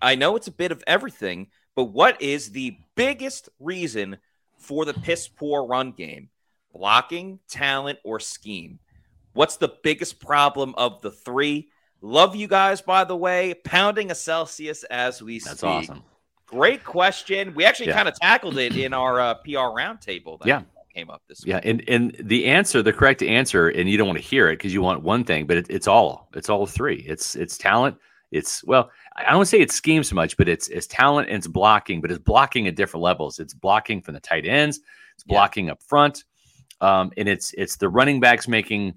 "I 0.00 0.14
know 0.14 0.36
it's 0.36 0.48
a 0.48 0.52
bit 0.52 0.72
of 0.72 0.82
everything, 0.86 1.48
but 1.74 1.84
what 1.84 2.20
is 2.22 2.52
the 2.52 2.78
biggest 2.94 3.50
reason 3.58 4.18
for 4.56 4.84
the 4.84 4.94
piss 4.94 5.28
poor 5.28 5.66
run 5.66 5.92
game? 5.92 6.30
Blocking, 6.72 7.40
talent, 7.48 7.98
or 8.04 8.20
scheme? 8.20 8.78
What's 9.32 9.56
the 9.56 9.72
biggest 9.82 10.20
problem 10.20 10.74
of 10.76 11.00
the 11.02 11.10
three? 11.10 11.68
Love 12.00 12.34
you 12.34 12.48
guys, 12.48 12.80
by 12.80 13.04
the 13.04 13.16
way. 13.16 13.54
Pounding 13.64 14.10
a 14.10 14.14
Celsius 14.14 14.84
as 14.84 15.22
we 15.22 15.38
That's 15.38 15.58
speak. 15.60 15.64
awesome. 15.64 16.02
Great 16.46 16.82
question. 16.82 17.54
We 17.54 17.64
actually 17.64 17.88
Yeah. 17.88 17.96
kind 17.96 18.08
of 18.08 18.14
tackled 18.18 18.58
it 18.58 18.74
in 18.76 18.92
our 18.92 19.20
uh, 19.20 19.34
PR 19.34 19.70
roundtable 19.70 20.38
that 20.40 20.48
Yeah. 20.48 20.62
came 20.92 21.10
up 21.10 21.22
this 21.28 21.44
week. 21.44 21.50
Yeah, 21.50 21.60
and 21.62 21.84
and 21.88 22.16
the 22.18 22.46
answer, 22.46 22.82
the 22.82 22.92
correct 22.92 23.22
answer, 23.22 23.68
and 23.68 23.88
you 23.88 23.96
don't 23.96 24.08
want 24.08 24.18
to 24.18 24.24
hear 24.24 24.48
it 24.48 24.56
because 24.56 24.74
you 24.74 24.82
want 24.82 25.02
one 25.02 25.22
thing, 25.22 25.46
but 25.46 25.58
it, 25.58 25.66
it's 25.70 25.86
all 25.86 26.28
it's 26.34 26.48
all 26.48 26.66
three. 26.66 27.04
It's 27.06 27.36
it's 27.36 27.56
talent. 27.56 27.96
It's 28.32 28.64
well, 28.64 28.90
I 29.16 29.24
don't 29.24 29.36
want 29.36 29.46
to 29.46 29.50
say 29.50 29.60
it's 29.60 29.74
scheme 29.74 30.02
so 30.02 30.16
much, 30.16 30.36
but 30.36 30.48
it's 30.48 30.66
it's 30.68 30.86
talent 30.88 31.28
and 31.28 31.36
it's 31.36 31.46
blocking, 31.46 32.00
but 32.00 32.10
it's 32.10 32.18
blocking 32.22 32.66
at 32.66 32.74
different 32.74 33.02
levels. 33.02 33.38
It's 33.38 33.54
blocking 33.54 34.00
from 34.00 34.14
the 34.14 34.20
tight 34.20 34.46
ends, 34.46 34.80
it's 35.14 35.24
Yeah. 35.26 35.34
blocking 35.34 35.70
up 35.70 35.80
front, 35.84 36.24
um, 36.80 37.12
and 37.16 37.28
it's 37.28 37.52
it's 37.54 37.76
the 37.76 37.88
running 37.88 38.18
backs 38.18 38.48
making 38.48 38.94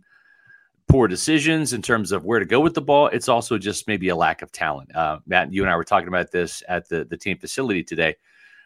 poor 0.88 1.08
decisions 1.08 1.74
in 1.74 1.82
terms 1.82 2.12
of 2.12 2.26
where 2.26 2.40
to 2.40 2.46
go 2.46 2.60
with 2.60 2.74
the 2.74 2.82
ball. 2.82 3.08
It's 3.08 3.30
also 3.30 3.58
just 3.58 3.88
maybe 3.88 4.10
a 4.10 4.16
lack 4.16 4.42
of 4.42 4.52
talent. 4.52 4.96
Uh, 4.96 5.20
Matt, 5.26 5.54
you 5.54 5.64
and 5.64 5.72
I 5.72 5.76
were 5.76 5.84
talking 5.84 6.08
about 6.08 6.32
this 6.32 6.62
at 6.68 6.88
the 6.90 7.06
the 7.06 7.18
team 7.18 7.38
facility 7.38 7.84
today. 7.84 8.16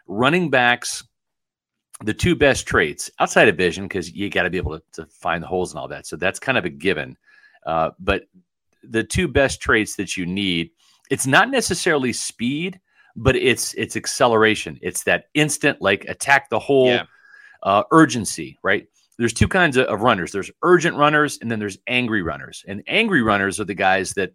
Running 0.08 0.50
backs 0.50 1.04
the 2.04 2.14
two 2.14 2.36
best 2.36 2.68
traits 2.68 3.10
outside 3.20 3.48
of 3.48 3.58
vision 3.58 3.86
because 3.86 4.12
you 4.12 4.30
got 4.30 4.44
to 4.44 4.50
be 4.50 4.58
able 4.58 4.78
to, 4.80 4.84
to 4.94 5.06
find 5.08 5.42
the 5.42 5.48
holes 5.48 5.72
and 5.72 5.80
all 5.80 5.88
that 5.88 6.06
so 6.06 6.16
that's 6.16 6.40
kind 6.40 6.58
of 6.58 6.64
a 6.64 6.70
given 6.70 7.18
uh, 7.66 7.90
but 8.00 8.24
the 8.84 9.04
two 9.04 9.28
best 9.28 9.60
traits 9.62 9.96
that 9.96 10.16
you 10.16 10.24
need 10.26 10.70
it's 11.10 11.26
not 11.26 11.50
necessarily 11.50 12.14
speed 12.14 12.80
but 13.16 13.36
it's 13.36 13.74
it's 13.74 13.96
acceleration 13.98 14.78
it's 14.84 15.04
that 15.06 15.26
instant 15.34 15.82
like 15.82 16.06
attack 16.06 16.50
the 16.52 16.60
hole 16.60 16.88
Yeah. 16.90 17.06
uh, 17.64 17.82
urgency 17.92 18.60
right 18.62 18.88
there's 19.18 19.34
two 19.34 19.48
kinds 19.48 19.78
of, 19.78 20.02
runners. 20.02 20.32
There's 20.32 20.52
urgent 20.64 20.96
runners 20.96 21.40
and 21.42 21.50
then 21.52 21.60
there's 21.60 21.78
angry 21.88 22.22
runners. 22.22 22.64
And 22.68 22.84
angry 22.88 23.22
runners 23.22 23.60
are 23.60 23.66
the 23.66 23.74
guys 23.74 24.14
that 24.14 24.34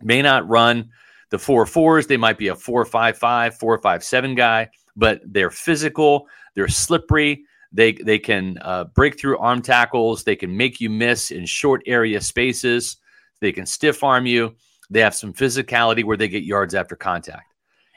may 0.00 0.22
not 0.22 0.48
run 0.48 0.90
the 1.30 1.38
four 1.38 1.66
fours. 1.66 2.06
They 2.06 2.16
might 2.16 2.38
be 2.38 2.48
a 2.48 2.54
four 2.54 2.84
five 2.84 3.18
five 3.18 3.56
four 3.56 3.78
five 3.80 4.04
seven 4.04 4.34
guy 4.34 4.70
but 4.96 5.20
they're 5.24 5.50
physical 5.50 6.26
they're 6.54 6.68
slippery. 6.68 7.44
They 7.72 7.92
they 7.92 8.18
can 8.18 8.58
uh, 8.62 8.84
break 8.84 9.18
through 9.18 9.38
arm 9.38 9.62
tackles. 9.62 10.24
They 10.24 10.36
can 10.36 10.56
make 10.56 10.80
you 10.80 10.90
miss 10.90 11.30
in 11.30 11.46
short 11.46 11.82
area 11.86 12.20
spaces. 12.20 12.96
They 13.40 13.52
can 13.52 13.66
stiff 13.66 14.02
arm 14.02 14.26
you. 14.26 14.56
They 14.90 15.00
have 15.00 15.14
some 15.14 15.32
physicality 15.32 16.04
where 16.04 16.16
they 16.16 16.28
get 16.28 16.42
yards 16.42 16.74
after 16.74 16.96
contact. 16.96 17.46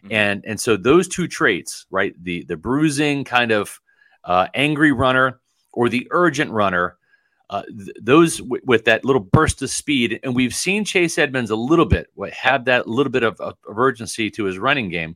Mhm. 0.04 0.14
and 0.14 0.46
and 0.46 0.60
so 0.60 0.78
those 0.78 1.08
two 1.08 1.28
traits 1.28 1.86
right 1.90 2.14
the 2.24 2.44
the 2.46 2.58
bruising 2.58 3.24
kind 3.24 3.52
of 3.52 3.80
uh, 4.26 4.48
angry 4.54 4.92
runner 4.92 5.40
or 5.74 5.90
the 5.90 6.08
urgent 6.12 6.52
runner 6.52 6.98
uh, 7.50 7.64
th- 7.64 7.98
those 8.02 8.38
w- 8.38 8.62
with 8.66 8.86
that 8.86 9.06
little 9.06 9.22
burst 9.22 9.62
of 9.62 9.70
speed, 9.70 10.20
and 10.24 10.36
we've 10.36 10.56
seen 10.56 10.86
Chase 10.86 11.18
Edmonds 11.18 11.52
a 11.52 11.56
little 11.56 11.86
bit 11.86 12.08
have 12.34 12.66
that 12.66 12.88
little 12.88 13.12
bit 13.12 13.24
of, 13.24 13.40
of, 13.40 13.56
urgency 13.68 14.32
to 14.32 14.46
his 14.46 14.58
running 14.58 14.90
game. 14.90 15.16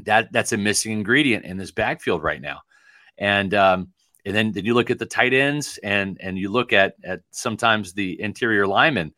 That 0.00 0.30
that's 0.32 0.52
a 0.52 0.56
missing 0.56 0.92
ingredient 0.92 1.44
in 1.44 1.56
this 1.56 1.70
backfield 1.70 2.22
right 2.22 2.40
now, 2.40 2.60
and 3.18 3.52
um, 3.54 3.88
and 4.24 4.36
then 4.36 4.52
then 4.52 4.64
you 4.64 4.74
look 4.74 4.90
at 4.90 4.98
the 4.98 5.06
tight 5.06 5.32
ends, 5.32 5.78
and 5.82 6.16
and 6.20 6.38
you 6.38 6.50
look 6.50 6.72
at 6.72 6.94
at 7.02 7.22
sometimes 7.30 7.92
the 7.92 8.20
interior 8.20 8.66
linemen 8.66 9.12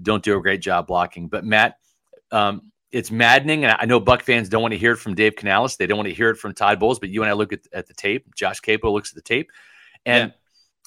don't 0.00 0.22
do 0.22 0.36
a 0.36 0.42
great 0.42 0.62
job 0.62 0.86
blocking. 0.86 1.28
But 1.28 1.44
Matt, 1.44 1.76
um, 2.30 2.69
it's 2.92 3.10
maddening, 3.10 3.64
and 3.64 3.76
I 3.78 3.84
know 3.86 4.00
Buck 4.00 4.22
fans 4.22 4.48
don't 4.48 4.62
want 4.62 4.72
to 4.72 4.78
hear 4.78 4.92
it 4.92 4.96
from 4.98 5.14
Dave 5.14 5.36
Canales. 5.36 5.76
They 5.76 5.86
don't 5.86 5.96
want 5.98 6.08
to 6.08 6.14
hear 6.14 6.30
it 6.30 6.36
from 6.36 6.54
Todd 6.54 6.80
Bowles. 6.80 6.98
But 6.98 7.10
you 7.10 7.22
and 7.22 7.30
I 7.30 7.34
look 7.34 7.52
at, 7.52 7.60
at 7.72 7.86
the 7.86 7.94
tape. 7.94 8.34
Josh 8.34 8.60
Queipo 8.60 8.92
looks 8.92 9.10
at 9.10 9.14
the 9.16 9.22
tape, 9.22 9.50
and 10.06 10.32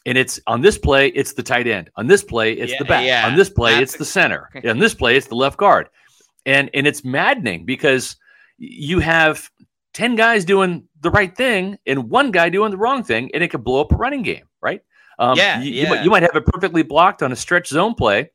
and 0.06 0.18
it's 0.18 0.40
on 0.48 0.60
this 0.62 0.78
play, 0.78 1.08
it's 1.08 1.32
the 1.34 1.44
tight 1.44 1.66
end. 1.66 1.90
On 1.96 2.08
this 2.08 2.24
play, 2.24 2.54
it's 2.54 2.74
Yeah, 2.74 2.80
the 2.80 2.86
back. 2.86 3.06
yeah. 3.06 3.26
On 3.28 3.38
this 3.38 3.50
play, 3.50 3.72
That's 3.76 3.94
it's 3.94 3.98
the 3.98 4.06
center. 4.06 4.50
on 4.68 4.78
this 4.80 4.94
play, 4.94 5.16
it's 5.16 5.28
the 5.28 5.36
left 5.36 5.58
guard. 5.58 5.88
And 6.46 6.70
and 6.74 6.86
it's 6.86 7.06
maddening 7.06 7.64
because 7.66 8.18
you 8.58 9.00
have 9.00 9.50
10 9.94 10.16
guys 10.16 10.44
doing 10.44 10.88
the 11.00 11.10
right 11.10 11.34
thing 11.36 11.78
and 11.86 12.10
one 12.10 12.32
guy 12.32 12.50
doing 12.50 12.72
the 12.72 12.78
wrong 12.78 13.04
thing, 13.04 13.32
and 13.34 13.42
it 13.44 13.48
could 13.50 13.64
blow 13.64 13.80
up 13.80 13.94
a 13.94 13.96
running 13.96 14.24
game, 14.24 14.44
right? 14.62 14.82
Um, 15.20 15.38
Yeah, 15.38 15.62
you, 15.62 15.72
you 15.72 15.88
might, 15.88 15.96
yeah. 15.98 16.04
you 16.04 16.10
might 16.10 16.24
have 16.24 16.36
it 16.36 16.46
perfectly 16.48 16.84
blocked 16.84 17.24
on 17.24 17.32
a 17.32 17.36
stretch 17.36 17.68
zone 17.70 17.94
play, 17.96 18.30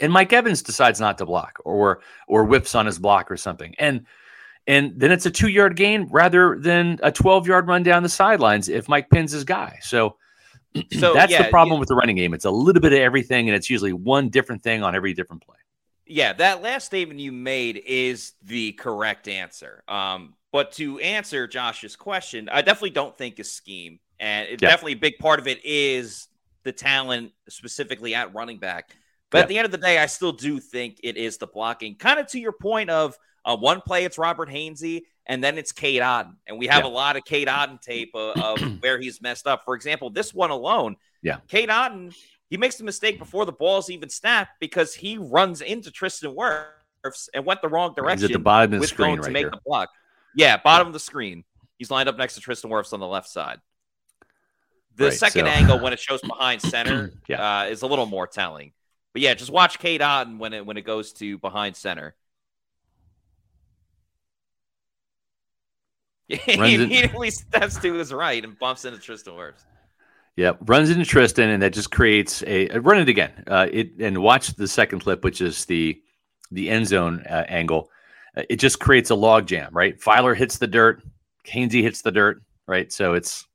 and 0.00 0.12
Mike 0.12 0.32
Evans 0.32 0.62
decides 0.62 1.00
not 1.00 1.18
to 1.18 1.26
block 1.26 1.58
or 1.64 2.00
or 2.28 2.44
whips 2.44 2.74
on 2.74 2.86
his 2.86 2.98
block 2.98 3.30
or 3.30 3.36
something. 3.36 3.74
And 3.78 4.06
and 4.66 4.92
then 4.98 5.12
it's 5.12 5.26
a 5.26 5.30
two 5.30 5.48
yard 5.48 5.76
gain 5.76 6.08
rather 6.10 6.58
than 6.58 6.98
a 7.02 7.12
12 7.12 7.46
yard 7.46 7.68
run 7.68 7.82
down 7.82 8.02
the 8.02 8.08
sidelines 8.08 8.68
if 8.68 8.88
Mike 8.88 9.08
pins 9.10 9.32
his 9.32 9.44
guy. 9.44 9.78
So 9.82 10.16
So, 10.98 11.14
that's 11.14 11.32
yeah, 11.32 11.44
the 11.44 11.48
problem 11.50 11.76
you- 11.76 11.80
with 11.80 11.88
the 11.88 11.94
running 11.94 12.16
game. 12.16 12.34
It's 12.34 12.44
a 12.44 12.50
little 12.50 12.82
bit 12.82 12.92
of 12.92 12.98
everything, 12.98 13.48
and 13.48 13.56
it's 13.56 13.70
usually 13.70 13.94
one 13.94 14.28
different 14.28 14.62
thing 14.62 14.82
on 14.82 14.94
every 14.94 15.14
different 15.14 15.42
play. 15.42 15.56
Yeah, 16.06 16.34
that 16.34 16.62
last 16.62 16.84
statement 16.86 17.18
you 17.18 17.32
made 17.32 17.82
is 17.86 18.34
the 18.44 18.72
correct 18.72 19.26
answer. 19.26 19.82
Um, 19.88 20.34
but 20.52 20.72
to 20.72 20.98
answer 21.00 21.46
Josh's 21.48 21.96
question, 21.96 22.48
I 22.50 22.60
definitely 22.62 22.90
don't 22.90 23.16
think 23.16 23.38
a 23.38 23.44
scheme, 23.44 24.00
and 24.20 24.46
it, 24.48 24.60
Yeah. 24.62 24.68
definitely 24.68 24.92
a 24.92 24.96
big 24.96 25.18
part 25.18 25.40
of 25.40 25.46
it 25.48 25.64
is 25.64 26.28
the 26.64 26.72
talent 26.72 27.32
specifically 27.48 28.14
at 28.14 28.34
running 28.34 28.58
back. 28.58 28.94
But 29.36 29.38
Yeah. 29.38 29.42
at 29.42 29.48
the 29.48 29.58
end 29.58 29.64
of 29.66 29.70
the 29.72 29.78
day, 29.78 29.98
I 29.98 30.06
still 30.06 30.32
do 30.32 30.58
think 30.60 31.00
it 31.02 31.16
is 31.16 31.36
the 31.36 31.46
blocking. 31.46 31.94
Kind 31.96 32.18
of 32.18 32.26
to 32.28 32.38
your 32.40 32.52
point 32.52 32.90
of 32.90 33.16
uh, 33.44 33.56
one 33.56 33.80
play, 33.80 34.04
it's 34.04 34.18
Robert 34.18 34.48
Hainsey, 34.48 35.02
and 35.26 35.42
then 35.44 35.56
it's 35.58 35.70
Cade 35.70 36.00
Otton, 36.02 36.34
and 36.48 36.58
we 36.58 36.66
have 36.66 36.82
Yeah. 36.84 36.90
a 36.90 36.92
lot 36.92 37.16
of 37.16 37.24
Cade 37.24 37.46
Otton 37.48 37.80
tape 37.80 38.10
of, 38.14 38.36
of 38.40 38.60
where 38.82 38.98
he's 38.98 39.20
messed 39.22 39.46
up. 39.46 39.62
For 39.64 39.74
example, 39.74 40.10
this 40.10 40.32
one 40.34 40.50
alone, 40.50 40.96
Yeah. 41.22 41.38
Cade 41.48 41.68
Otton 41.68 42.14
he 42.48 42.56
makes 42.56 42.76
the 42.76 42.84
mistake 42.84 43.18
before 43.18 43.44
the 43.44 43.52
ball's 43.52 43.90
even 43.90 44.08
snapped 44.08 44.52
because 44.60 44.94
he 44.94 45.18
runs 45.18 45.60
into 45.62 45.90
Tristan 45.90 46.30
Wirfs 46.34 47.28
and 47.34 47.44
went 47.44 47.60
the 47.60 47.68
wrong 47.68 47.90
He's 47.90 47.96
direction 47.96 48.26
at 48.26 48.32
the 48.32 48.38
bottom 48.38 48.72
of 48.74 48.80
the 48.80 48.86
screen 48.86 49.16
going 49.16 49.22
to 49.22 49.30
make 49.30 49.40
here. 49.42 49.50
the 49.50 49.60
block. 49.66 49.90
Yeah, 50.36 50.56
bottom 50.56 50.86
of 50.86 50.92
the 50.92 51.00
screen. 51.00 51.42
He's 51.78 51.90
lined 51.90 52.08
up 52.08 52.16
next 52.16 52.34
to 52.36 52.40
Tristan 52.40 52.70
Wirfs 52.70 52.92
on 52.92 53.00
the 53.00 53.06
left 53.06 53.28
side. 53.28 53.60
The 54.96 55.06
Right, 55.06 55.12
second 55.12 55.46
so- 55.46 55.50
angle 55.50 55.80
when 55.80 55.92
it 55.92 55.98
shows 56.00 56.20
behind 56.22 56.62
center 56.62 57.12
Yeah. 57.28 57.60
uh, 57.60 57.64
is 57.64 57.82
a 57.82 57.86
little 57.86 58.06
more 58.06 58.26
telling. 58.26 58.72
But 59.16 59.22
yeah, 59.22 59.32
just 59.32 59.50
watch 59.50 59.78
Cade 59.78 60.02
Otton 60.02 60.36
when 60.36 60.52
it 60.52 60.66
when 60.66 60.76
it 60.76 60.82
goes 60.82 61.14
to 61.14 61.38
behind 61.38 61.74
center. 61.74 62.14
he 66.28 66.60
Runs 66.60 66.74
in- 66.74 66.82
immediately 66.82 67.30
steps 67.30 67.78
to 67.78 67.94
his 67.94 68.12
right 68.12 68.44
and 68.44 68.58
bumps 68.58 68.84
into 68.84 68.98
Tristan 68.98 69.32
Wirfs. 69.32 69.64
Yep, 70.36 70.58
runs 70.66 70.90
into 70.90 71.06
Tristan, 71.06 71.48
and 71.48 71.62
that 71.62 71.72
just 71.72 71.90
creates 71.90 72.42
a 72.42 72.68
uh, 72.68 72.80
run 72.80 72.98
it 72.98 73.08
again. 73.08 73.32
Uh, 73.46 73.68
it 73.72 73.92
and 74.00 74.18
watch 74.18 74.48
the 74.48 74.68
second 74.68 74.98
clip, 74.98 75.24
which 75.24 75.40
is 75.40 75.64
the 75.64 75.98
the 76.50 76.68
end 76.68 76.86
zone 76.86 77.24
uh, 77.26 77.44
angle. 77.48 77.88
Uh, 78.36 78.42
it 78.50 78.56
just 78.56 78.80
creates 78.80 79.08
a 79.08 79.14
log 79.14 79.46
jam, 79.46 79.70
right? 79.72 79.98
Feiler 79.98 80.36
hits 80.36 80.58
the 80.58 80.66
dirt, 80.66 81.02
Hainsey 81.46 81.80
hits 81.80 82.02
the 82.02 82.12
dirt, 82.12 82.42
right? 82.66 82.92
So 82.92 83.14
it's 83.14 83.46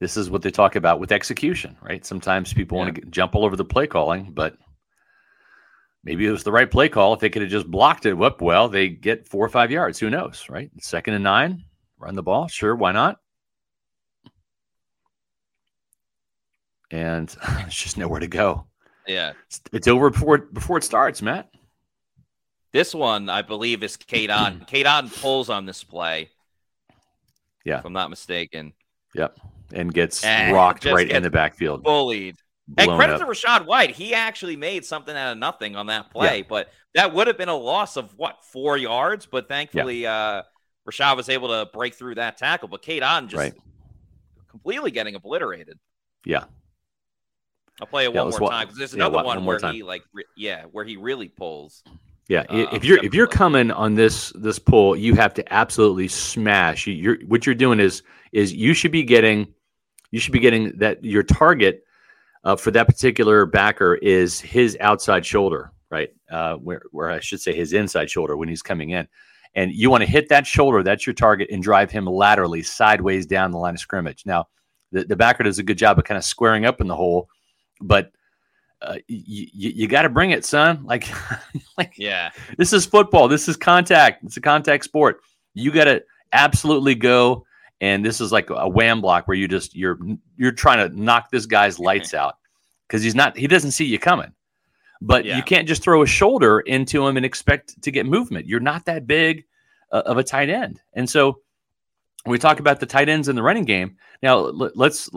this 0.00 0.16
is 0.16 0.30
what 0.30 0.42
they 0.42 0.50
talk 0.50 0.76
about 0.76 1.00
with 1.00 1.12
execution, 1.12 1.76
right? 1.82 2.04
Sometimes 2.04 2.52
people 2.52 2.78
want 2.78 2.94
to 2.94 3.00
jump 3.06 3.34
all 3.34 3.44
over 3.44 3.56
the 3.56 3.64
play 3.64 3.86
calling, 3.86 4.32
but 4.32 4.56
maybe 6.04 6.26
it 6.26 6.30
was 6.30 6.44
the 6.44 6.52
right 6.52 6.70
play 6.70 6.88
call. 6.88 7.14
If 7.14 7.20
they 7.20 7.30
could 7.30 7.42
have 7.42 7.50
just 7.50 7.70
blocked 7.70 8.06
it, 8.06 8.14
whoop, 8.14 8.40
well, 8.40 8.68
they 8.68 8.88
get 8.88 9.26
four 9.26 9.44
or 9.44 9.48
five 9.48 9.70
yards. 9.70 9.98
Who 9.98 10.10
knows, 10.10 10.46
right? 10.48 10.70
Second 10.80 11.14
and 11.14 11.24
nine, 11.24 11.64
run 11.98 12.14
the 12.14 12.22
ball, 12.22 12.48
sure, 12.48 12.74
why 12.74 12.92
not? 12.92 13.18
and 16.90 17.34
it's 17.66 17.82
just 17.82 17.98
nowhere 17.98 18.20
to 18.20 18.26
go. 18.26 18.66
Yeah. 19.06 19.32
It's, 19.46 19.60
it's 19.72 19.88
over 19.88 20.10
before 20.10 20.38
before 20.38 20.78
it 20.78 20.84
starts, 20.84 21.22
Matt. 21.22 21.50
This 22.72 22.94
one, 22.94 23.28
I 23.28 23.42
believe, 23.42 23.82
is 23.82 23.96
Cade 23.96 24.30
Otton. 24.30 24.66
Cade 24.66 24.86
Otton 24.86 25.20
pulls 25.20 25.48
on 25.48 25.66
this 25.66 25.82
play. 25.82 26.30
Yeah. 27.64 27.78
If 27.78 27.84
I'm 27.84 27.92
not 27.92 28.10
mistaken. 28.10 28.72
Yep, 29.14 29.38
and 29.72 29.92
gets 29.92 30.24
And 30.24 30.52
rocked 30.54 30.84
right 30.84 31.10
in 31.10 31.22
the 31.22 31.30
backfield, 31.30 31.82
Bullied. 31.82 32.36
And 32.78 32.90
credit 32.90 33.14
up. 33.14 33.20
to 33.20 33.26
Rachaad 33.26 33.64
White. 33.66 33.90
He 33.90 34.12
actually 34.12 34.56
made 34.56 34.84
something 34.84 35.16
out 35.16 35.32
of 35.32 35.38
nothing 35.38 35.76
on 35.76 35.86
that 35.86 36.10
play, 36.10 36.42
but 36.42 36.68
that 36.94 37.14
would 37.14 37.28
have 37.28 37.38
been 37.38 37.48
a 37.48 37.54
loss 37.56 37.96
of 37.96 38.12
what, 38.16 38.44
four 38.44 38.76
yards? 38.76 39.24
But 39.24 39.46
thankfully, 39.48 40.04
uh, 40.04 40.42
Rachaad 40.88 41.16
was 41.16 41.28
able 41.28 41.48
to 41.48 41.70
break 41.72 41.94
through 41.94 42.16
that 42.16 42.36
tackle. 42.38 42.66
But 42.68 42.82
Cade 42.82 43.02
just 43.02 43.34
Right. 43.34 43.54
completely 44.48 44.90
getting 44.90 45.14
obliterated. 45.14 45.78
Yeah. 46.24 46.44
I'll 47.80 47.86
play 47.86 48.04
it 48.06 48.14
Yeah, 48.14 48.22
one 48.22 48.30
more 48.30 48.50
time 48.50 48.66
because 48.66 48.78
there's 48.78 48.94
another 48.94 49.16
one 49.16 49.26
one 49.26 49.44
where 49.44 49.58
time. 49.58 49.74
he 49.74 49.82
like, 49.82 50.02
re- 50.12 50.24
yeah, 50.36 50.64
where 50.64 50.84
he 50.84 50.96
really 50.96 51.28
pulls. 51.28 51.84
Yeah, 52.28 52.40
Uh, 52.48 52.66
if 52.72 52.84
you're 52.84 53.02
if 53.04 53.14
you're 53.14 53.28
coming 53.28 53.70
on 53.70 53.94
this 53.94 54.32
this 54.34 54.58
pull, 54.58 54.96
you 54.96 55.14
have 55.14 55.32
to 55.34 55.52
absolutely 55.52 56.08
smash. 56.08 56.86
You're 56.86 57.18
what 57.26 57.46
you're 57.46 57.54
doing 57.54 57.78
is 57.78 58.02
is 58.32 58.52
you 58.52 58.74
should 58.74 58.90
be 58.90 59.04
getting 59.04 59.46
you 60.10 60.18
should 60.18 60.32
be 60.32 60.40
getting 60.40 60.76
that 60.78 61.02
your 61.04 61.22
target 61.22 61.84
uh, 62.44 62.56
for 62.56 62.70
that 62.72 62.86
particular 62.86 63.46
backer 63.46 63.94
is 63.96 64.40
his 64.40 64.76
outside 64.80 65.24
shoulder, 65.24 65.70
right? 65.90 66.10
Uh, 66.30 66.54
where 66.56 66.82
where 66.90 67.10
I 67.10 67.20
should 67.20 67.40
say 67.40 67.54
his 67.54 67.72
inside 67.72 68.10
shoulder 68.10 68.36
when 68.36 68.48
he's 68.48 68.62
coming 68.62 68.90
in, 68.90 69.06
and 69.54 69.72
you 69.72 69.88
want 69.88 70.02
to 70.02 70.10
hit 70.10 70.28
that 70.30 70.48
shoulder. 70.48 70.82
That's 70.82 71.06
your 71.06 71.14
target, 71.14 71.50
and 71.52 71.62
drive 71.62 71.92
him 71.92 72.06
laterally 72.06 72.62
sideways 72.62 73.26
down 73.26 73.52
the 73.52 73.58
line 73.58 73.74
of 73.74 73.80
scrimmage. 73.80 74.26
Now, 74.26 74.48
the 74.90 75.04
the 75.04 75.16
backer 75.16 75.44
does 75.44 75.60
a 75.60 75.62
good 75.62 75.78
job 75.78 75.96
of 75.96 76.04
kind 76.04 76.18
of 76.18 76.24
squaring 76.24 76.64
up 76.66 76.80
in 76.80 76.88
the 76.88 76.96
hole, 76.96 77.28
but 77.80 78.10
uh, 78.82 78.96
you, 79.08 79.46
you 79.52 79.88
got 79.88 80.02
to 80.02 80.08
bring 80.08 80.30
it, 80.30 80.44
son. 80.44 80.84
Like, 80.86 81.08
like 81.78 81.94
Yeah, 81.96 82.30
this 82.58 82.72
is 82.72 82.86
football. 82.86 83.28
This 83.28 83.48
is 83.48 83.56
contact. 83.56 84.24
It's 84.24 84.36
a 84.36 84.40
contact 84.40 84.84
sport. 84.84 85.20
You 85.54 85.70
got 85.70 85.84
to 85.84 86.02
absolutely 86.32 86.94
go. 86.94 87.44
And 87.80 88.04
this 88.04 88.20
is 88.20 88.32
like 88.32 88.48
a 88.50 88.68
wham 88.68 89.00
block 89.02 89.28
where 89.28 89.36
you 89.36 89.46
just 89.48 89.74
you're 89.76 89.98
you're 90.38 90.52
trying 90.52 90.88
to 90.88 90.98
knock 90.98 91.30
this 91.30 91.44
guy's 91.44 91.78
lights 91.78 92.14
out 92.14 92.36
because 92.86 93.02
he's 93.02 93.14
not 93.14 93.36
he 93.36 93.46
doesn't 93.46 93.72
see 93.72 93.84
you 93.84 93.98
coming. 93.98 94.32
But 95.02 95.26
Yeah. 95.26 95.36
you 95.36 95.42
can't 95.42 95.68
just 95.68 95.82
throw 95.82 96.00
a 96.02 96.06
shoulder 96.06 96.60
into 96.60 97.06
him 97.06 97.18
and 97.18 97.26
expect 97.26 97.82
to 97.82 97.90
get 97.90 98.06
movement. 98.06 98.46
You're 98.46 98.60
not 98.60 98.86
that 98.86 99.06
big 99.06 99.44
uh, 99.92 100.02
of 100.06 100.16
a 100.16 100.24
tight 100.24 100.48
end. 100.48 100.80
And 100.94 101.08
so 101.08 101.40
we 102.26 102.38
talk 102.38 102.60
about 102.60 102.80
the 102.80 102.86
tight 102.86 103.08
ends 103.08 103.28
in 103.28 103.36
the 103.36 103.42
running 103.42 103.64
game, 103.64 103.96
now 104.22 104.38
let, 104.38 104.76
let's 104.76 105.08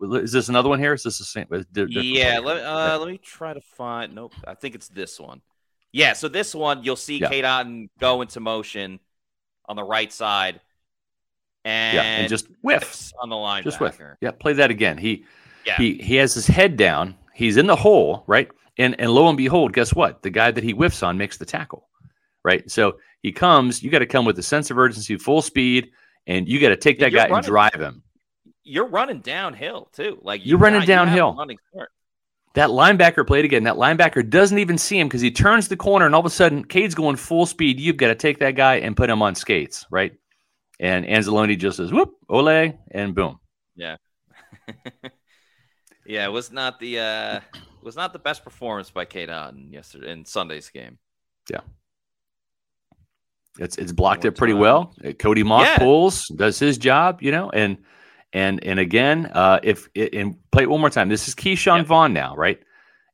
is 0.00 0.32
this 0.32 0.48
another 0.48 0.68
one 0.68 0.78
here? 0.78 0.92
Is 0.94 1.02
this 1.02 1.18
the 1.18 1.24
same? 1.24 1.46
is 1.52 1.66
there- 1.72 1.86
different 1.86 2.06
yeah. 2.08 2.38
Let, 2.38 2.64
uh, 2.64 2.98
let 2.98 3.08
me 3.08 3.18
try 3.18 3.54
to 3.54 3.60
find. 3.60 4.14
Nope, 4.14 4.34
I 4.46 4.54
think 4.54 4.74
it's 4.74 4.88
this 4.88 5.18
one. 5.20 5.40
Yeah, 5.92 6.12
so 6.12 6.28
this 6.28 6.54
one 6.54 6.82
you'll 6.84 6.96
see 6.96 7.18
Yeah. 7.18 7.28
Cade 7.28 7.44
Otton 7.44 7.88
go 7.98 8.20
into 8.22 8.40
motion 8.40 9.00
on 9.66 9.76
the 9.76 9.84
right 9.84 10.12
side, 10.12 10.60
and, 11.64 11.96
yeah, 11.96 12.02
and 12.02 12.28
just 12.28 12.48
whiffs 12.62 13.12
on 13.20 13.28
the 13.28 13.36
line. 13.36 13.62
Just 13.62 13.80
whiff. 13.80 14.00
Yeah, 14.20 14.30
play 14.32 14.54
that 14.54 14.70
again. 14.70 14.98
He 14.98 15.24
Yeah. 15.66 15.76
he 15.76 15.94
he 15.94 16.16
has 16.16 16.34
his 16.34 16.46
head 16.46 16.76
down. 16.76 17.16
He's 17.34 17.56
in 17.56 17.66
the 17.66 17.76
hole, 17.76 18.24
right? 18.26 18.48
And 18.78 18.98
and 19.00 19.10
lo 19.10 19.28
and 19.28 19.36
behold, 19.36 19.72
guess 19.72 19.94
what? 19.94 20.22
The 20.22 20.30
guy 20.30 20.50
that 20.50 20.64
he 20.64 20.70
whiffs 20.72 21.02
on 21.02 21.18
makes 21.18 21.36
the 21.36 21.44
tackle, 21.46 21.88
right? 22.44 22.70
So 22.70 22.98
he 23.22 23.32
comes. 23.32 23.82
You 23.82 23.90
got 23.90 23.98
to 24.00 24.06
come 24.06 24.24
with 24.24 24.38
a 24.38 24.42
sense 24.42 24.70
of 24.70 24.78
urgency, 24.78 25.16
full 25.16 25.42
speed, 25.42 25.90
and 26.26 26.48
you 26.48 26.60
got 26.60 26.70
to 26.70 26.76
take 26.76 27.00
that 27.00 27.12
you're 27.12 27.26
guy 27.26 27.34
and 27.34 27.44
drive 27.44 27.74
him. 27.74 28.02
You're 28.64 28.88
running 28.88 29.20
downhill 29.20 29.88
too. 29.92 30.18
Like 30.22 30.42
running 30.44 30.48
you 30.48 30.58
have 30.58 30.82
a 30.82 30.86
downhill. 30.86 31.34
running. 31.34 31.58
That 32.54 32.70
linebacker 32.70 33.26
played 33.26 33.44
again. 33.44 33.64
That 33.64 33.76
linebacker 33.76 34.28
doesn't 34.28 34.58
even 34.58 34.78
see 34.78 34.98
him 34.98 35.06
because 35.06 35.20
he 35.20 35.30
turns 35.30 35.68
the 35.68 35.76
corner, 35.76 36.06
and 36.06 36.14
all 36.14 36.20
of 36.20 36.26
a 36.26 36.30
sudden, 36.30 36.64
Cade's 36.64 36.94
going 36.94 37.16
full 37.16 37.46
speed. 37.46 37.78
You've 37.78 37.96
got 37.96 38.08
to 38.08 38.14
take 38.14 38.38
that 38.38 38.56
guy 38.56 38.76
and 38.76 38.96
put 38.96 39.08
him 39.08 39.22
on 39.22 39.34
skates, 39.34 39.86
right? 39.90 40.12
And 40.80 41.04
Anzalone 41.04 41.56
just 41.58 41.76
says, 41.76 41.92
"Whoop, 41.92 42.14
ole," 42.28 42.72
and 42.90 43.14
boom. 43.14 43.38
yeah, 43.76 43.96
yeah, 46.06 46.24
it 46.24 46.32
was 46.32 46.50
not 46.50 46.80
the 46.80 46.98
uh 46.98 47.40
was 47.82 47.96
not 47.96 48.12
the 48.12 48.18
best 48.18 48.44
performance 48.44 48.90
by 48.90 49.04
Cade 49.04 49.28
Otton 49.28 49.72
yesterday 49.72 50.10
in 50.10 50.24
Sunday's 50.24 50.68
game. 50.70 50.98
It's 53.58 53.76
it's 53.76 53.92
blocked 53.92 54.24
More 54.24 54.28
it 54.32 54.36
pretty 54.36 54.52
time. 54.54 54.60
well. 54.60 54.94
Uh, 55.04 55.12
Cody 55.12 55.42
Mauch 55.42 55.66
Yeah. 55.66 55.78
pulls, 55.78 56.28
does 56.28 56.58
his 56.58 56.78
job, 56.78 57.22
you 57.22 57.32
know, 57.32 57.50
and 57.50 57.78
and 58.32 58.62
and 58.64 58.78
again, 58.78 59.26
uh, 59.32 59.58
if 59.62 59.88
and 59.96 60.36
play 60.52 60.62
it 60.64 60.70
one 60.70 60.80
more 60.80 60.90
time. 60.90 61.08
This 61.08 61.28
is 61.28 61.34
Ke'Shawn 61.34 61.78
Yep. 61.78 61.86
Vaughn 61.86 62.12
now, 62.12 62.34
right? 62.36 62.60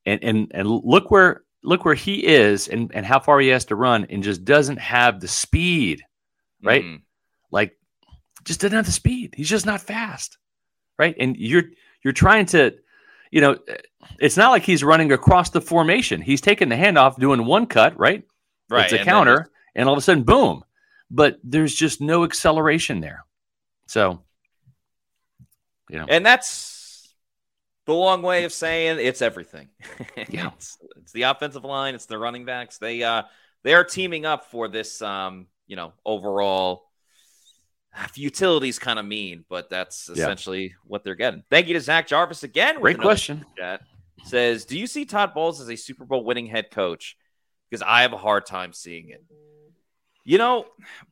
And 0.07 0.23
and 0.23 0.51
and 0.55 0.69
look 0.69 1.11
where 1.11 1.43
look 1.63 1.85
where 1.85 1.95
he 1.95 2.27
is 2.27 2.69
and 2.69 2.91
and 2.95 3.07
how 3.07 3.19
far 3.21 3.41
he 3.41 3.49
has 3.49 3.65
to 3.67 3.77
run, 3.77 4.07
and 4.11 4.23
just 4.23 4.45
doesn't 4.45 4.79
have 4.79 5.21
the 5.21 5.29
speed, 5.29 6.03
Right. 6.63 6.85
Mhm. 6.85 7.01
like 7.51 7.77
just 8.45 8.61
doesn't 8.61 8.77
have 8.77 8.85
the 8.87 8.93
speed. 8.93 9.33
He's 9.37 9.49
just 9.49 9.65
not 9.65 9.81
fast, 9.81 10.37
right? 10.99 11.15
And 11.19 11.37
you're 11.39 11.65
you're 12.03 12.13
trying 12.13 12.45
to, 12.47 12.75
you 13.31 13.41
know, 13.41 13.57
it's 14.21 14.37
not 14.37 14.51
like 14.51 14.63
he's 14.65 14.85
running 14.85 15.11
across 15.13 15.49
the 15.51 15.63
formation. 15.63 16.21
He's 16.21 16.43
taking 16.43 16.69
the 16.69 16.77
handoff, 16.77 17.19
doing 17.19 17.47
one 17.47 17.65
cut, 17.65 17.99
right? 17.99 18.25
Right, 18.69 18.93
It's 18.93 19.01
a 19.01 19.05
counter, 19.05 19.51
and 19.75 19.89
all 19.89 19.95
of 19.95 19.99
a 19.99 20.03
sudden, 20.03 20.23
boom. 20.25 20.65
But 21.11 21.39
there's 21.45 21.75
just 21.75 22.01
no 22.01 22.25
acceleration 22.25 23.01
there. 23.01 23.25
So, 23.87 24.23
you 25.91 25.99
know, 25.99 26.07
And 26.09 26.25
that's 26.25 27.15
the 27.87 27.93
long 27.95 28.23
way 28.23 28.45
of 28.45 28.53
saying 28.53 28.99
it's 29.01 29.21
everything. 29.23 29.69
Yeah. 30.29 30.51
it's, 30.57 30.79
it's 30.97 31.13
the 31.13 31.23
offensive 31.23 31.65
line, 31.65 31.95
it's 31.95 32.07
the 32.07 32.19
running 32.19 32.45
backs. 32.45 32.79
They 32.79 33.03
uh 33.03 33.25
they 33.63 33.75
are 33.75 33.85
teaming 33.85 34.25
up 34.27 34.51
for 34.51 34.69
this 34.69 35.01
um, 35.03 35.47
you 35.67 35.77
know, 35.77 35.93
overall 36.05 36.91
utilities 38.15 38.79
kind 38.79 38.99
of 38.99 39.07
mean, 39.07 39.45
but 39.49 39.71
that's 39.71 40.09
Yeah. 40.09 40.23
essentially 40.25 40.75
what 40.85 41.05
they're 41.05 41.15
getting. 41.15 41.43
Thank 41.51 41.69
you 41.69 41.75
to 41.75 41.81
Zach 41.81 42.07
Jarvis 42.09 42.43
again. 42.43 42.81
great 42.81 42.99
question. 42.99 43.45
Chat. 43.57 43.83
Says, 44.25 44.65
do 44.65 44.79
you 44.79 44.87
see 44.87 45.05
Todd 45.05 45.35
Bowles 45.35 45.61
as 45.61 45.69
a 45.69 45.77
Super 45.77 46.05
Bowl 46.07 46.25
winning 46.25 46.47
head 46.47 46.71
coach? 46.71 47.17
Because 47.69 47.83
I 47.87 48.03
have 48.03 48.13
a 48.13 48.17
hard 48.19 48.47
time 48.47 48.73
seeing 48.73 49.11
it. 49.11 49.23
You 50.25 50.39
know, 50.39 50.67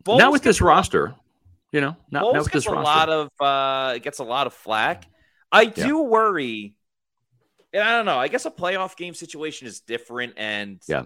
Bowles 0.05 0.19
Not 0.21 0.33
with 0.33 0.43
this 0.43 0.61
a 0.61 0.65
roster, 0.65 1.15
you 1.71 1.81
know, 1.81 1.97
not, 2.11 2.23
Bowles 2.23 2.35
not 2.35 2.45
with 2.45 2.53
gets 2.53 2.65
this 2.65 2.73
a 2.73 2.75
roster. 2.77 2.85
lot 2.85 3.09
of 3.11 3.31
uh 3.41 3.99
gets 3.99 4.19
a 4.21 4.25
lot 4.25 4.47
of 4.47 4.55
flack. 4.55 5.07
I 5.51 5.67
do 5.67 6.03
worry. 6.03 6.75
And 7.75 7.83
I 7.83 7.97
don't 7.97 8.07
know. 8.07 8.19
I 8.19 8.29
guess 8.29 8.45
a 8.47 8.51
playoff 8.51 8.97
game 8.97 9.15
situation 9.15 9.67
is 9.67 9.81
different, 9.81 10.35
and 10.37 10.81
Yeah. 10.89 11.05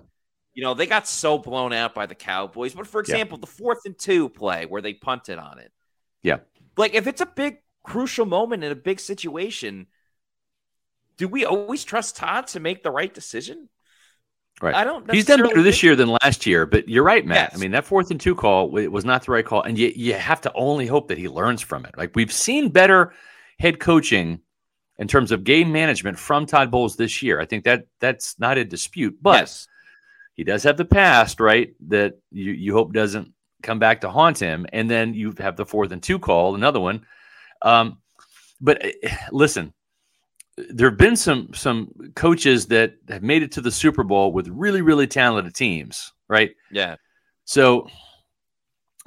you 0.54 0.62
know 0.62 0.74
they 0.74 0.86
got 0.86 1.06
so 1.08 1.38
blown 1.38 1.72
out 1.72 1.94
by 1.94 2.06
the 2.06 2.14
Cowboys. 2.14 2.74
But 2.74 2.86
for 2.86 3.00
Yeah. 3.00 3.14
example, 3.14 3.38
the 3.38 3.46
fourth 3.46 3.80
and 3.86 3.98
two 3.98 4.28
play 4.28 4.66
where 4.66 4.82
they 4.82 4.94
punted 4.94 5.38
on 5.38 5.58
it. 5.58 5.72
Yeah. 6.22 6.38
like 6.76 6.94
if 6.94 7.06
it's 7.06 7.20
a 7.20 7.26
big 7.26 7.58
crucial 7.84 8.26
moment 8.26 8.62
in 8.64 8.70
a 8.72 8.76
big 8.76 9.00
situation, 9.00 9.86
do 11.16 11.26
we 11.28 11.44
always 11.44 11.82
trust 11.84 12.16
Todd 12.16 12.46
to 12.48 12.60
make 12.60 12.82
the 12.82 12.90
right 12.90 13.12
decision? 13.12 13.68
Right. 14.62 14.74
I 14.74 14.84
don't. 14.84 15.10
He's 15.10 15.26
done 15.26 15.42
better 15.42 15.62
this 15.62 15.82
year 15.82 15.94
than 15.94 16.16
last 16.22 16.46
year, 16.46 16.64
but 16.64 16.88
you're 16.88 17.04
right, 17.04 17.26
Matt. 17.26 17.52
I 17.54 17.58
mean, 17.58 17.72
that 17.72 17.84
fourth 17.84 18.10
and 18.10 18.18
two 18.18 18.34
call 18.34 18.70
wa- 18.70 18.88
was 18.88 19.04
not 19.04 19.26
the 19.26 19.32
right 19.32 19.44
call, 19.44 19.62
and 19.62 19.76
you, 19.76 19.92
you 19.94 20.14
have 20.14 20.40
to 20.42 20.52
only 20.54 20.86
hope 20.86 21.08
that 21.08 21.18
he 21.18 21.28
learns 21.28 21.60
from 21.60 21.84
it. 21.84 21.94
Like 21.98 22.16
we've 22.16 22.32
seen 22.32 22.70
better 22.70 23.12
head 23.58 23.80
coaching 23.80 24.40
in 24.98 25.08
terms 25.08 25.30
of 25.30 25.44
game 25.44 25.72
management 25.72 26.18
from 26.18 26.46
Todd 26.46 26.70
Bowles 26.70 26.96
this 26.96 27.22
year. 27.22 27.40
I 27.40 27.44
think 27.44 27.64
that 27.64 27.86
that's 28.00 28.38
not 28.38 28.56
a 28.56 28.64
dispute, 28.64 29.18
but 29.20 29.40
yes. 29.40 29.68
he 30.34 30.44
does 30.44 30.62
have 30.62 30.78
the 30.78 30.84
past, 30.84 31.38
right? 31.38 31.74
That 31.88 32.18
you, 32.30 32.52
you 32.52 32.72
hope 32.72 32.94
doesn't 32.94 33.32
come 33.62 33.78
back 33.78 34.00
to 34.00 34.10
haunt 34.10 34.38
him. 34.38 34.66
And 34.72 34.90
then 34.90 35.14
you 35.14 35.34
have 35.38 35.56
the 35.56 35.66
fourth 35.66 35.92
and 35.92 36.02
two 36.02 36.18
call, 36.18 36.54
another 36.54 36.80
one. 36.80 37.04
Um, 37.62 37.98
but 38.60 38.82
eh, 38.84 39.16
listen, 39.32 39.72
there 40.56 40.88
have 40.90 40.98
been 40.98 41.16
some 41.16 41.52
some 41.54 41.92
coaches 42.14 42.66
that 42.66 42.94
have 43.08 43.22
made 43.22 43.42
it 43.42 43.52
to 43.52 43.60
the 43.60 43.70
Super 43.70 44.04
Bowl 44.04 44.32
with 44.32 44.48
really 44.48 44.82
really 44.82 45.06
talented 45.06 45.54
teams, 45.54 46.12
right? 46.28 46.52
Yeah. 46.70 46.96
So, 47.44 47.88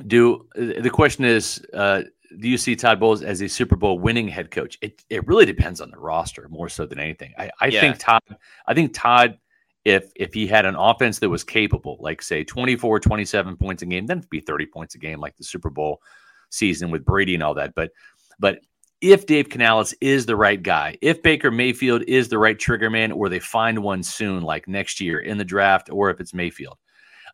do 0.08 0.48
the 0.56 0.90
question 0.90 1.26
is, 1.26 1.62
uh, 1.74 2.04
do 2.40 2.48
you 2.48 2.58
see 2.58 2.76
Todd 2.76 3.00
Bowles 3.00 3.24
as 3.24 3.42
a 3.42 3.50
Super 3.50 3.76
Bowl 3.76 4.00
winning 4.00 4.28
head 4.28 4.52
coach? 4.52 4.78
It 4.82 5.04
it 5.10 5.28
really 5.28 5.46
depends 5.46 5.82
on 5.82 5.92
the 5.92 5.98
roster 6.00 6.48
more 6.50 6.70
so 6.70 6.86
than 6.86 7.00
anything. 7.00 7.34
I, 7.38 7.50
I 7.60 7.68
Yeah. 7.68 7.82
think 7.82 7.98
Todd, 8.00 8.22
I 8.68 8.74
think 8.74 8.94
Todd, 8.94 9.40
if 9.86 10.12
if 10.16 10.34
he 10.34 10.46
had 10.46 10.66
an 10.66 10.76
offense 10.76 11.20
that 11.20 11.30
was 11.30 11.44
capable, 11.44 11.98
like 12.00 12.22
say 12.22 12.44
24, 12.44 13.00
27 13.00 13.58
points 13.58 13.82
a 13.82 13.88
game, 13.88 14.06
then 14.06 14.20
it'd 14.20 14.30
be 14.30 14.40
30 14.40 14.68
points 14.68 14.96
a 14.96 15.00
game 15.00 15.20
like 15.20 15.36
the 15.36 15.44
Super 15.44 15.70
Bowl 15.70 16.02
season 16.50 16.92
with 16.92 17.04
Brady 17.04 17.34
and 17.34 17.44
all 17.44 17.56
that. 17.56 17.74
But 17.76 17.92
but 18.40 18.60
if 19.02 19.26
Dave 19.26 19.50
Canales 19.50 19.94
is 20.02 20.26
the 20.26 20.36
right 20.36 20.62
guy, 20.62 20.98
if 21.02 21.22
Baker 21.24 21.52
Mayfield 21.52 22.04
is 22.04 22.28
the 22.28 22.38
right 22.38 22.58
trigger 22.58 22.90
man, 22.90 23.12
or 23.12 23.30
they 23.30 23.40
find 23.40 23.82
one 23.82 24.04
soon, 24.04 24.44
like 24.44 24.68
next 24.68 25.00
year 25.00 25.20
in 25.20 25.38
the 25.38 25.46
draft, 25.46 25.90
or 25.90 26.10
if 26.10 26.20
it's 26.20 26.34
Mayfield, 26.34 26.78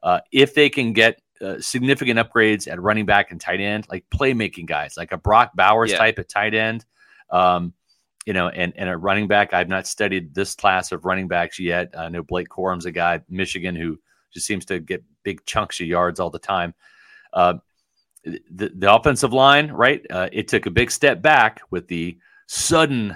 uh, 0.03 0.20
if 0.32 0.53
they 0.53 0.70
can 0.70 0.93
get 0.93 1.20
uh, 1.41 1.59
significant 1.59 2.20
upgrades 2.20 2.72
at 2.72 2.82
running 2.82 3.05
back 3.05 3.32
and 3.32 3.41
tight 3.41 3.59
end, 3.59 3.86
like 3.89 4.05
playmaking 4.13 4.68
guys, 4.68 4.95
like 4.95 5.11
a 5.11 5.18
Brock 5.18 5.51
Bowers 5.55 5.91
Yeah. 5.91 5.97
type 5.97 6.20
at 6.20 6.30
tight 6.30 6.53
end, 6.53 6.86
um, 7.32 7.74
you 8.26 8.34
know, 8.34 8.49
and 8.49 8.74
and 8.76 8.89
a 8.89 8.97
running 8.97 9.28
back. 9.28 9.53
I've 9.53 9.70
not 9.70 9.88
studied 9.88 10.34
this 10.34 10.55
class 10.55 10.91
of 10.91 11.03
running 11.05 11.28
backs 11.28 11.59
yet. 11.59 11.93
I 11.97 12.09
know 12.09 12.24
Blake 12.24 12.49
Corum's 12.49 12.86
a 12.86 12.91
guy, 12.91 13.22
Michigan, 13.28 13.76
who 13.76 13.99
just 14.34 14.45
seems 14.45 14.66
to 14.66 14.80
get 14.80 15.03
big 15.24 15.45
chunks 15.45 15.80
of 15.80 15.88
yards 15.88 16.20
all 16.20 16.30
the 16.30 16.39
time. 16.39 16.74
Uh, 17.34 17.55
the, 18.26 18.71
the 18.76 18.93
offensive 18.93 19.34
line, 19.34 19.71
right? 19.71 20.05
Uh, 20.09 20.30
it 20.32 20.47
took 20.47 20.65
a 20.65 20.71
big 20.71 20.91
step 20.91 21.21
back 21.21 21.61
with 21.69 21.88
the 21.88 22.17
sudden 22.47 23.15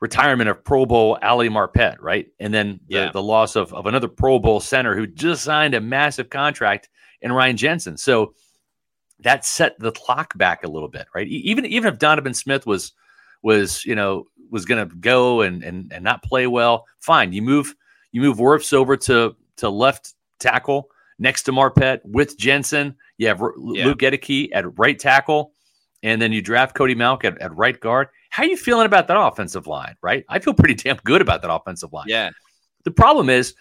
retirement 0.00 0.48
of 0.48 0.64
Pro 0.64 0.86
Bowl 0.86 1.18
Ali 1.22 1.48
Marpet, 1.48 1.96
right? 2.00 2.28
And 2.38 2.52
then 2.54 2.80
the, 2.88 2.94
Yeah. 2.94 3.12
the 3.12 3.22
loss 3.22 3.56
of, 3.56 3.72
of 3.74 3.86
another 3.86 4.08
Pro 4.08 4.38
Bowl 4.38 4.60
center 4.60 4.94
who 4.96 5.06
just 5.06 5.42
signed 5.44 5.74
a 5.74 5.80
massive 5.80 6.30
contract 6.30 6.88
in 7.20 7.32
Ryan 7.32 7.56
Jensen. 7.56 7.96
So 7.96 8.34
that 9.20 9.44
set 9.44 9.78
the 9.80 9.92
clock 9.92 10.36
back 10.38 10.62
a 10.64 10.68
little 10.68 10.88
bit, 10.88 11.08
right? 11.14 11.26
Even 11.26 11.66
even 11.66 11.92
if 11.92 11.98
Donovan 11.98 12.34
Smith 12.34 12.66
was 12.66 12.92
was 13.42 13.84
you 13.84 13.94
know 13.96 14.26
was 14.50 14.64
going 14.64 14.88
to 14.88 14.94
go 14.96 15.40
and, 15.42 15.62
and 15.64 15.92
and 15.92 16.04
not 16.04 16.22
play 16.22 16.46
well. 16.46 16.86
Fine, 17.00 17.32
you 17.32 17.42
move 17.42 17.74
you 18.12 18.20
move 18.20 18.38
Wirfs 18.38 18.72
over 18.72 18.96
to 18.96 19.34
to 19.56 19.68
left 19.68 20.14
tackle 20.38 20.88
next 21.18 21.42
to 21.44 21.52
Marpet 21.52 22.00
with 22.04 22.38
Jensen. 22.38 22.96
You 23.16 23.28
have 23.28 23.40
yeah. 23.40 23.86
Luke 23.86 23.98
Goedeke 23.98 24.50
at 24.52 24.78
right 24.78 24.98
tackle, 24.98 25.52
and 26.02 26.20
then 26.20 26.32
you 26.32 26.42
draft 26.42 26.74
Cody 26.74 26.94
Mauch 26.94 27.24
at, 27.24 27.40
at 27.40 27.54
right 27.56 27.78
guard. 27.78 28.08
How 28.30 28.42
are 28.42 28.46
you 28.46 28.56
feeling 28.56 28.86
about 28.86 29.08
that 29.08 29.18
offensive 29.18 29.66
line? 29.66 29.96
Right, 30.02 30.24
I 30.28 30.38
feel 30.38 30.54
pretty 30.54 30.74
damn 30.74 30.96
good 31.04 31.20
about 31.20 31.42
that 31.42 31.52
offensive 31.52 31.92
line. 31.92 32.06
Yeah. 32.08 32.30
The 32.84 32.90
problem 32.90 33.28
is 33.30 33.54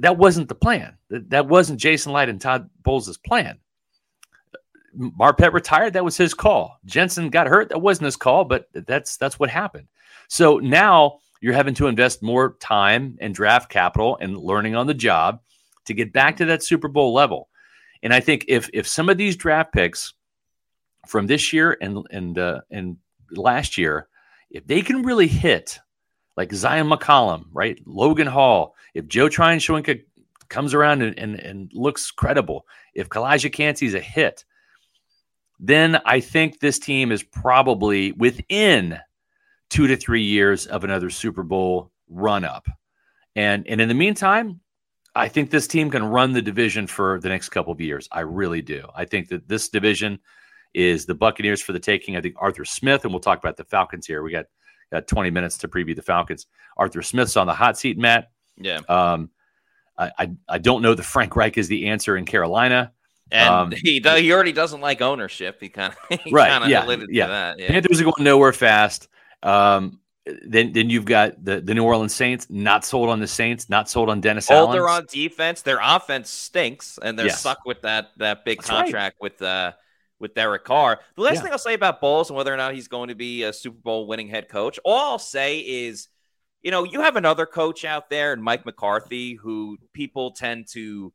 that 0.00 0.16
wasn't 0.16 0.48
the 0.48 0.54
plan. 0.54 0.96
That 1.10 1.46
wasn't 1.46 1.80
Jason 1.80 2.12
Licht 2.12 2.28
and 2.28 2.40
Todd 2.40 2.68
Bowles' 2.82 3.16
plan. 3.18 3.58
Marpet 4.98 5.52
retired. 5.52 5.92
That 5.92 6.04
was 6.04 6.16
his 6.16 6.34
call. 6.34 6.78
Jensen 6.86 7.28
got 7.28 7.46
hurt. 7.46 7.68
That 7.68 7.82
wasn't 7.82 8.06
his 8.06 8.16
call, 8.16 8.44
but 8.44 8.68
that's 8.72 9.16
that's 9.16 9.38
what 9.38 9.50
happened. 9.50 9.88
So 10.28 10.58
now 10.58 11.18
you're 11.40 11.54
having 11.54 11.74
to 11.74 11.86
invest 11.86 12.22
more 12.22 12.56
time 12.60 13.16
and 13.20 13.34
draft 13.34 13.70
capital 13.70 14.16
and 14.20 14.38
learning 14.38 14.74
on 14.74 14.86
the 14.86 14.94
job 14.94 15.40
to 15.86 15.94
get 15.94 16.12
back 16.12 16.36
to 16.36 16.44
that 16.46 16.62
Super 16.62 16.88
Bowl 16.88 17.12
level. 17.12 17.48
And 18.02 18.12
I 18.12 18.20
think 18.20 18.44
if 18.48 18.68
if 18.72 18.86
some 18.86 19.08
of 19.08 19.16
these 19.16 19.36
draft 19.36 19.72
picks 19.72 20.14
from 21.06 21.26
this 21.26 21.52
year 21.52 21.76
and 21.80 22.06
and 22.10 22.38
uh, 22.38 22.60
and 22.70 22.96
last 23.30 23.78
year, 23.78 24.08
if 24.50 24.66
they 24.66 24.82
can 24.82 25.02
really 25.02 25.26
hit 25.26 25.78
like 26.36 26.50
Zyon 26.50 26.92
McCollum, 26.92 27.46
right, 27.52 27.80
Logan 27.86 28.26
Hall, 28.26 28.74
if 28.94 29.06
Joe 29.08 29.28
Tryon 29.28 29.60
comes 30.48 30.74
around 30.74 31.02
and, 31.02 31.18
and, 31.18 31.40
and 31.40 31.70
looks 31.72 32.10
credible, 32.10 32.66
if 32.94 33.08
Calijah 33.08 33.52
Kancey's 33.52 33.94
a 33.94 34.00
hit, 34.00 34.44
then 35.58 36.00
I 36.04 36.20
think 36.20 36.60
this 36.60 36.78
team 36.78 37.10
is 37.10 37.22
probably 37.22 38.12
within 38.12 38.98
two 39.70 39.86
to 39.86 39.96
three 39.96 40.22
years 40.22 40.66
of 40.66 40.84
another 40.84 41.10
Super 41.10 41.42
Bowl 41.42 41.90
run 42.08 42.44
up. 42.44 42.68
And 43.34 43.66
and 43.66 43.80
in 43.80 43.88
the 43.88 43.94
meantime, 43.94 44.60
I 45.16 45.28
think 45.28 45.50
this 45.50 45.66
team 45.66 45.90
can 45.90 46.04
run 46.04 46.32
the 46.32 46.42
division 46.42 46.86
for 46.86 47.18
the 47.20 47.30
next 47.30 47.48
couple 47.48 47.72
of 47.72 47.80
years. 47.80 48.06
I 48.12 48.20
really 48.20 48.60
do. 48.60 48.86
I 48.94 49.06
think 49.06 49.28
that 49.28 49.48
this 49.48 49.70
division 49.70 50.18
is 50.74 51.06
the 51.06 51.14
Buccaneers 51.14 51.62
for 51.62 51.72
the 51.72 51.80
taking. 51.80 52.16
I 52.16 52.20
think 52.20 52.34
Arthur 52.38 52.66
Smith, 52.66 53.04
and 53.04 53.12
we'll 53.12 53.20
talk 53.20 53.38
about 53.38 53.56
the 53.56 53.64
Falcons 53.64 54.06
here. 54.06 54.22
We 54.22 54.30
got, 54.30 54.44
got 54.92 55.06
20 55.06 55.30
minutes 55.30 55.56
to 55.58 55.68
preview 55.68 55.96
the 55.96 56.02
Falcons. 56.02 56.46
Arthur 56.76 57.00
Smith's 57.00 57.36
on 57.38 57.46
the 57.46 57.54
hot 57.54 57.78
seat, 57.78 57.96
Matt. 57.96 58.30
Yeah. 58.58 58.80
Um, 58.88 59.30
I, 59.96 60.10
I, 60.18 60.30
I 60.50 60.58
don't 60.58 60.82
know 60.82 60.94
that 60.94 61.02
Frank 61.02 61.34
Reich 61.34 61.56
is 61.56 61.68
the 61.68 61.88
answer 61.88 62.16
in 62.18 62.26
Carolina. 62.26 62.92
And 63.32 63.48
um, 63.48 63.72
he 63.72 64.00
he 64.00 64.32
already 64.32 64.52
doesn't 64.52 64.80
like 64.80 65.00
ownership. 65.00 65.56
He 65.60 65.68
kind 65.68 65.92
of 65.92 66.20
right, 66.30 66.68
yeah, 66.68 66.96
yeah. 67.08 67.26
That, 67.26 67.58
yeah. 67.58 67.68
Panthers 67.68 68.00
are 68.00 68.04
going 68.04 68.22
nowhere 68.22 68.52
fast. 68.52 69.08
Um, 69.42 69.98
then 70.44 70.72
then 70.72 70.90
you've 70.90 71.04
got 71.04 71.42
the, 71.44 71.60
the 71.60 71.74
New 71.74 71.84
Orleans 71.84 72.14
Saints 72.14 72.48
not 72.50 72.84
sold 72.84 73.08
on 73.08 73.20
the 73.20 73.28
Saints, 73.28 73.68
not 73.68 73.88
sold 73.88 74.10
on 74.10 74.20
Dennis 74.20 74.50
Allen. 74.50 74.72
They're 74.72 74.88
on 74.88 75.06
defense. 75.10 75.62
Their 75.62 75.78
offense 75.80 76.30
stinks, 76.30 76.98
and 77.00 77.18
they're 77.18 77.26
yes. 77.26 77.40
stuck 77.40 77.64
with 77.64 77.82
that 77.82 78.08
that 78.16 78.44
big 78.44 78.58
That's 78.58 78.70
contract 78.70 79.16
right. 79.20 79.32
with 79.32 79.42
uh 79.42 79.72
with 80.18 80.34
Derek 80.34 80.64
Carr. 80.64 81.00
The 81.14 81.22
last 81.22 81.36
yeah. 81.36 81.42
thing 81.42 81.52
I'll 81.52 81.58
say 81.58 81.74
about 81.74 82.00
Bowles 82.00 82.30
and 82.30 82.36
whether 82.36 82.52
or 82.52 82.56
not 82.56 82.74
he's 82.74 82.88
going 82.88 83.08
to 83.08 83.14
be 83.14 83.42
a 83.42 83.52
Super 83.52 83.78
Bowl 83.78 84.06
winning 84.06 84.28
head 84.28 84.48
coach, 84.48 84.80
all 84.84 85.12
I'll 85.12 85.18
say 85.18 85.58
is, 85.58 86.08
you 86.62 86.70
know, 86.70 86.84
you 86.84 87.02
have 87.02 87.16
another 87.16 87.46
coach 87.46 87.84
out 87.84 88.08
there, 88.10 88.32
and 88.32 88.42
Mike 88.42 88.64
McCarthy, 88.64 89.34
who 89.34 89.76
people 89.92 90.32
tend 90.32 90.68
to 90.72 91.12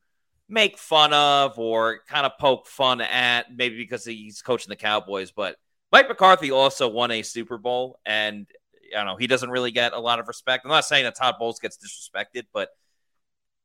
make 0.47 0.77
fun 0.77 1.13
of 1.13 1.57
or 1.57 2.01
kind 2.07 2.25
of 2.25 2.33
poke 2.39 2.67
fun 2.67 3.01
at, 3.01 3.47
maybe 3.55 3.75
because 3.75 4.05
he's 4.05 4.41
coaching 4.41 4.69
the 4.69 4.75
Cowboys, 4.75 5.31
but 5.31 5.55
Mike 5.91 6.07
McCarthy 6.07 6.51
also 6.51 6.87
won 6.87 7.11
a 7.11 7.21
Super 7.21 7.57
Bowl, 7.57 7.99
and 8.05 8.47
I 8.93 8.99
don't 8.99 9.07
know 9.07 9.15
he 9.15 9.27
doesn't 9.27 9.49
really 9.49 9.71
get 9.71 9.93
a 9.93 9.99
lot 9.99 10.19
of 10.19 10.27
respect. 10.27 10.65
I'm 10.65 10.71
not 10.71 10.85
saying 10.85 11.05
that 11.05 11.15
Todd 11.15 11.35
Bowles 11.39 11.59
gets 11.59 11.77
disrespected, 11.77 12.43
but 12.53 12.69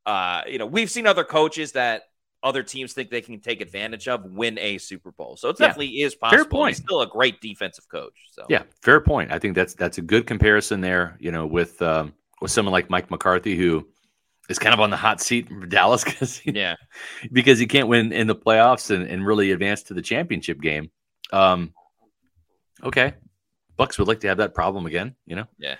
uh, 0.04 0.42
you 0.46 0.58
know 0.58 0.66
we've 0.66 0.90
seen 0.90 1.06
other 1.06 1.24
coaches 1.24 1.72
that 1.72 2.02
other 2.42 2.62
teams 2.62 2.92
think 2.92 3.10
they 3.10 3.20
can 3.20 3.40
take 3.40 3.60
advantage 3.60 4.08
of 4.08 4.24
win 4.24 4.58
a 4.58 4.78
Super 4.78 5.10
Bowl. 5.10 5.36
So 5.36 5.48
it 5.48 5.56
yeah. 5.58 5.66
definitely 5.66 6.02
is 6.02 6.14
possible. 6.14 6.44
Fair 6.44 6.48
point. 6.48 6.76
He's 6.76 6.84
still 6.84 7.00
a 7.00 7.06
great 7.06 7.40
defensive 7.40 7.88
coach. 7.88 8.14
So 8.30 8.44
yeah, 8.48 8.62
fair 8.82 9.00
point. 9.00 9.32
I 9.32 9.38
think 9.38 9.54
that's 9.54 9.74
that's 9.74 9.98
a 9.98 10.02
good 10.02 10.26
comparison 10.26 10.80
there. 10.80 11.16
You 11.18 11.32
know, 11.32 11.46
with 11.46 11.80
um, 11.82 12.14
with 12.40 12.50
someone 12.50 12.72
like 12.72 12.90
Mike 12.90 13.10
McCarthy 13.10 13.56
who 13.56 13.86
is 14.48 14.58
kind 14.58 14.74
of 14.74 14.80
on 14.80 14.90
the 14.90 14.96
hot 14.96 15.20
seat 15.20 15.48
for 15.48 15.66
Dallas 15.66 16.04
because 16.04 16.40
yeah 16.44 16.76
because 17.32 17.58
he 17.58 17.66
can't 17.66 17.88
win 17.88 18.12
in 18.12 18.26
the 18.26 18.36
playoffs 18.36 18.94
and, 18.94 19.06
and 19.08 19.26
really 19.26 19.50
advance 19.50 19.84
to 19.84 19.94
the 19.94 20.02
championship 20.02 20.60
game. 20.60 20.90
Um, 21.32 21.72
okay, 22.82 23.14
Bucs 23.78 23.98
would 23.98 24.08
like 24.08 24.20
to 24.20 24.28
have 24.28 24.38
that 24.38 24.54
problem 24.54 24.86
again. 24.86 25.14
You 25.26 25.36
know. 25.36 25.46
Yeah. 25.58 25.76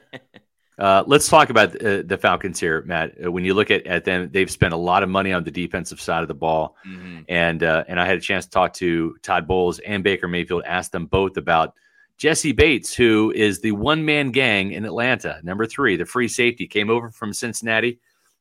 uh, 0.78 1.04
let's 1.06 1.28
talk 1.28 1.50
about 1.50 1.74
uh, 1.82 2.02
the 2.04 2.18
Falcons 2.20 2.58
here, 2.58 2.82
Matt. 2.82 3.14
Uh, 3.24 3.30
when 3.30 3.44
you 3.44 3.54
look 3.54 3.70
at, 3.70 3.86
at 3.86 4.04
them, 4.04 4.30
they've 4.32 4.50
spent 4.50 4.74
a 4.74 4.76
lot 4.76 5.02
of 5.02 5.08
money 5.08 5.32
on 5.32 5.44
the 5.44 5.50
defensive 5.50 6.00
side 6.00 6.22
of 6.22 6.28
the 6.28 6.34
ball, 6.34 6.76
mm-hmm. 6.86 7.20
and 7.28 7.62
uh, 7.62 7.84
and 7.88 8.00
I 8.00 8.06
had 8.06 8.16
a 8.16 8.20
chance 8.20 8.44
to 8.46 8.50
talk 8.50 8.72
to 8.74 9.16
Todd 9.22 9.46
Bowles 9.46 9.78
and 9.80 10.02
Baker 10.02 10.28
Mayfield, 10.28 10.64
ask 10.66 10.90
them 10.90 11.06
both 11.06 11.36
about 11.36 11.74
Jessie 12.18 12.52
Bates, 12.52 12.92
who 12.94 13.32
is 13.34 13.60
the 13.60 13.72
one 13.72 14.04
man 14.04 14.32
gang 14.32 14.72
in 14.72 14.84
Atlanta, 14.84 15.40
number 15.44 15.66
three, 15.66 15.96
the 15.96 16.04
free 16.04 16.26
safety, 16.26 16.66
came 16.66 16.90
over 16.90 17.10
from 17.10 17.32
Cincinnati. 17.32 18.00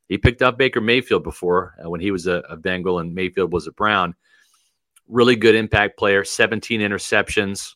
He 0.09 0.17
picked 0.17 0.41
up 0.41 0.57
Baker 0.57 0.81
Mayfield 0.81 1.23
before 1.23 1.75
uh, 1.83 1.89
when 1.89 2.01
he 2.01 2.09
was 2.09 2.25
a, 2.25 2.43
a 2.49 2.57
Bengal 2.57 2.99
and 2.99 3.13
Mayfield 3.13 3.53
was 3.53 3.67
a 3.67 3.71
Brown. 3.71 4.15
Really 5.07 5.35
good 5.35 5.53
impact 5.53 5.99
player, 5.99 6.23
17 6.23 6.81
interceptions 6.81 7.75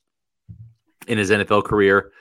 in 1.08 1.18
his 1.18 1.32
NFL 1.32 1.64
career. 1.64 2.12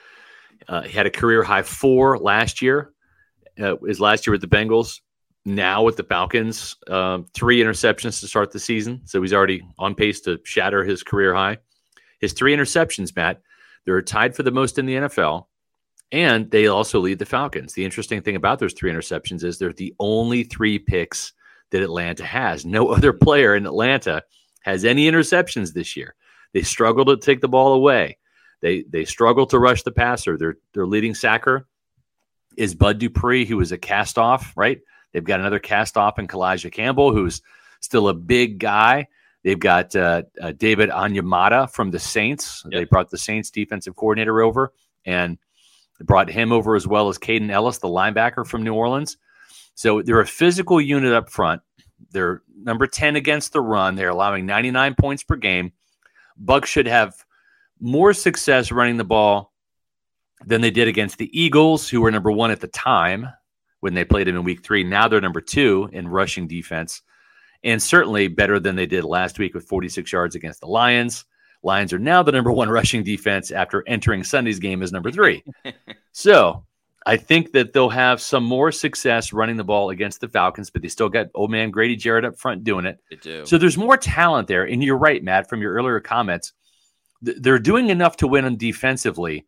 Uh, 0.67 0.81
he 0.83 0.91
had 0.91 1.05
a 1.05 1.11
career 1.11 1.43
high 1.43 1.63
four 1.63 2.17
last 2.17 2.61
year. 2.61 2.93
Uh, 3.61 3.75
his 3.85 3.99
last 3.99 4.25
year 4.25 4.31
with 4.31 4.41
the 4.41 4.47
Bengals. 4.47 4.99
Now 5.43 5.81
with 5.81 5.97
the 5.97 6.03
Falcons, 6.03 6.75
um, 6.87 7.25
three 7.33 7.61
interceptions 7.61 8.19
to 8.19 8.27
start 8.27 8.51
the 8.51 8.59
season. 8.59 9.01
So 9.05 9.21
he's 9.21 9.33
already 9.33 9.63
on 9.79 9.95
pace 9.95 10.21
to 10.21 10.39
shatter 10.43 10.83
his 10.83 11.01
career 11.01 11.33
high. 11.33 11.57
His 12.19 12.33
three 12.33 12.55
interceptions, 12.55 13.15
Matt, 13.15 13.41
they're 13.85 14.01
tied 14.03 14.35
for 14.35 14.43
the 14.43 14.51
most 14.51 14.77
in 14.77 14.85
the 14.85 14.95
NFL. 14.95 15.47
And 16.11 16.51
they 16.51 16.67
also 16.67 16.99
lead 16.99 17.17
the 17.19 17.25
Falcons. 17.25 17.73
The 17.73 17.85
interesting 17.85 18.21
thing 18.21 18.35
about 18.35 18.59
those 18.59 18.73
three 18.73 18.91
interceptions 18.91 19.43
is 19.43 19.57
they're 19.57 19.73
the 19.73 19.95
only 19.99 20.43
three 20.43 20.77
picks 20.77 21.33
that 21.71 21.81
Atlanta 21.81 22.23
has. 22.23 22.65
No 22.65 22.89
other 22.93 23.13
player 23.13 23.55
in 23.55 23.65
Atlanta 23.65 24.21
has 24.61 24.85
any 24.85 25.09
interceptions 25.09 25.73
this 25.73 25.97
year. 25.97 26.15
They 26.53 26.61
struggle 26.61 27.05
to 27.05 27.17
take 27.17 27.41
the 27.41 27.47
ball 27.47 27.73
away. 27.73 28.17
They 28.61 28.83
they 28.83 29.05
struggle 29.05 29.45
to 29.47 29.59
rush 29.59 29.83
the 29.83 29.91
passer. 29.91 30.37
Their 30.37 30.57
their 30.73 30.85
leading 30.85 31.15
sacker 31.15 31.67
is 32.57 32.75
Bud 32.75 32.99
Dupree, 32.99 33.45
who 33.45 33.59
is 33.59 33.71
a 33.71 33.77
cast 33.77 34.17
off, 34.17 34.53
right? 34.55 34.79
They've 35.11 35.23
got 35.23 35.39
another 35.39 35.59
cast 35.59 35.97
off 35.97 36.19
in 36.19 36.27
Calais 36.27 36.59
Campbell, 36.71 37.13
who's 37.13 37.41
still 37.79 38.07
a 38.07 38.13
big 38.13 38.59
guy. 38.59 39.07
They've 39.43 39.59
got 39.59 39.95
uh, 39.95 40.23
uh, 40.39 40.51
David 40.51 40.89
Onyemata 40.89 41.71
from 41.71 41.91
the 41.91 41.99
Saints. 41.99 42.63
Yep. 42.65 42.79
They 42.79 42.85
brought 42.85 43.09
the 43.09 43.17
Saints 43.17 43.49
defensive 43.49 43.95
coordinator 43.95 44.41
over 44.41 44.71
and 45.03 45.37
brought 45.99 46.29
him 46.29 46.51
over 46.51 46.75
as 46.75 46.87
well 46.87 47.09
as 47.09 47.17
Kaden 47.17 47.49
Elliss, 47.49 47.79
the 47.79 47.87
linebacker 47.87 48.45
from 48.45 48.63
New 48.63 48.73
Orleans. 48.73 49.17
So 49.73 50.01
they're 50.01 50.19
a 50.19 50.27
physical 50.27 50.79
unit 50.79 51.13
up 51.13 51.29
front. 51.29 51.61
They're 52.11 52.43
number 52.55 52.87
10 52.87 53.15
against 53.15 53.53
the 53.53 53.61
run. 53.61 53.95
They're 53.95 54.09
allowing 54.09 54.45
99 54.45 54.95
points 54.95 55.23
per 55.23 55.35
game. 55.35 55.71
Bucs 56.43 56.65
should 56.65 56.87
have 56.87 57.15
more 57.81 58.13
success 58.13 58.71
running 58.71 58.97
the 58.97 59.03
ball 59.03 59.51
than 60.45 60.61
they 60.61 60.71
did 60.71 60.87
against 60.87 61.17
the 61.17 61.29
Eagles, 61.39 61.89
who 61.89 62.01
were 62.01 62.11
number 62.11 62.31
one 62.31 62.51
at 62.51 62.61
the 62.61 62.67
time 62.67 63.27
when 63.79 63.93
they 63.93 64.05
played 64.05 64.27
them 64.27 64.35
in 64.35 64.43
week 64.43 64.63
three. 64.63 64.83
Now 64.83 65.07
they're 65.07 65.21
number 65.21 65.41
two 65.41 65.89
in 65.91 66.07
rushing 66.07 66.47
defense, 66.47 67.01
and 67.63 67.81
certainly 67.81 68.27
better 68.27 68.59
than 68.59 68.75
they 68.75 68.85
did 68.85 69.03
last 69.03 69.39
week 69.39 69.53
with 69.53 69.67
46 69.67 70.11
yards 70.11 70.35
against 70.35 70.61
the 70.61 70.67
Lions. 70.67 71.25
Lions 71.63 71.93
are 71.93 71.99
now 71.99 72.23
the 72.23 72.31
number 72.31 72.51
one 72.51 72.69
rushing 72.69 73.03
defense 73.03 73.51
after 73.51 73.83
entering 73.87 74.23
Sunday's 74.23 74.59
game 74.59 74.81
as 74.81 74.91
number 74.91 75.11
three. 75.11 75.43
so 76.11 76.65
I 77.05 77.17
think 77.17 77.51
that 77.51 77.73
they'll 77.73 77.89
have 77.89 78.21
some 78.21 78.43
more 78.43 78.71
success 78.71 79.31
running 79.31 79.57
the 79.57 79.63
ball 79.63 79.91
against 79.91 80.21
the 80.21 80.27
Falcons, 80.27 80.69
but 80.69 80.81
they 80.81 80.87
still 80.87 81.09
got 81.09 81.27
old 81.35 81.51
man 81.51 81.69
Grady 81.69 81.95
Jarrett 81.95 82.25
up 82.25 82.37
front 82.37 82.63
doing 82.63 82.85
it. 82.85 82.99
They 83.09 83.15
do. 83.17 83.45
So 83.45 83.57
there's 83.57 83.77
more 83.77 83.97
talent 83.97 84.47
there. 84.47 84.63
And 84.63 84.83
you're 84.83 84.97
right, 84.97 85.23
Matt, 85.23 85.49
from 85.49 85.61
your 85.61 85.73
earlier 85.73 85.99
comments 85.99 86.53
they're 87.21 87.59
doing 87.59 87.89
enough 87.89 88.17
to 88.17 88.27
win 88.27 88.45
on 88.45 88.57
defensively. 88.57 89.45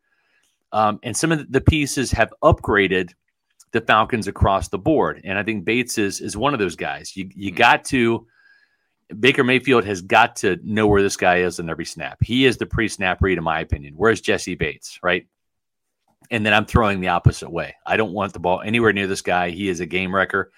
Um, 0.72 1.00
and 1.04 1.16
some 1.16 1.32
of 1.32 1.52
the 1.52 1.62
pieces 1.62 2.12
have 2.12 2.34
upgraded 2.44 3.14
the 3.72 3.82
Falcons 3.82 4.28
across 4.28 4.70
the 4.70 4.78
board. 4.78 5.22
And 5.24 5.38
I 5.38 5.44
think 5.44 5.66
Bates 5.66 5.98
is 5.98 6.22
is 6.22 6.38
one 6.38 6.54
of 6.54 6.60
those 6.60 6.76
guys. 6.76 7.16
You 7.16 7.30
you 7.36 7.52
mm-hmm. 7.52 7.58
got 7.58 7.86
to 7.86 8.26
Baker 9.20 9.44
Mayfield 9.44 9.86
has 9.86 10.02
got 10.02 10.36
to 10.38 10.60
know 10.64 10.88
where 10.88 11.02
this 11.02 11.18
guy 11.18 11.38
is 11.38 11.60
in 11.60 11.70
every 11.70 11.86
snap. 11.86 12.18
He 12.22 12.46
is 12.46 12.58
the 12.58 12.66
pre-snap 12.66 13.22
read, 13.22 13.38
in 13.38 13.44
my 13.44 13.60
opinion. 13.60 13.94
Where's 13.96 14.22
Jessie 14.22 14.56
Bates, 14.56 15.00
right? 15.04 15.28
And 16.32 16.46
then 16.46 16.54
I'm 16.54 16.66
throwing 16.66 17.00
the 17.00 17.10
opposite 17.10 17.50
way. 17.50 17.76
I 17.86 17.98
don't 17.98 18.14
want 18.14 18.34
the 18.34 18.40
ball 18.40 18.62
anywhere 18.62 18.94
near 18.94 19.08
this 19.08 19.22
guy. 19.22 19.50
He 19.50 19.70
is 19.70 19.82
a 19.82 19.86
game 19.86 20.16
wrecker. 20.16 20.52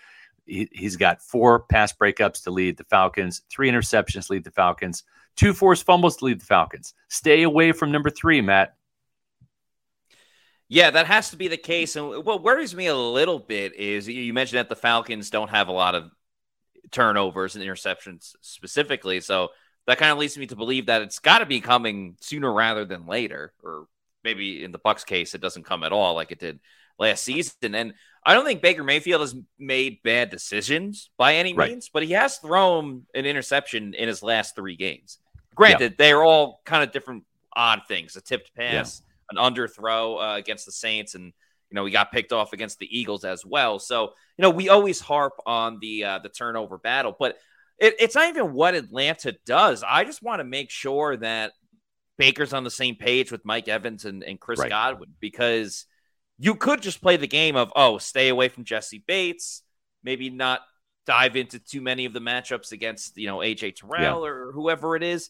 He, 0.46 0.70
has 0.82 0.96
got 0.96 1.22
four 1.22 1.62
pass 1.62 1.92
breakups 1.92 2.44
to 2.44 2.52
lead 2.52 2.78
the 2.78 2.84
Falcons, 2.84 3.42
three 3.50 3.70
interceptions 3.70 4.28
to 4.28 4.34
lead 4.34 4.44
the 4.44 4.52
Falcons. 4.52 5.04
Two 5.36 5.54
forced 5.54 5.86
fumbles 5.86 6.18
to 6.18 6.26
lead 6.26 6.40
the 6.42 6.46
Falcons. 6.46 6.94
Stay 7.10 7.44
away 7.44 7.72
from 7.72 7.92
number 7.92 8.10
three, 8.10 8.42
Matt. 8.42 8.76
Yeah, 10.68 10.92
that 10.92 11.06
has 11.08 11.30
to 11.30 11.38
be 11.38 11.48
the 11.48 11.58
case. 11.58 11.96
And 11.96 12.26
what 12.26 12.44
worries 12.44 12.76
me 12.76 12.88
a 12.88 12.96
little 12.96 13.40
bit 13.40 13.76
is 13.76 14.08
you 14.08 14.34
mentioned 14.34 14.60
that 14.60 14.70
the 14.70 14.76
Falcons 14.76 15.30
don't 15.30 15.50
have 15.50 15.68
a 15.68 15.74
lot 15.74 15.94
of 15.96 16.10
turnovers 16.92 17.56
and 17.56 17.64
interceptions 17.64 18.34
specifically. 18.42 19.20
So 19.20 19.50
that 19.86 19.98
kind 19.98 20.12
of 20.12 20.18
leads 20.18 20.38
me 20.38 20.48
to 20.48 20.56
believe 20.56 20.88
that 20.88 21.02
it's 21.04 21.20
got 21.20 21.40
to 21.40 21.46
be 21.46 21.62
coming 21.62 22.18
sooner 22.22 22.52
rather 22.52 22.86
than 22.86 23.06
later, 23.06 23.54
or 23.64 23.88
maybe 24.24 24.64
in 24.64 24.72
the 24.72 24.80
Bucs 24.80 25.06
case, 25.06 25.36
it 25.36 25.42
doesn't 25.42 25.66
come 25.66 25.84
at 25.84 25.92
all 25.92 26.16
like 26.16 26.32
it 26.32 26.40
did 26.40 26.60
last 26.98 27.24
season. 27.24 27.76
And 27.76 27.94
I 28.26 28.34
don't 28.34 28.46
think 28.46 28.64
Baker 28.64 28.84
Mayfield 28.84 29.22
has 29.22 29.36
made 29.60 30.02
bad 30.04 30.32
decisions 30.32 31.12
by 31.18 31.36
any 31.36 31.54
right. 31.54 31.70
means, 31.70 31.90
but 31.90 32.02
he 32.02 32.14
has 32.14 32.38
thrown 32.38 33.04
an 33.14 33.26
interception 33.28 33.94
in 33.94 34.08
his 34.08 34.24
last 34.24 34.56
three 34.56 34.76
games. 34.76 35.20
Granted, 35.56 35.94
yeah. 35.94 35.96
they're 35.98 36.24
all 36.24 36.62
kind 36.66 36.84
of 36.84 36.92
different 36.92 37.24
odd 37.56 37.82
things: 37.88 38.16
a 38.16 38.22
tipped 38.22 38.54
pass, 38.56 39.02
yeah. 39.32 39.40
an 39.40 39.54
underthrow 39.54 40.22
uh, 40.22 40.38
against 40.38 40.66
the 40.66 40.72
Saints, 40.72 41.16
and 41.16 41.26
you 41.26 41.76
know 41.76 41.84
we 41.84 41.92
got 41.92 42.12
picked 42.12 42.32
off 42.32 42.54
against 42.54 42.80
the 42.80 43.00
Eagles 43.00 43.24
as 43.24 43.46
well. 43.46 43.80
So 43.80 44.14
you 44.38 44.42
know 44.44 44.50
we 44.50 44.70
always 44.70 45.00
harp 45.00 45.34
on 45.46 45.80
the 45.80 46.04
uh, 46.04 46.20
the 46.20 46.30
turnover 46.30 46.78
battle, 46.78 47.16
but 47.18 47.38
it, 47.78 47.96
it's 48.00 48.16
not 48.16 48.30
even 48.30 48.54
what 48.54 48.76
Atlanta 48.76 49.36
does. 49.46 49.84
I 49.88 50.04
just 50.04 50.22
want 50.22 50.40
to 50.40 50.46
make 50.46 50.70
sure 50.70 51.18
that 51.18 51.54
Baker's 52.18 52.54
on 52.54 52.64
the 52.64 52.72
same 52.72 52.96
page 52.96 53.32
with 53.32 53.46
Mike 53.46 53.68
Evans 53.68 54.06
and, 54.06 54.24
and 54.24 54.40
Chris 54.40 54.60
right. 54.60 54.70
Godwin 54.70 55.10
because 55.20 55.86
you 56.38 56.56
could 56.56 56.82
just 56.82 57.02
play 57.02 57.18
the 57.18 57.28
game 57.28 57.56
of, 57.56 57.72
oh, 57.76 57.98
stay 57.98 58.30
away 58.30 58.50
from 58.50 58.64
Jessie 58.64 59.04
Bates, 59.06 59.64
maybe 60.04 60.30
not 60.30 60.62
dive 61.06 61.36
into 61.36 61.60
too 61.60 61.82
many 61.82 62.06
of 62.06 62.14
the 62.14 62.20
matchups 62.20 62.72
against, 62.72 63.18
you 63.18 63.28
know, 63.28 63.38
AJ 63.38 63.76
Terrell 63.76 64.22
yeah. 64.22 64.30
or 64.30 64.52
whoever 64.52 64.96
it 64.96 65.04
is. 65.04 65.30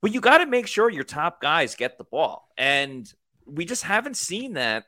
But 0.00 0.12
you 0.12 0.20
got 0.20 0.38
to 0.38 0.46
make 0.46 0.66
sure 0.66 0.90
your 0.90 1.04
top 1.04 1.40
guys 1.40 1.74
get 1.74 1.98
the 1.98 2.04
ball. 2.04 2.48
And 2.56 3.12
we 3.46 3.64
just 3.64 3.82
haven't 3.82 4.16
seen 4.16 4.54
that. 4.54 4.84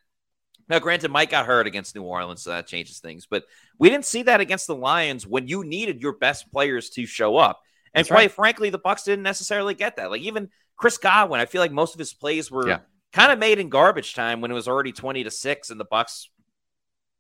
Now, 0.69 0.79
granted, 0.79 1.11
Mike 1.11 1.31
got 1.31 1.47
hurt 1.47 1.67
against 1.67 1.97
New 1.97 2.03
Orleans, 2.03 2.43
so 2.43 2.51
that 2.51 2.69
changes 2.69 3.01
things. 3.01 3.27
But 3.29 3.45
we 3.79 3.91
didn't 3.91 4.05
see 4.05 4.23
that 4.23 4.41
against 4.41 4.69
the 4.69 4.77
Lions 4.77 5.27
when 5.27 5.49
you 5.49 5.65
needed 5.65 6.01
your 6.01 6.13
best 6.13 6.53
players 6.53 6.91
to 6.91 7.07
show 7.07 7.37
up. 7.37 7.61
And 7.93 8.05
That's 8.05 8.09
quite 8.09 8.17
right. 8.19 8.31
frankly, 8.31 8.71
the 8.71 8.79
Bucs 8.79 9.05
didn't 9.05 9.25
necessarily 9.25 9.75
get 9.75 9.97
that. 9.97 10.11
Like 10.13 10.21
even 10.21 10.49
Chris 10.77 10.97
Godwin, 10.97 11.41
I 11.41 11.47
feel 11.47 11.61
like 11.61 11.73
most 11.73 11.95
of 11.95 11.99
his 11.99 12.15
plays 12.15 12.51
were 12.51 12.69
yeah 12.69 12.79
kind 13.13 13.33
of 13.33 13.39
made 13.39 13.59
in 13.59 13.69
garbage 13.69 14.15
time 14.15 14.41
when 14.41 14.51
it 14.51 14.55
was 14.55 14.69
already 14.69 14.93
20 14.93 15.25
to 15.25 15.31
6 15.31 15.71
and 15.71 15.81
the 15.81 15.85
bucks 15.85 16.29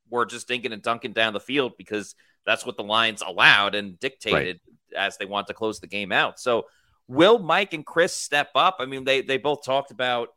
were 0.09 0.27
just 0.27 0.49
dinking 0.49 0.73
and 0.73 0.83
dunking 0.83 1.13
down 1.13 1.33
the 1.33 1.41
field 1.41 1.73
because 1.77 2.15
that's 2.47 2.65
what 2.65 2.77
the 2.77 2.85
Lions 2.85 3.23
allowed 3.27 3.75
and 3.75 3.99
dictated 3.99 4.61
right. 4.93 5.07
as 5.07 5.17
they 5.19 5.25
want 5.25 5.47
to 5.49 5.55
close 5.55 5.81
the 5.81 5.87
game 5.87 6.13
out. 6.13 6.39
So 6.41 6.67
will 7.11 7.39
Mike 7.39 7.75
and 7.75 7.85
Chris 7.85 8.15
step 8.15 8.51
up? 8.55 8.77
I 8.79 8.87
mean, 8.87 9.05
they 9.05 9.21
they 9.21 9.37
both 9.37 9.65
talked 9.65 9.91
about 9.91 10.29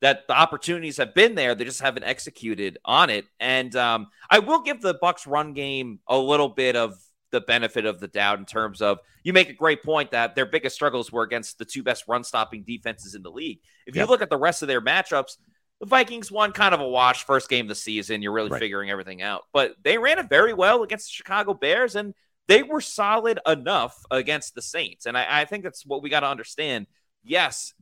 that 0.00 0.26
the 0.28 0.34
opportunities 0.34 0.96
have 0.98 1.14
been 1.14 1.34
there, 1.34 1.54
they 1.54 1.64
just 1.64 1.80
haven't 1.80 2.04
executed 2.04 2.78
on 2.84 3.10
it. 3.10 3.26
And 3.40 3.74
um, 3.74 4.08
I 4.30 4.38
will 4.38 4.60
give 4.62 4.80
the 4.80 4.94
Bucs 4.94 5.26
run 5.26 5.54
game 5.54 6.00
a 6.06 6.16
little 6.16 6.48
bit 6.48 6.76
of 6.76 6.96
the 7.30 7.40
benefit 7.40 7.84
of 7.84 8.00
the 8.00 8.08
doubt 8.08 8.38
in 8.38 8.44
terms 8.44 8.80
of 8.80 8.98
you 9.22 9.32
make 9.32 9.50
a 9.50 9.54
great 9.54 9.82
point 9.82 10.12
that 10.12 10.34
their 10.34 10.46
biggest 10.46 10.74
struggles 10.74 11.12
were 11.12 11.22
against 11.22 11.58
the 11.58 11.64
two 11.64 11.82
best 11.82 12.04
run 12.08 12.24
stopping 12.24 12.62
defenses 12.62 13.14
in 13.14 13.22
the 13.22 13.30
league. 13.30 13.58
If 13.86 13.96
yep. 13.96 14.06
you 14.06 14.10
look 14.10 14.22
at 14.22 14.30
the 14.30 14.38
rest 14.38 14.62
of 14.62 14.68
their 14.68 14.80
matchups, 14.80 15.36
the 15.80 15.86
Vikings 15.86 16.30
won 16.30 16.52
kind 16.52 16.74
of 16.74 16.80
a 16.80 16.88
wash 16.88 17.24
first 17.24 17.48
game 17.48 17.66
of 17.66 17.68
the 17.68 17.74
season. 17.74 18.22
You're 18.22 18.32
really 18.32 18.50
right. 18.50 18.60
figuring 18.60 18.90
everything 18.90 19.20
out, 19.20 19.42
but 19.52 19.74
they 19.82 19.98
ran 19.98 20.18
it 20.18 20.28
very 20.28 20.52
well 20.52 20.82
against 20.82 21.08
the 21.08 21.12
Chicago 21.12 21.54
Bears 21.54 21.96
and 21.96 22.14
they 22.48 22.62
were 22.62 22.80
solid 22.80 23.38
enough 23.46 24.04
against 24.10 24.54
the 24.54 24.62
Saints. 24.62 25.06
And 25.06 25.16
I, 25.16 25.42
I 25.42 25.44
think 25.44 25.62
that's 25.62 25.86
what 25.86 26.02
we 26.02 26.10
got 26.10 26.20
to 26.20 26.28
understand. 26.28 26.86
Yes, 27.22 27.74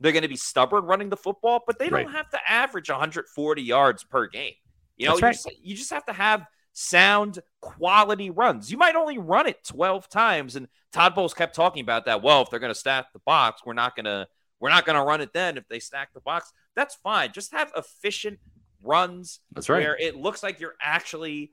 they're 0.00 0.12
going 0.12 0.22
to 0.22 0.28
be 0.28 0.36
stubborn 0.36 0.84
running 0.84 1.10
the 1.10 1.16
football, 1.16 1.62
but 1.66 1.78
they 1.78 1.88
don't 1.88 2.10
have 2.10 2.30
to 2.30 2.38
average 2.50 2.90
140 2.90 3.62
yards 3.62 4.02
per 4.02 4.26
game. 4.26 4.54
You 4.96 5.08
know, 5.08 5.14
you, 5.14 5.20
right. 5.20 5.32
just, 5.32 5.50
you 5.62 5.76
just 5.76 5.90
have 5.90 6.06
to 6.06 6.12
have 6.12 6.46
sound 6.72 7.38
quality 7.60 8.30
runs. 8.30 8.70
You 8.70 8.78
might 8.78 8.96
only 8.96 9.18
run 9.18 9.46
it 9.46 9.62
12 9.64 10.08
times. 10.08 10.56
And 10.56 10.68
Todd 10.92 11.14
Bowles 11.14 11.34
kept 11.34 11.54
talking 11.54 11.82
about 11.82 12.06
that. 12.06 12.22
Well, 12.22 12.42
if 12.42 12.50
they're 12.50 12.60
going 12.60 12.72
to 12.72 12.78
stack 12.78 13.12
the 13.12 13.20
box, 13.20 13.62
we're 13.64 13.74
not 13.74 13.94
going 13.94 14.04
to 14.04 14.26
we're 14.60 14.70
not 14.70 14.86
going 14.86 14.96
to 14.96 15.02
run 15.02 15.20
it 15.20 15.32
then 15.34 15.58
if 15.58 15.68
they 15.68 15.78
stack 15.78 16.14
the 16.14 16.20
box. 16.20 16.52
That's 16.74 16.94
fine. 16.94 17.32
Just 17.32 17.52
have 17.52 17.70
efficient 17.76 18.38
runs 18.82 19.40
That's 19.52 19.68
right. 19.68 19.82
where 19.82 19.96
it 19.96 20.16
looks 20.16 20.42
like 20.42 20.60
you're 20.60 20.76
actually 20.80 21.52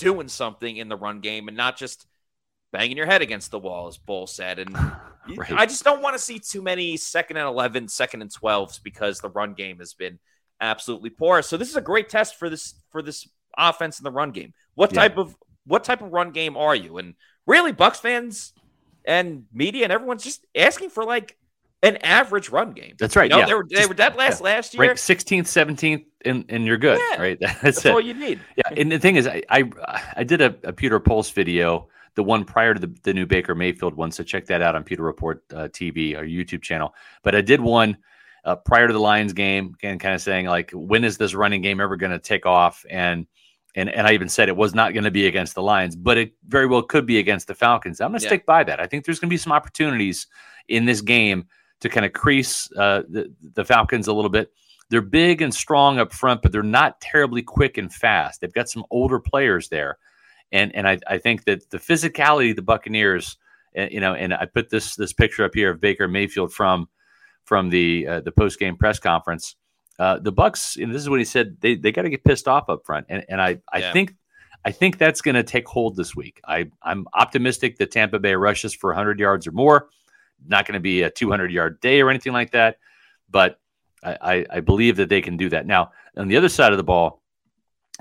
doing 0.00 0.28
something 0.28 0.76
in 0.76 0.88
the 0.88 0.96
run 0.96 1.20
game 1.20 1.48
and 1.48 1.56
not 1.56 1.76
just 1.76 2.06
banging 2.72 2.96
your 2.96 3.06
head 3.06 3.22
against 3.22 3.50
the 3.50 3.58
wall, 3.58 3.88
as 3.88 3.98
Bull 3.98 4.26
said. 4.26 4.58
And 4.58 4.74
right. 5.36 5.52
I 5.52 5.66
just 5.66 5.84
don't 5.84 6.02
want 6.02 6.16
to 6.16 6.22
see 6.22 6.38
too 6.38 6.62
many 6.62 6.96
second 6.96 7.36
and 7.36 7.46
11, 7.46 7.88
second 7.88 8.22
and 8.22 8.30
12s 8.30 8.82
because 8.82 9.20
the 9.20 9.30
run 9.30 9.54
game 9.54 9.78
has 9.78 9.94
been 9.94 10.18
absolutely 10.60 11.10
poor. 11.10 11.42
So 11.42 11.56
this 11.56 11.68
is 11.68 11.76
a 11.76 11.82
great 11.82 12.08
test 12.08 12.36
for 12.36 12.48
this 12.50 12.74
for 12.90 13.02
this 13.02 13.28
offense 13.56 13.98
in 13.98 14.04
the 14.04 14.10
run 14.10 14.30
game. 14.30 14.52
What 14.74 14.92
type 14.92 15.18
of 15.18 15.36
what 15.66 15.84
type 15.84 16.02
of 16.02 16.12
run 16.12 16.30
game 16.30 16.56
are 16.56 16.74
you? 16.74 16.98
And 16.98 17.14
really, 17.46 17.72
Bucs 17.72 17.96
fans 17.96 18.52
and 19.04 19.44
media 19.52 19.84
and 19.84 19.92
everyone's 19.92 20.24
just 20.24 20.46
asking 20.54 20.90
for 20.90 21.04
like 21.04 21.36
an 21.82 21.96
average 21.98 22.50
run 22.50 22.72
game. 22.72 22.94
That's 22.98 23.16
right. 23.16 23.30
You 23.30 23.36
know, 23.36 23.40
yeah. 23.40 23.46
They 23.46 23.54
were, 23.54 23.66
they 23.68 23.86
were 23.86 23.94
dead 23.94 24.16
last 24.16 24.40
yeah. 24.40 24.44
last 24.44 24.74
year. 24.74 24.82
Rank 24.82 24.98
16th, 24.98 25.42
17th, 25.42 26.04
and, 26.24 26.44
and 26.48 26.66
you're 26.66 26.76
good. 26.76 27.00
Yeah. 27.12 27.20
Right. 27.20 27.38
That's, 27.40 27.60
That's 27.62 27.86
all 27.86 28.00
you 28.00 28.14
need. 28.14 28.40
Yeah. 28.56 28.74
And 28.76 28.92
the 28.92 28.98
thing 28.98 29.16
is, 29.16 29.26
I 29.26 29.42
I, 29.48 29.70
I 30.16 30.24
did 30.24 30.40
a, 30.40 30.54
a 30.64 30.72
Pewter 30.72 31.00
Pulse 31.00 31.30
video, 31.30 31.88
the 32.14 32.22
one 32.22 32.44
prior 32.44 32.74
to 32.74 32.80
the, 32.80 32.94
the 33.02 33.14
new 33.14 33.26
Baker 33.26 33.54
Mayfield 33.54 33.94
one. 33.94 34.12
So 34.12 34.22
check 34.22 34.46
that 34.46 34.62
out 34.62 34.76
on 34.76 34.84
Pewter 34.84 35.02
Report 35.02 35.42
uh, 35.52 35.68
TV, 35.68 36.16
our 36.16 36.24
YouTube 36.24 36.62
channel. 36.62 36.94
But 37.22 37.34
I 37.34 37.40
did 37.40 37.60
one 37.60 37.96
uh, 38.44 38.56
prior 38.56 38.86
to 38.86 38.92
the 38.92 39.00
Lions 39.00 39.32
game, 39.32 39.74
again, 39.78 39.98
kind 39.98 40.14
of 40.14 40.20
saying 40.20 40.46
like, 40.46 40.70
when 40.72 41.04
is 41.04 41.18
this 41.18 41.34
running 41.34 41.62
game 41.62 41.80
ever 41.80 41.96
going 41.96 42.12
to 42.12 42.18
take 42.18 42.46
off? 42.46 42.84
And 42.90 43.26
and 43.74 43.88
and 43.88 44.06
I 44.06 44.12
even 44.12 44.28
said 44.28 44.48
it 44.48 44.56
was 44.56 44.74
not 44.74 44.92
going 44.92 45.04
to 45.04 45.10
be 45.10 45.26
against 45.26 45.54
the 45.54 45.62
Lions, 45.62 45.96
but 45.96 46.18
it 46.18 46.32
very 46.48 46.66
well 46.66 46.82
could 46.82 47.06
be 47.06 47.18
against 47.18 47.46
the 47.46 47.54
Falcons. 47.54 48.00
I'm 48.00 48.10
going 48.10 48.18
to 48.18 48.24
yeah. 48.24 48.28
stick 48.28 48.44
by 48.44 48.64
that. 48.64 48.80
I 48.80 48.86
think 48.86 49.04
there's 49.04 49.20
going 49.20 49.28
to 49.28 49.32
be 49.34 49.38
some 49.38 49.52
opportunities 49.52 50.26
in 50.68 50.84
this 50.84 51.00
game 51.00 51.46
to 51.80 51.88
kind 51.88 52.06
of 52.06 52.12
crease 52.12 52.70
uh, 52.76 53.02
the 53.08 53.32
the 53.54 53.64
Falcons 53.64 54.08
a 54.08 54.12
little 54.12 54.30
bit. 54.30 54.52
They're 54.88 55.00
big 55.00 55.40
and 55.40 55.54
strong 55.54 55.98
up 55.98 56.12
front, 56.12 56.42
but 56.42 56.50
they're 56.50 56.62
not 56.62 57.00
terribly 57.00 57.42
quick 57.42 57.78
and 57.78 57.92
fast. 57.92 58.40
They've 58.40 58.52
got 58.52 58.68
some 58.68 58.84
older 58.90 59.18
players 59.18 59.68
there, 59.68 59.98
and 60.52 60.74
and 60.74 60.88
I, 60.88 60.98
I 61.06 61.18
think 61.18 61.44
that 61.44 61.70
the 61.70 61.78
physicality 61.78 62.50
of 62.50 62.56
the 62.56 62.62
Buccaneers, 62.62 63.36
uh, 63.78 63.86
you 63.90 64.00
know, 64.00 64.14
and 64.14 64.34
I 64.34 64.46
put 64.46 64.70
this 64.70 64.96
this 64.96 65.12
picture 65.12 65.44
up 65.44 65.54
here 65.54 65.70
of 65.70 65.80
Baker 65.80 66.08
Mayfield 66.08 66.52
from 66.52 66.88
from 67.44 67.70
the 67.70 68.06
uh, 68.06 68.20
the 68.20 68.32
post 68.32 68.58
game 68.58 68.76
press 68.76 68.98
conference 68.98 69.56
uh, 70.00 70.18
the 70.18 70.32
Bucs, 70.32 70.82
and 70.82 70.92
this 70.92 71.02
is 71.02 71.10
what 71.10 71.18
he 71.18 71.26
said, 71.26 71.58
they 71.60 71.74
they 71.74 71.92
got 71.92 72.02
to 72.02 72.10
get 72.10 72.24
pissed 72.24 72.48
off 72.48 72.70
up 72.70 72.86
front, 72.86 73.04
and 73.10 73.22
and 73.28 73.40
I 73.40 73.58
I 73.70 73.80
yeah. 73.80 73.92
think 73.92 74.14
I 74.64 74.72
think 74.72 74.96
that's 74.96 75.20
going 75.20 75.34
to 75.34 75.42
take 75.42 75.68
hold 75.68 75.94
this 75.94 76.16
week. 76.16 76.40
I 76.46 76.70
I'm 76.82 77.06
optimistic 77.12 77.76
that 77.76 77.90
Tampa 77.90 78.18
Bay 78.18 78.34
rushes 78.34 78.74
for 78.74 78.88
100 78.90 79.20
yards 79.20 79.46
or 79.46 79.52
more. 79.52 79.90
Not 80.46 80.66
going 80.66 80.74
to 80.74 80.80
be 80.80 81.02
a 81.02 81.10
200 81.10 81.52
yard 81.52 81.80
day 81.80 82.00
or 82.00 82.10
anything 82.10 82.32
like 82.32 82.52
that, 82.52 82.78
but 83.30 83.60
I, 84.02 84.16
I, 84.20 84.46
I 84.50 84.60
believe 84.60 84.96
that 84.96 85.08
they 85.08 85.20
can 85.20 85.36
do 85.36 85.48
that. 85.50 85.66
Now 85.66 85.92
on 86.16 86.28
the 86.28 86.36
other 86.36 86.48
side 86.48 86.72
of 86.72 86.78
the 86.78 86.84
ball, 86.84 87.22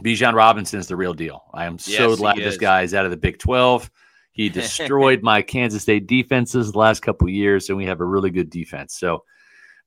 Bijan 0.02 0.34
Robinson 0.34 0.80
is 0.80 0.88
the 0.88 0.96
real 0.96 1.14
deal. 1.14 1.44
I 1.54 1.66
am 1.66 1.74
yes, 1.86 1.98
so 1.98 2.16
glad 2.16 2.38
this 2.38 2.58
guy 2.58 2.84
is 2.84 2.94
out 2.94 3.06
of 3.06 3.12
the 3.12 3.18
Big 3.18 3.38
12. 3.40 3.92
He 4.32 4.50
destroyed 4.50 5.22
my 5.22 5.42
Kansas 5.42 5.84
State 5.84 6.08
defenses 6.08 6.72
the 6.72 6.78
last 6.78 7.02
couple 7.02 7.28
years, 7.30 7.70
and 7.70 7.78
we 7.78 7.86
have 7.86 8.00
a 8.00 8.06
really 8.06 8.30
good 8.30 8.50
defense. 8.50 8.96
So 8.96 9.24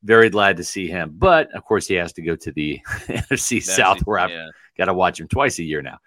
very 0.03 0.31
glad 0.31 0.57
to 0.59 0.65
see 0.65 0.89
him. 0.89 1.15
But 1.17 1.55
of 1.55 1.65
course, 1.65 1.87
he 1.87 1.95
has 1.95 2.13
to 2.15 2.23
go 2.23 2.37
to 2.37 2.53
the 2.53 2.81
NFC 2.89 3.63
South, 3.63 4.01
where 4.01 4.19
I've 4.19 4.31
yeah. 4.31 4.49
got 4.77 4.87
to 4.87 4.95
watch 4.95 5.21
him 5.21 5.29
twice 5.29 5.59
a 5.59 5.65
year 5.65 5.81
now 5.81 5.99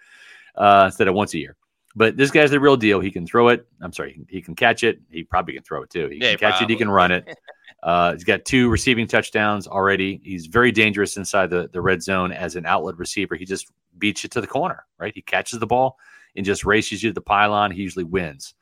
uh, 0.55 0.83
instead 0.87 1.07
of 1.07 1.15
once 1.15 1.33
a 1.33 1.39
year. 1.39 1.55
But 1.95 2.17
this 2.17 2.29
guy's 2.29 2.51
the 2.51 2.59
real 2.59 2.75
deal. 2.75 2.99
He 2.99 3.09
can 3.09 3.25
throw 3.25 3.47
it. 3.47 3.65
I'm 3.81 3.93
sorry, 3.93 4.25
he 4.27 4.41
can 4.41 4.55
catch 4.55 4.83
it. 4.83 4.99
He 5.09 5.23
probably 5.23 5.53
can 5.53 5.63
throw 5.63 5.83
it 5.83 5.89
too. 5.89 6.09
He 6.09 6.17
yeah, 6.17 6.31
can 6.31 6.39
catch 6.39 6.57
probably. 6.57 6.65
it. 6.65 6.69
He 6.69 6.79
can 6.79 6.89
run 6.89 7.11
it. 7.11 7.25
Uh, 7.83 8.13
he's 8.13 8.23
got 8.23 8.43
two 8.45 8.67
receiving 8.67 9.05
touchdowns 9.05 9.67
already. 9.67 10.19
He's 10.23 10.47
very 10.47 10.71
dangerous 10.71 11.17
inside 11.17 11.51
the, 11.51 11.69
the 11.71 11.81
red 11.81 12.01
zone 12.01 12.31
as 12.31 12.55
an 12.55 12.65
outlet 12.65 12.97
receiver. 12.97 13.35
He 13.35 13.45
just 13.45 13.71
beats 13.99 14.23
you 14.23 14.29
to 14.29 14.41
the 14.41 14.47
corner, 14.47 14.85
right? 14.97 15.13
He 15.13 15.21
catches 15.21 15.59
the 15.59 15.67
ball 15.67 15.95
and 16.35 16.43
just 16.43 16.65
races 16.65 17.03
you 17.03 17.11
to 17.11 17.13
the 17.13 17.21
pylon. 17.21 17.69
He 17.69 17.83
usually 17.83 18.03
wins. 18.03 18.55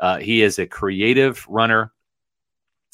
Uh, 0.00 0.18
he 0.18 0.42
is 0.42 0.58
a 0.58 0.66
creative 0.66 1.46
runner. 1.48 1.92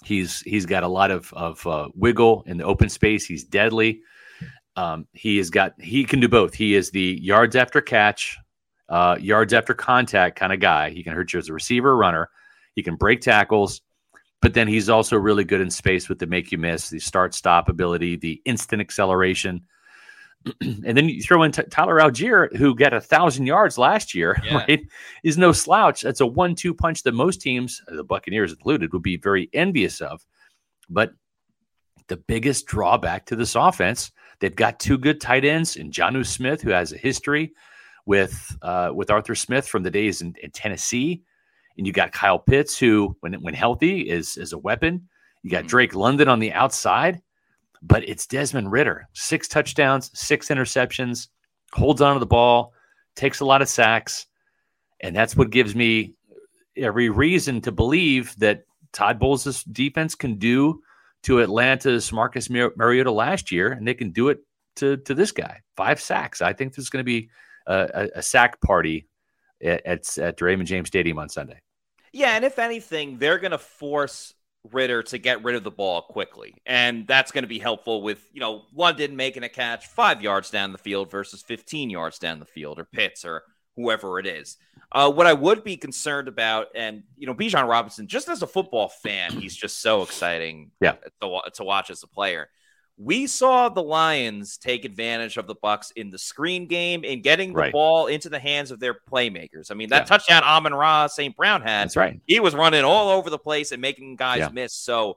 He's 0.05 0.41
he's 0.41 0.66
got 0.66 0.83
a 0.83 0.89
lot 0.89 1.11
of 1.11 1.33
of 1.33 1.66
uh, 1.66 1.89
wiggle 1.95 2.43
in 2.47 2.59
the 2.59 2.64
open 2.64 2.91
space. 2.91 3.24
He's 3.24 3.45
deadly. 3.45 4.03
Um, 4.76 5.07
he 5.12 5.39
has 5.39 5.49
got 5.49 5.80
he 5.80 6.05
can 6.05 6.20
do 6.20 6.28
both. 6.28 6.55
He 6.55 6.74
is 6.74 6.91
the 6.91 7.18
yards 7.22 7.57
after 7.57 7.80
catch, 7.80 8.39
uh, 8.93 9.16
yards 9.18 9.55
after 9.55 9.72
contact 9.72 10.38
kind 10.38 10.53
of 10.53 10.61
guy. 10.61 10.90
He 10.90 11.03
can 11.03 11.14
hurt 11.14 11.32
you 11.32 11.38
as 11.38 11.49
a 11.49 11.53
receiver, 11.53 11.97
runner. 11.97 12.28
He 12.74 12.82
can 12.82 12.97
break 12.97 13.22
tackles, 13.22 13.80
but 14.43 14.53
then 14.53 14.68
he's 14.68 14.90
also 14.90 15.16
really 15.16 15.45
good 15.45 15.62
in 15.62 15.70
space 15.70 16.09
with 16.09 16.18
the 16.18 16.26
make 16.26 16.53
you 16.53 16.59
miss, 16.59 16.90
the 16.90 16.99
start 16.99 17.34
stop 17.34 17.68
ability, 17.68 18.16
the 18.16 18.43
instant 18.45 18.82
acceleration. 18.82 19.62
and 20.61 20.97
then 20.97 21.09
you 21.09 21.22
throw 21.22 21.43
in 21.43 21.53
t- 21.53 21.62
Tyler 21.70 22.01
Allgeier, 22.01 22.55
who 22.55 22.74
got 22.74 22.93
a 22.93 23.01
thousand 23.01 23.47
yards 23.47 23.78
last 23.78 24.14
year, 24.14 24.38
yeah. 24.45 24.59
right? 24.59 24.86
Is 25.24 25.38
no 25.38 25.53
slouch. 25.53 26.03
That's 26.03 26.20
a 26.20 26.26
one-two 26.26 26.74
punch 26.74 27.03
that 27.05 27.14
most 27.14 27.40
teams, 27.40 27.80
the 27.88 28.05
Buccaneers 28.05 28.53
included, 28.53 28.93
would 28.93 29.03
be 29.03 29.16
very 29.16 29.49
envious 29.55 30.03
of. 30.03 30.24
But 30.90 31.14
the 32.09 32.18
biggest 32.18 32.66
drawback 32.66 33.24
to 33.26 33.36
this 33.36 33.55
offense 33.55 34.12
They've 34.43 34.55
got 34.55 34.80
two 34.80 34.99
good 34.99 35.20
tight 35.20 35.45
ends 35.45 35.76
in 35.76 35.93
Jonnu 35.93 36.26
Smith, 36.26 36.62
who 36.62 36.70
has 36.70 36.93
a 36.93 36.97
history 36.97 37.53
with 38.07 38.57
uh, 38.62 38.90
with 38.94 39.11
Arthur 39.11 39.34
Smith 39.34 39.66
from 39.66 39.82
the 39.82 39.90
days 39.90 40.22
in, 40.22 40.34
in, 40.42 40.50
Tennessee, 40.50 41.22
and 41.76 41.86
you 41.86 41.92
got 41.92 42.12
Kyle 42.12 42.38
Pitts, 42.38 42.78
who 42.78 43.16
when 43.20 43.34
when 43.34 43.55
healthy 43.55 44.00
is 44.00 44.36
is 44.36 44.53
a 44.53 44.59
weapon. 44.59 45.09
You 45.42 45.50
got 45.50 45.61
mm-hmm. 45.61 45.68
Drake 45.68 45.94
London 45.94 46.28
on 46.28 46.38
the 46.38 46.53
outside, 46.53 47.20
but 47.82 48.09
it's 48.09 48.26
Desmond 48.26 48.70
Ridder, 48.70 49.09
six 49.12 49.48
touchdowns, 49.48 50.11
six 50.14 50.48
interceptions, 50.48 51.28
holds 51.72 52.00
onto 52.00 52.20
the 52.20 52.26
ball, 52.26 52.72
takes 53.16 53.40
a 53.40 53.44
lot 53.44 53.62
of 53.62 53.68
sacks, 53.68 54.26
and 55.00 55.14
that's 55.14 55.36
what 55.36 55.50
gives 55.50 55.74
me 55.74 56.14
every 56.76 57.09
reason 57.11 57.61
to 57.61 57.72
believe 57.72 58.34
that 58.38 58.64
Todd 58.92 59.18
Bowles' 59.18 59.64
defense 59.64 60.14
can 60.14 60.36
do 60.36 60.80
to 61.24 61.40
Atlanta's 61.40 62.12
Marcus 62.12 62.50
Mar- 62.50 62.72
Mariota 62.76 63.11
last 63.11 63.53
year, 63.53 63.72
and 63.72 63.86
they 63.86 63.94
can 63.94 64.11
do 64.11 64.28
it 64.28 64.40
to 64.76 64.96
to 64.98 65.14
this 65.14 65.32
guy. 65.32 65.61
Five 65.76 66.00
sacks. 66.00 66.42
I 66.42 66.53
think 66.53 66.74
there's 66.74 66.90
going 66.90 67.05
to 67.05 67.05
be 67.05 67.30
a, 67.66 68.08
a, 68.16 68.22
sack 68.22 68.60
party 68.60 69.08
at, 69.62 69.84
at, 69.86 70.18
at 70.18 70.40
Raymond 70.40 70.68
James 70.68 70.88
Stadium 70.88 71.18
on 71.18 71.28
Sunday. 71.28 71.60
Yeah, 72.12 72.36
and 72.36 72.44
if 72.44 72.58
anything, 72.58 73.18
they're 73.18 73.38
going 73.38 73.52
to 73.52 73.58
force 73.58 74.34
Ridder 74.70 75.02
to 75.04 75.18
get 75.18 75.42
rid 75.42 75.56
of 75.56 75.64
the 75.64 75.70
ball 75.70 76.02
quickly. 76.02 76.54
And 76.66 77.06
that's 77.06 77.32
going 77.32 77.42
to 77.42 77.48
be 77.48 77.58
helpful 77.58 78.02
with, 78.02 78.24
you 78.32 78.40
know, 78.40 78.62
London 78.72 79.16
making 79.16 79.42
a 79.42 79.48
catch 79.48 79.86
five 79.88 80.22
yards 80.22 80.50
down 80.50 80.72
the 80.72 80.78
field 80.78 81.10
versus 81.10 81.42
15 81.42 81.90
yards 81.90 82.18
down 82.18 82.38
the 82.38 82.44
field 82.44 82.78
or 82.78 82.84
Pitts 82.84 83.24
or 83.24 83.42
whoever 83.76 84.20
it 84.20 84.26
is. 84.26 84.58
Uh, 84.92 85.10
what 85.10 85.26
I 85.26 85.32
would 85.32 85.64
be 85.64 85.76
concerned 85.76 86.28
about, 86.28 86.68
and, 86.74 87.02
you 87.16 87.26
know, 87.26 87.34
Bijan 87.34 87.66
Robinson, 87.66 88.06
just 88.06 88.28
as 88.28 88.42
a 88.42 88.46
football 88.46 88.88
fan, 88.88 89.32
he's 89.32 89.56
just 89.56 89.80
so 89.80 90.02
exciting 90.02 90.70
yeah. 90.80 90.96
to, 91.22 91.42
to 91.54 91.64
watch 91.64 91.90
as 91.90 92.02
a 92.02 92.06
player. 92.06 92.48
We 93.03 93.26
saw 93.26 93.68
the 93.68 93.82
Lions 93.82 94.59
take 94.59 94.84
advantage 94.84 95.36
of 95.36 95.46
the 95.46 95.57
Bucs 95.57 95.90
in 95.96 96.11
the 96.11 96.18
screen 96.18 96.66
game 96.66 97.05
in 97.05 97.20
getting 97.20 97.53
the 97.53 97.59
right. 97.59 97.72
ball 97.72 98.07
into 98.07 98.28
the 98.28 98.38
hands 98.38 98.70
of 98.70 98.78
their 98.78 98.94
playmakers. 98.94 99.70
I 99.70 99.74
mean, 99.74 99.88
that 99.88 100.03
yeah. 100.03 100.05
touchdown 100.05 100.42
Amon-Ra 100.44 101.09
St. 101.09 101.36
Brown 101.36 101.62
had, 101.62 101.84
That's 101.84 101.96
right. 101.96 102.20
He 102.26 102.38
was 102.38 102.55
running 102.55 102.84
all 102.84 103.09
over 103.09 103.28
the 103.28 103.38
place 103.38 103.72
and 103.72 103.82
making 103.82 104.16
guys 104.16 104.38
yeah. 104.38 104.50
miss. 104.50 104.74
So 104.74 105.16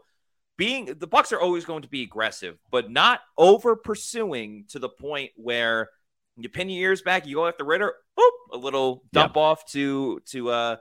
being 0.58 0.86
the 0.86 1.08
Bucs 1.08 1.32
are 1.32 1.40
always 1.40 1.66
going 1.66 1.84
to 1.84 1.88
be 1.88 2.02
aggressive, 2.02 2.58
but 2.72 2.90
not 2.90 3.20
over 3.38 3.76
pursuing 3.76 4.66
to 4.70 4.80
the 4.80 4.90
point 4.90 5.32
where 5.36 5.90
you 6.38 6.50
pin 6.50 6.70
your 6.70 6.90
ears 6.90 7.02
back, 7.02 7.28
you 7.28 7.36
go 7.36 7.48
after 7.48 7.64
Ridder, 7.64 7.94
boop, 8.18 8.32
a 8.52 8.58
little 8.58 9.04
dump 9.12 9.38
off 9.38 9.66
to 9.72 10.22
to 10.28 10.50
uh 10.50 10.76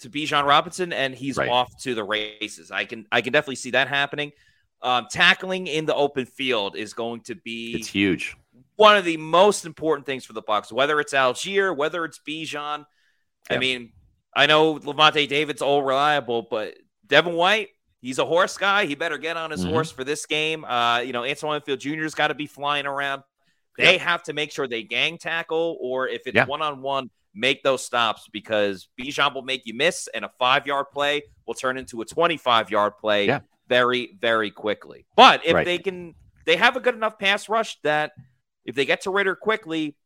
to 0.00 0.10
Bijan 0.10 0.44
Robinson, 0.44 0.92
and 0.92 1.14
he's 1.14 1.36
right. 1.36 1.48
off 1.48 1.70
to 1.82 1.94
the 1.94 2.04
races. 2.04 2.70
I 2.70 2.84
can 2.84 3.06
I 3.10 3.20
can 3.20 3.32
definitely 3.32 3.56
see 3.56 3.72
that 3.72 3.88
happening. 3.88 4.32
Um, 4.80 5.06
tackling 5.10 5.66
in 5.66 5.86
the 5.86 5.94
open 5.94 6.24
field 6.24 6.76
is 6.76 6.94
going 6.94 7.22
to 7.22 7.34
be 7.34 7.74
it's 7.74 7.88
huge. 7.88 8.36
One 8.76 8.96
of 8.96 9.04
the 9.04 9.16
most 9.16 9.66
important 9.66 10.06
things 10.06 10.24
for 10.24 10.34
the 10.34 10.42
Bucs, 10.42 10.70
whether 10.70 11.00
it's 11.00 11.12
Allgeier, 11.12 11.76
whether 11.76 12.04
it's 12.04 12.20
Bijan. 12.26 12.86
Yeah. 13.50 13.56
I 13.56 13.58
mean, 13.58 13.92
I 14.36 14.46
know 14.46 14.78
Lavonte 14.78 15.28
David's 15.28 15.62
all 15.62 15.82
reliable, 15.82 16.42
but 16.48 16.74
Devin 17.08 17.34
White, 17.34 17.70
he's 18.00 18.20
a 18.20 18.24
horse 18.24 18.56
guy. 18.56 18.86
He 18.86 18.94
better 18.94 19.18
get 19.18 19.36
on 19.36 19.50
his 19.50 19.62
mm-hmm. 19.62 19.72
horse 19.72 19.90
for 19.90 20.04
this 20.04 20.26
game. 20.26 20.64
Uh, 20.64 21.00
you 21.00 21.12
know, 21.12 21.24
Antoine 21.24 21.52
Winfield 21.52 21.80
Jr.'s 21.80 22.14
got 22.14 22.28
to 22.28 22.34
be 22.34 22.46
flying 22.46 22.86
around. 22.86 23.22
They 23.76 23.94
yeah. 23.94 24.02
have 24.02 24.22
to 24.24 24.32
make 24.32 24.52
sure 24.52 24.68
they 24.68 24.84
gang 24.84 25.18
tackle, 25.18 25.76
or 25.80 26.06
if 26.06 26.22
it's 26.26 26.48
one 26.48 26.62
on 26.62 26.82
one, 26.82 27.10
make 27.34 27.64
those 27.64 27.84
stops 27.84 28.28
because 28.32 28.88
Bijan 29.00 29.34
will 29.34 29.42
make 29.42 29.62
you 29.66 29.74
miss, 29.74 30.08
and 30.14 30.24
a 30.24 30.30
five 30.38 30.68
yard 30.68 30.86
play 30.92 31.22
will 31.46 31.54
turn 31.54 31.78
into 31.78 32.00
a 32.00 32.04
25 32.04 32.70
yard 32.70 32.96
play. 32.98 33.26
Yeah 33.26 33.40
very, 33.68 34.16
very 34.20 34.50
quickly. 34.50 35.06
But 35.16 35.44
if 35.44 35.54
right. 35.54 35.64
they 35.64 35.78
can, 35.78 36.14
they 36.46 36.56
have 36.56 36.76
a 36.76 36.80
good 36.80 36.94
enough 36.94 37.18
pass 37.18 37.48
rush 37.48 37.78
that 37.82 38.12
if 38.64 38.74
they 38.74 38.84
get 38.84 39.02
to 39.02 39.10
Ridder 39.10 39.36
quickly, 39.36 39.96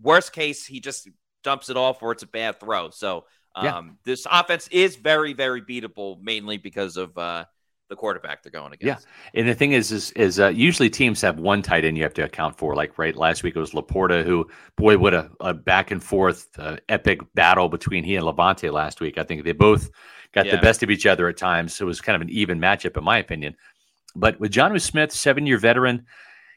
worst 0.00 0.32
case, 0.32 0.64
he 0.66 0.80
just 0.80 1.08
dumps 1.42 1.70
it 1.70 1.76
off 1.76 2.02
or 2.02 2.12
it's 2.12 2.22
a 2.22 2.26
bad 2.26 2.60
throw. 2.60 2.90
So 2.90 3.24
um, 3.54 3.64
yeah. 3.64 3.82
this 4.04 4.26
offense 4.30 4.68
is 4.68 4.96
very, 4.96 5.32
very 5.32 5.62
beatable, 5.62 6.20
mainly 6.20 6.56
because 6.56 6.96
of 6.96 7.16
uh, 7.16 7.44
the 7.88 7.96
quarterback 7.96 8.42
they're 8.42 8.50
going 8.50 8.72
against. 8.72 9.06
Yeah, 9.06 9.40
and 9.40 9.48
the 9.48 9.54
thing 9.54 9.72
is, 9.72 9.92
is, 9.92 10.10
is 10.12 10.40
uh, 10.40 10.48
usually 10.48 10.88
teams 10.88 11.20
have 11.20 11.38
one 11.38 11.62
tight 11.62 11.84
end 11.84 11.96
you 11.96 12.02
have 12.02 12.14
to 12.14 12.24
account 12.24 12.56
for. 12.56 12.74
Like 12.74 12.98
right 12.98 13.14
last 13.14 13.42
week, 13.42 13.56
it 13.56 13.60
was 13.60 13.72
Laporta, 13.72 14.24
who 14.24 14.48
boy, 14.76 14.98
what 14.98 15.14
a, 15.14 15.30
a 15.40 15.54
back 15.54 15.90
and 15.90 16.02
forth 16.02 16.48
uh, 16.58 16.76
epic 16.88 17.20
battle 17.34 17.68
between 17.68 18.04
he 18.04 18.16
and 18.16 18.24
Lavonte 18.24 18.72
last 18.72 19.00
week. 19.00 19.18
I 19.18 19.22
think 19.22 19.44
they 19.44 19.52
both 19.52 19.90
got 20.32 20.46
yeah. 20.46 20.56
the 20.56 20.62
best 20.62 20.82
of 20.82 20.90
each 20.90 21.06
other 21.06 21.28
at 21.28 21.36
times. 21.36 21.74
So 21.74 21.84
it 21.84 21.88
was 21.88 22.00
kind 22.00 22.16
of 22.16 22.22
an 22.22 22.30
even 22.30 22.58
matchup, 22.58 22.96
in 22.96 23.04
my 23.04 23.18
opinion. 23.18 23.54
But 24.16 24.38
with 24.40 24.52
Jonnu 24.52 24.80
Smith, 24.80 25.12
seven 25.12 25.46
year 25.46 25.58
veteran, 25.58 26.06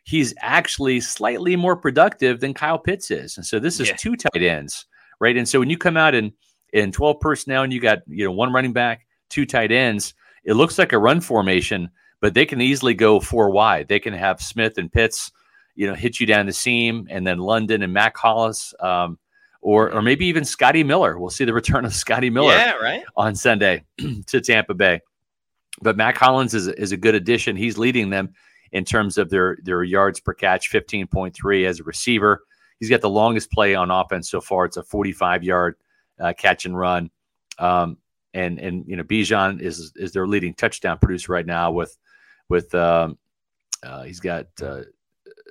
he's 0.03 0.33
actually 0.39 1.01
slightly 1.01 1.55
more 1.55 1.75
productive 1.75 2.39
than 2.39 2.53
Kyle 2.53 2.79
Pitts 2.79 3.11
is. 3.11 3.37
And 3.37 3.45
so 3.45 3.59
this 3.59 3.79
is 3.79 3.89
yeah. 3.89 3.95
two 3.97 4.15
tight 4.15 4.41
ends, 4.41 4.85
right? 5.19 5.35
And 5.35 5.47
so 5.47 5.59
when 5.59 5.69
you 5.69 5.77
come 5.77 5.97
out 5.97 6.15
in 6.15 6.33
in 6.73 6.91
12 6.91 7.19
personnel 7.19 7.63
and 7.63 7.71
you 7.71 7.79
got, 7.79 7.99
you 8.07 8.25
know, 8.25 8.31
one 8.31 8.51
running 8.51 8.73
back, 8.73 9.07
two 9.29 9.45
tight 9.45 9.71
ends, 9.71 10.13
it 10.47 10.53
looks 10.53 10.79
like 10.79 10.93
a 10.93 10.97
run 10.97 11.19
formation, 11.21 11.91
but 12.21 12.33
they 12.33 12.45
can 12.45 12.61
easily 12.61 12.93
go 12.93 13.19
four 13.19 13.51
wide. 13.51 13.89
They 13.89 13.99
can 13.99 14.13
have 14.13 14.41
Smith 14.41 14.77
and 14.77 14.91
Pitts, 14.91 15.31
you 15.75 15.85
know, 15.85 15.93
hit 15.93 16.19
you 16.19 16.25
down 16.25 16.47
the 16.47 16.53
seam, 16.53 17.05
and 17.11 17.27
then 17.27 17.37
London 17.37 17.83
and 17.83 17.93
Mack 17.93 18.17
Hollins, 18.17 18.73
um, 18.79 19.19
or 19.61 19.93
or 19.93 20.01
maybe 20.01 20.25
even 20.25 20.45
Scotty 20.45 20.83
Miller. 20.83 21.19
We'll 21.19 21.29
see 21.29 21.43
the 21.45 21.53
return 21.53 21.83
of 21.85 21.93
Scotty 22.05 22.29
Miller 22.29 22.55
yeah, 22.55 22.71
right? 22.71 23.03
on 23.17 23.35
Sunday 23.35 23.83
to 24.27 24.41
Tampa 24.41 24.73
Bay. 24.73 25.01
But 25.81 25.97
Mack 25.97 26.17
Hollins 26.17 26.55
is, 26.55 26.67
is 26.69 26.91
a 26.91 26.97
good 26.97 27.13
addition. 27.13 27.55
He's 27.55 27.77
leading 27.77 28.09
them 28.09 28.33
in 28.71 28.85
terms 28.85 29.17
of 29.17 29.29
their 29.29 29.57
their 29.61 29.83
yards 29.83 30.21
per 30.21 30.33
catch, 30.33 30.71
15.3 30.71 31.67
as 31.67 31.81
a 31.81 31.83
receiver. 31.83 32.41
He's 32.79 32.89
got 32.89 33.01
the 33.01 33.09
longest 33.09 33.51
play 33.51 33.75
on 33.75 33.91
offense 33.91 34.31
so 34.31 34.39
far. 34.39 34.65
It's 34.65 34.77
a 34.77 34.83
45 34.83 35.43
yard 35.43 35.75
uh, 36.19 36.33
catch 36.37 36.65
and 36.65 36.77
run. 36.77 37.09
Um, 37.59 37.97
and 38.37 38.59
and 38.59 38.85
you 38.87 38.95
know 38.95 39.03
Bijan 39.03 39.59
is 39.59 39.91
is 39.95 40.11
their 40.13 40.27
leading 40.27 40.53
touchdown 40.53 40.97
producer 40.99 41.31
right 41.31 41.45
now 41.45 41.71
with 41.71 41.97
with 42.49 42.73
um, 42.75 43.17
uh, 43.83 44.03
he's 44.03 44.19
got 44.19 44.45
uh, 44.61 44.81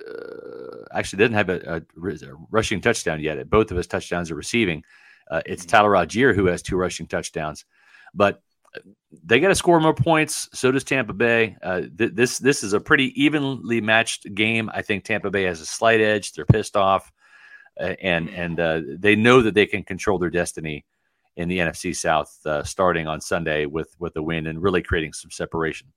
uh, 0.09 0.85
actually 0.93 1.17
didn't 1.17 1.35
have 1.35 1.49
a, 1.49 1.59
a, 1.75 2.09
a, 2.09 2.33
rushing 2.49 2.81
touchdown 2.81 3.19
yet. 3.19 3.49
Both 3.49 3.71
of 3.71 3.77
his 3.77 3.87
touchdowns 3.87 4.31
are 4.31 4.35
receiving. 4.35 4.83
Uh, 5.29 5.41
it's 5.45 5.63
mm-hmm. 5.63 5.69
Tyler 5.69 5.91
Allgeier 5.91 6.33
who 6.33 6.45
has 6.45 6.61
two 6.61 6.77
rushing 6.77 7.07
touchdowns, 7.07 7.65
but 8.13 8.41
they 9.23 9.39
got 9.39 9.49
to 9.49 9.55
score 9.55 9.79
more 9.79 9.93
points. 9.93 10.49
So 10.53 10.71
does 10.71 10.83
Tampa 10.83 11.13
Bay. 11.13 11.57
Uh, 11.61 11.81
th- 11.97 12.13
this 12.13 12.37
this 12.39 12.63
is 12.63 12.73
a 12.73 12.79
pretty 12.79 13.21
evenly 13.21 13.81
matched 13.81 14.33
game. 14.33 14.69
I 14.73 14.81
think 14.81 15.03
Tampa 15.03 15.29
Bay 15.29 15.43
has 15.43 15.59
a 15.59 15.65
slight 15.65 15.99
edge. 15.99 16.33
They're 16.33 16.45
pissed 16.45 16.77
off, 16.77 17.11
uh, 17.79 17.95
and 18.01 18.29
and 18.29 18.59
uh, 18.59 18.81
they 18.97 19.17
know 19.17 19.41
that 19.41 19.55
they 19.55 19.65
can 19.65 19.83
control 19.83 20.19
their 20.19 20.29
destiny 20.29 20.85
in 21.37 21.47
the 21.47 21.59
NFC 21.59 21.95
South 21.95 22.35
uh, 22.45 22.63
starting 22.63 23.07
on 23.07 23.21
Sunday 23.21 23.65
with 23.65 23.95
with 23.99 24.13
the 24.13 24.21
win 24.21 24.47
and 24.47 24.61
really 24.61 24.81
creating 24.81 25.13
some 25.13 25.31
separation. 25.31 25.87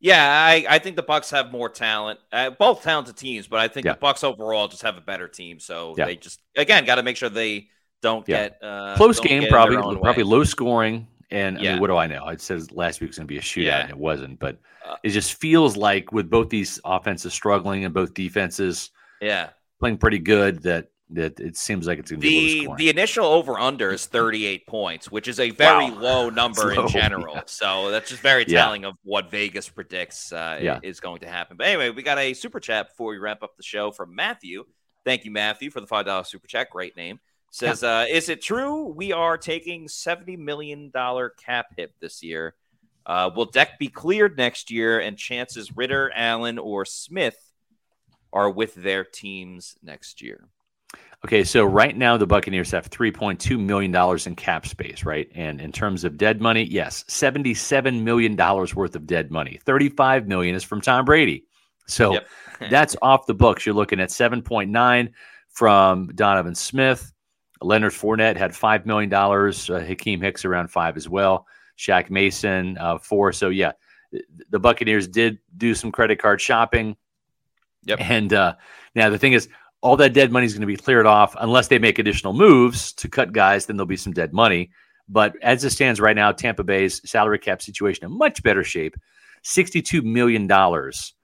Yeah, 0.00 0.26
I, 0.26 0.64
I 0.68 0.78
think 0.78 0.96
the 0.96 1.02
Bucs 1.02 1.30
have 1.30 1.52
more 1.52 1.68
talent. 1.68 2.20
Uh, 2.32 2.50
both 2.50 2.82
talented 2.82 3.16
teams, 3.16 3.46
but 3.46 3.60
I 3.60 3.68
think 3.68 3.84
yeah. 3.84 3.92
the 3.92 3.98
Bucs 3.98 4.24
overall 4.24 4.66
just 4.66 4.82
have 4.82 4.96
a 4.96 5.00
better 5.02 5.28
team. 5.28 5.60
So 5.60 5.94
yeah. 5.96 6.06
they 6.06 6.16
just 6.16 6.40
again 6.56 6.84
got 6.84 6.96
to 6.96 7.02
make 7.02 7.16
sure 7.16 7.28
they 7.28 7.68
don't 8.02 8.26
yeah. 8.28 8.48
get 8.48 8.58
uh, 8.62 8.96
close 8.96 9.20
game. 9.20 9.46
Probably 9.48 9.76
probably 9.76 10.24
low 10.24 10.44
scoring. 10.44 11.06
And 11.30 11.58
I 11.58 11.62
mean, 11.62 11.80
what 11.80 11.86
do 11.86 11.96
I 11.96 12.08
know? 12.08 12.24
I 12.24 12.36
said 12.36 12.72
last 12.72 13.00
week 13.00 13.10
was 13.10 13.18
going 13.18 13.28
to 13.28 13.32
be 13.32 13.38
a 13.38 13.40
shootout, 13.40 13.82
and 13.82 13.90
it 13.90 13.96
wasn't. 13.96 14.40
But 14.40 14.58
uh, 14.84 14.96
it 15.04 15.10
just 15.10 15.34
feels 15.34 15.76
like 15.76 16.10
with 16.10 16.28
both 16.28 16.48
these 16.48 16.80
offenses 16.84 17.32
struggling 17.32 17.84
and 17.84 17.94
both 17.94 18.14
defenses, 18.14 18.90
yeah, 19.20 19.50
playing 19.78 19.98
pretty 19.98 20.18
good, 20.18 20.62
that 20.62 20.89
that 21.12 21.40
it 21.40 21.56
seems 21.56 21.86
like 21.86 21.98
it's 21.98 22.10
going 22.10 22.20
to 22.20 22.26
be 22.26 22.66
the 22.66 22.74
the 22.76 22.90
initial 22.90 23.26
over 23.26 23.58
under 23.58 23.90
is 23.90 24.06
38 24.06 24.66
points, 24.66 25.10
which 25.10 25.28
is 25.28 25.40
a 25.40 25.50
very 25.66 25.90
wow. 25.90 26.00
low 26.00 26.30
number 26.30 26.74
low, 26.74 26.84
in 26.84 26.88
general. 26.88 27.34
Yeah. 27.34 27.42
So 27.46 27.90
that's 27.90 28.10
just 28.10 28.22
very 28.22 28.44
telling 28.44 28.82
yeah. 28.82 28.88
of 28.88 28.94
what 29.02 29.30
Vegas 29.30 29.68
predicts 29.68 30.32
uh, 30.32 30.58
yeah. 30.60 30.80
is 30.82 31.00
going 31.00 31.20
to 31.20 31.28
happen. 31.28 31.56
But 31.56 31.66
anyway, 31.66 31.90
we 31.90 32.02
got 32.02 32.18
a 32.18 32.34
super 32.34 32.60
chat 32.60 32.90
before 32.90 33.10
we 33.10 33.18
wrap 33.18 33.42
up 33.42 33.56
the 33.56 33.62
show 33.62 33.90
from 33.90 34.14
Matthew. 34.14 34.64
Thank 35.04 35.24
you, 35.24 35.30
Matthew, 35.30 35.70
for 35.70 35.80
the 35.80 35.86
five 35.86 36.06
dollar 36.06 36.24
super 36.24 36.46
chat. 36.46 36.70
Great 36.70 36.96
name. 36.96 37.20
Says, 37.52 37.82
uh, 37.82 38.06
is 38.08 38.28
it 38.28 38.40
true 38.40 38.86
we 38.86 39.12
are 39.12 39.36
taking 39.36 39.88
70 39.88 40.36
million 40.36 40.90
dollar 40.90 41.30
cap 41.30 41.66
hit 41.76 41.92
this 42.00 42.22
year? 42.22 42.54
Uh, 43.04 43.28
will 43.34 43.46
deck 43.46 43.76
be 43.78 43.88
cleared 43.88 44.36
next 44.36 44.70
year, 44.70 45.00
and 45.00 45.18
chances 45.18 45.76
Ridder, 45.76 46.12
Allen, 46.14 46.58
or 46.58 46.84
Smith 46.84 47.36
are 48.32 48.48
with 48.48 48.74
their 48.74 49.02
teams 49.02 49.74
next 49.82 50.22
year? 50.22 50.48
Okay, 51.24 51.44
so 51.44 51.64
right 51.64 51.96
now 51.96 52.16
the 52.16 52.26
Buccaneers 52.26 52.70
have 52.70 52.88
$3.2 52.88 53.58
million 53.58 53.94
in 54.26 54.36
cap 54.36 54.66
space, 54.66 55.04
right? 55.04 55.30
And 55.34 55.60
in 55.60 55.70
terms 55.70 56.04
of 56.04 56.16
dead 56.16 56.40
money, 56.40 56.64
yes, 56.64 57.04
$77 57.08 58.02
million 58.02 58.36
worth 58.36 58.96
of 58.96 59.06
dead 59.06 59.30
money. 59.30 59.60
35 59.64 60.26
million 60.26 60.54
is 60.54 60.64
from 60.64 60.80
Tom 60.80 61.04
Brady. 61.04 61.44
So 61.86 62.14
yep. 62.14 62.26
that's 62.70 62.96
off 63.02 63.26
the 63.26 63.34
books. 63.34 63.66
You're 63.66 63.74
looking 63.74 64.00
at 64.00 64.08
7.9 64.08 65.12
from 65.50 66.06
Donovan 66.14 66.54
Smith. 66.54 67.12
Leonard 67.60 67.92
Fournette 67.92 68.38
had 68.38 68.52
$5 68.52 68.86
million. 68.86 69.12
Uh, 69.12 69.18
Akiem 69.18 70.22
Hicks 70.22 70.46
around 70.46 70.68
five 70.68 70.96
as 70.96 71.06
well. 71.06 71.46
Shaq 71.76 72.08
Mason, 72.08 72.78
uh, 72.78 72.96
four. 72.96 73.32
So, 73.32 73.50
yeah, 73.50 73.72
the 74.48 74.58
Buccaneers 74.58 75.06
did 75.06 75.38
do 75.56 75.74
some 75.74 75.92
credit 75.92 76.18
card 76.18 76.40
shopping 76.40 76.96
Yep. 77.84 77.98
And 78.00 78.32
uh, 78.32 78.54
now 78.94 79.10
the 79.10 79.18
thing 79.18 79.32
is, 79.32 79.48
all 79.82 79.96
that 79.96 80.12
dead 80.12 80.30
money 80.30 80.46
is 80.46 80.52
going 80.52 80.60
to 80.60 80.66
be 80.66 80.76
cleared 80.76 81.06
off 81.06 81.34
unless 81.40 81.68
they 81.68 81.78
make 81.78 81.98
additional 81.98 82.32
moves 82.32 82.92
to 82.94 83.08
cut 83.08 83.32
guys. 83.32 83.66
Then 83.66 83.76
there'll 83.76 83.86
be 83.86 83.96
some 83.96 84.12
dead 84.12 84.32
money. 84.32 84.70
But 85.08 85.34
as 85.42 85.64
it 85.64 85.70
stands 85.70 86.00
right 86.00 86.14
now, 86.14 86.32
Tampa 86.32 86.62
Bay's 86.62 87.08
salary 87.08 87.38
cap 87.38 87.62
situation 87.62 88.04
in 88.04 88.16
much 88.16 88.42
better 88.42 88.62
shape, 88.62 88.96
sixty-two 89.42 90.02
million 90.02 90.46
dollars 90.46 91.14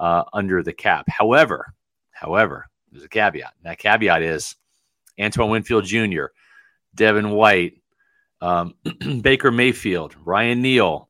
uh, 0.00 0.24
under 0.32 0.62
the 0.62 0.72
cap. 0.72 1.06
However, 1.08 1.72
however, 2.10 2.66
there's 2.90 3.04
a 3.04 3.08
caveat. 3.08 3.52
And 3.58 3.70
that 3.70 3.78
caveat 3.78 4.22
is 4.22 4.56
Antoine 5.20 5.50
Winfield 5.50 5.84
Jr., 5.84 6.26
Devin 6.94 7.30
White, 7.30 7.74
um, 8.40 8.74
Baker 9.20 9.50
Mayfield, 9.50 10.16
Ryan 10.24 10.62
Neal, 10.62 11.08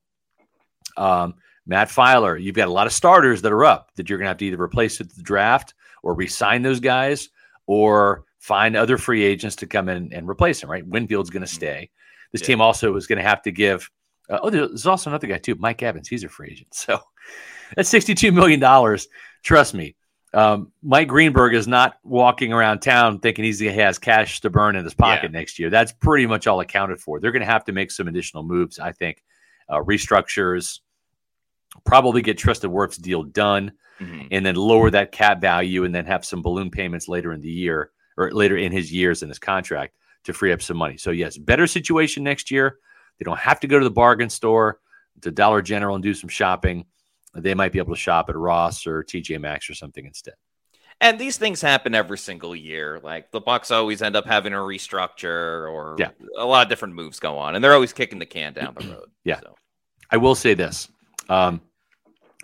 um, 0.96 1.34
Matt 1.66 1.88
Feiler. 1.88 2.40
You've 2.40 2.54
got 2.54 2.68
a 2.68 2.72
lot 2.72 2.86
of 2.86 2.92
starters 2.92 3.42
that 3.42 3.52
are 3.52 3.64
up 3.64 3.92
that 3.96 4.08
you're 4.08 4.18
going 4.18 4.26
to 4.26 4.30
have 4.30 4.38
to 4.38 4.46
either 4.46 4.60
replace 4.60 5.00
at 5.00 5.10
the 5.10 5.22
draft 5.22 5.74
or 6.06 6.14
resign 6.14 6.62
those 6.62 6.78
guys 6.78 7.30
or 7.66 8.24
find 8.38 8.76
other 8.76 8.96
free 8.96 9.24
agents 9.24 9.56
to 9.56 9.66
come 9.66 9.88
in 9.88 10.12
and 10.12 10.28
replace 10.28 10.60
them, 10.60 10.70
right? 10.70 10.86
Winfield's 10.86 11.30
going 11.30 11.42
to 11.42 11.48
stay. 11.48 11.90
This 12.30 12.42
yeah. 12.42 12.46
team 12.46 12.60
also 12.60 12.94
is 12.94 13.08
going 13.08 13.18
to 13.18 13.28
have 13.28 13.42
to 13.42 13.50
give. 13.50 13.90
Uh, 14.30 14.38
oh, 14.40 14.50
there's 14.50 14.86
also 14.86 15.10
another 15.10 15.26
guy 15.26 15.38
too, 15.38 15.56
Mike 15.56 15.82
Evans. 15.82 16.06
He's 16.06 16.22
a 16.22 16.28
free 16.28 16.50
agent. 16.52 16.68
So 16.74 17.00
that's 17.74 17.92
$62 17.92 18.32
million. 18.32 18.98
Trust 19.42 19.74
me. 19.74 19.96
Um, 20.32 20.70
Mike 20.80 21.08
Greenberg 21.08 21.54
is 21.54 21.66
not 21.66 21.96
walking 22.04 22.52
around 22.52 22.80
town 22.80 23.18
thinking 23.18 23.44
he 23.44 23.66
has 23.66 23.98
cash 23.98 24.40
to 24.42 24.50
burn 24.50 24.76
in 24.76 24.84
his 24.84 24.94
pocket 24.94 25.32
yeah. 25.32 25.38
next 25.38 25.58
year. 25.58 25.70
That's 25.70 25.92
pretty 25.92 26.26
much 26.26 26.46
all 26.46 26.60
accounted 26.60 27.00
for. 27.00 27.18
They're 27.18 27.32
going 27.32 27.40
to 27.40 27.50
have 27.50 27.64
to 27.64 27.72
make 27.72 27.90
some 27.90 28.06
additional 28.06 28.44
moves, 28.44 28.78
I 28.78 28.92
think, 28.92 29.24
uh, 29.68 29.78
restructures, 29.82 30.78
probably 31.84 32.22
get 32.22 32.38
Tristan 32.38 32.70
Wirfs 32.70 33.00
deal 33.00 33.22
done, 33.22 33.72
mm-hmm. 34.00 34.28
and 34.30 34.44
then 34.44 34.54
lower 34.54 34.90
that 34.90 35.12
cap 35.12 35.40
value, 35.40 35.84
and 35.84 35.94
then 35.94 36.06
have 36.06 36.24
some 36.24 36.42
balloon 36.42 36.70
payments 36.70 37.08
later 37.08 37.32
in 37.32 37.40
the 37.40 37.50
year 37.50 37.90
or 38.16 38.30
later 38.32 38.56
in 38.56 38.72
his 38.72 38.92
years 38.92 39.22
in 39.22 39.28
his 39.28 39.38
contract 39.38 39.94
to 40.24 40.32
free 40.32 40.52
up 40.52 40.62
some 40.62 40.76
money. 40.76 40.96
So 40.96 41.10
yes, 41.10 41.36
better 41.36 41.66
situation 41.66 42.24
next 42.24 42.50
year. 42.50 42.78
They 43.18 43.24
don't 43.24 43.38
have 43.38 43.60
to 43.60 43.66
go 43.66 43.78
to 43.78 43.84
the 43.84 43.90
bargain 43.90 44.30
store, 44.30 44.80
to 45.22 45.30
Dollar 45.30 45.62
General, 45.62 45.94
and 45.94 46.02
do 46.02 46.14
some 46.14 46.28
shopping 46.28 46.84
they 47.36 47.54
might 47.54 47.72
be 47.72 47.78
able 47.78 47.94
to 47.94 48.00
shop 48.00 48.28
at 48.28 48.36
Ross 48.36 48.86
or 48.86 49.02
TJ 49.02 49.40
Maxx 49.40 49.68
or 49.68 49.74
something 49.74 50.04
instead. 50.04 50.34
And 51.00 51.18
these 51.18 51.36
things 51.36 51.60
happen 51.60 51.94
every 51.94 52.16
single 52.16 52.56
year. 52.56 52.98
Like 53.02 53.30
the 53.30 53.40
Bucs 53.40 53.70
always 53.70 54.00
end 54.00 54.16
up 54.16 54.24
having 54.24 54.54
a 54.54 54.56
restructure 54.56 55.70
or 55.70 55.96
yeah. 55.98 56.10
a 56.38 56.46
lot 56.46 56.64
of 56.64 56.70
different 56.70 56.94
moves 56.94 57.20
go 57.20 57.36
on, 57.36 57.54
and 57.54 57.62
they're 57.62 57.74
always 57.74 57.92
kicking 57.92 58.18
the 58.18 58.26
can 58.26 58.54
down 58.54 58.74
the 58.78 58.88
road. 58.94 59.10
yeah. 59.24 59.40
So. 59.40 59.54
I 60.10 60.16
will 60.16 60.34
say 60.34 60.54
this. 60.54 60.88
Um, 61.28 61.60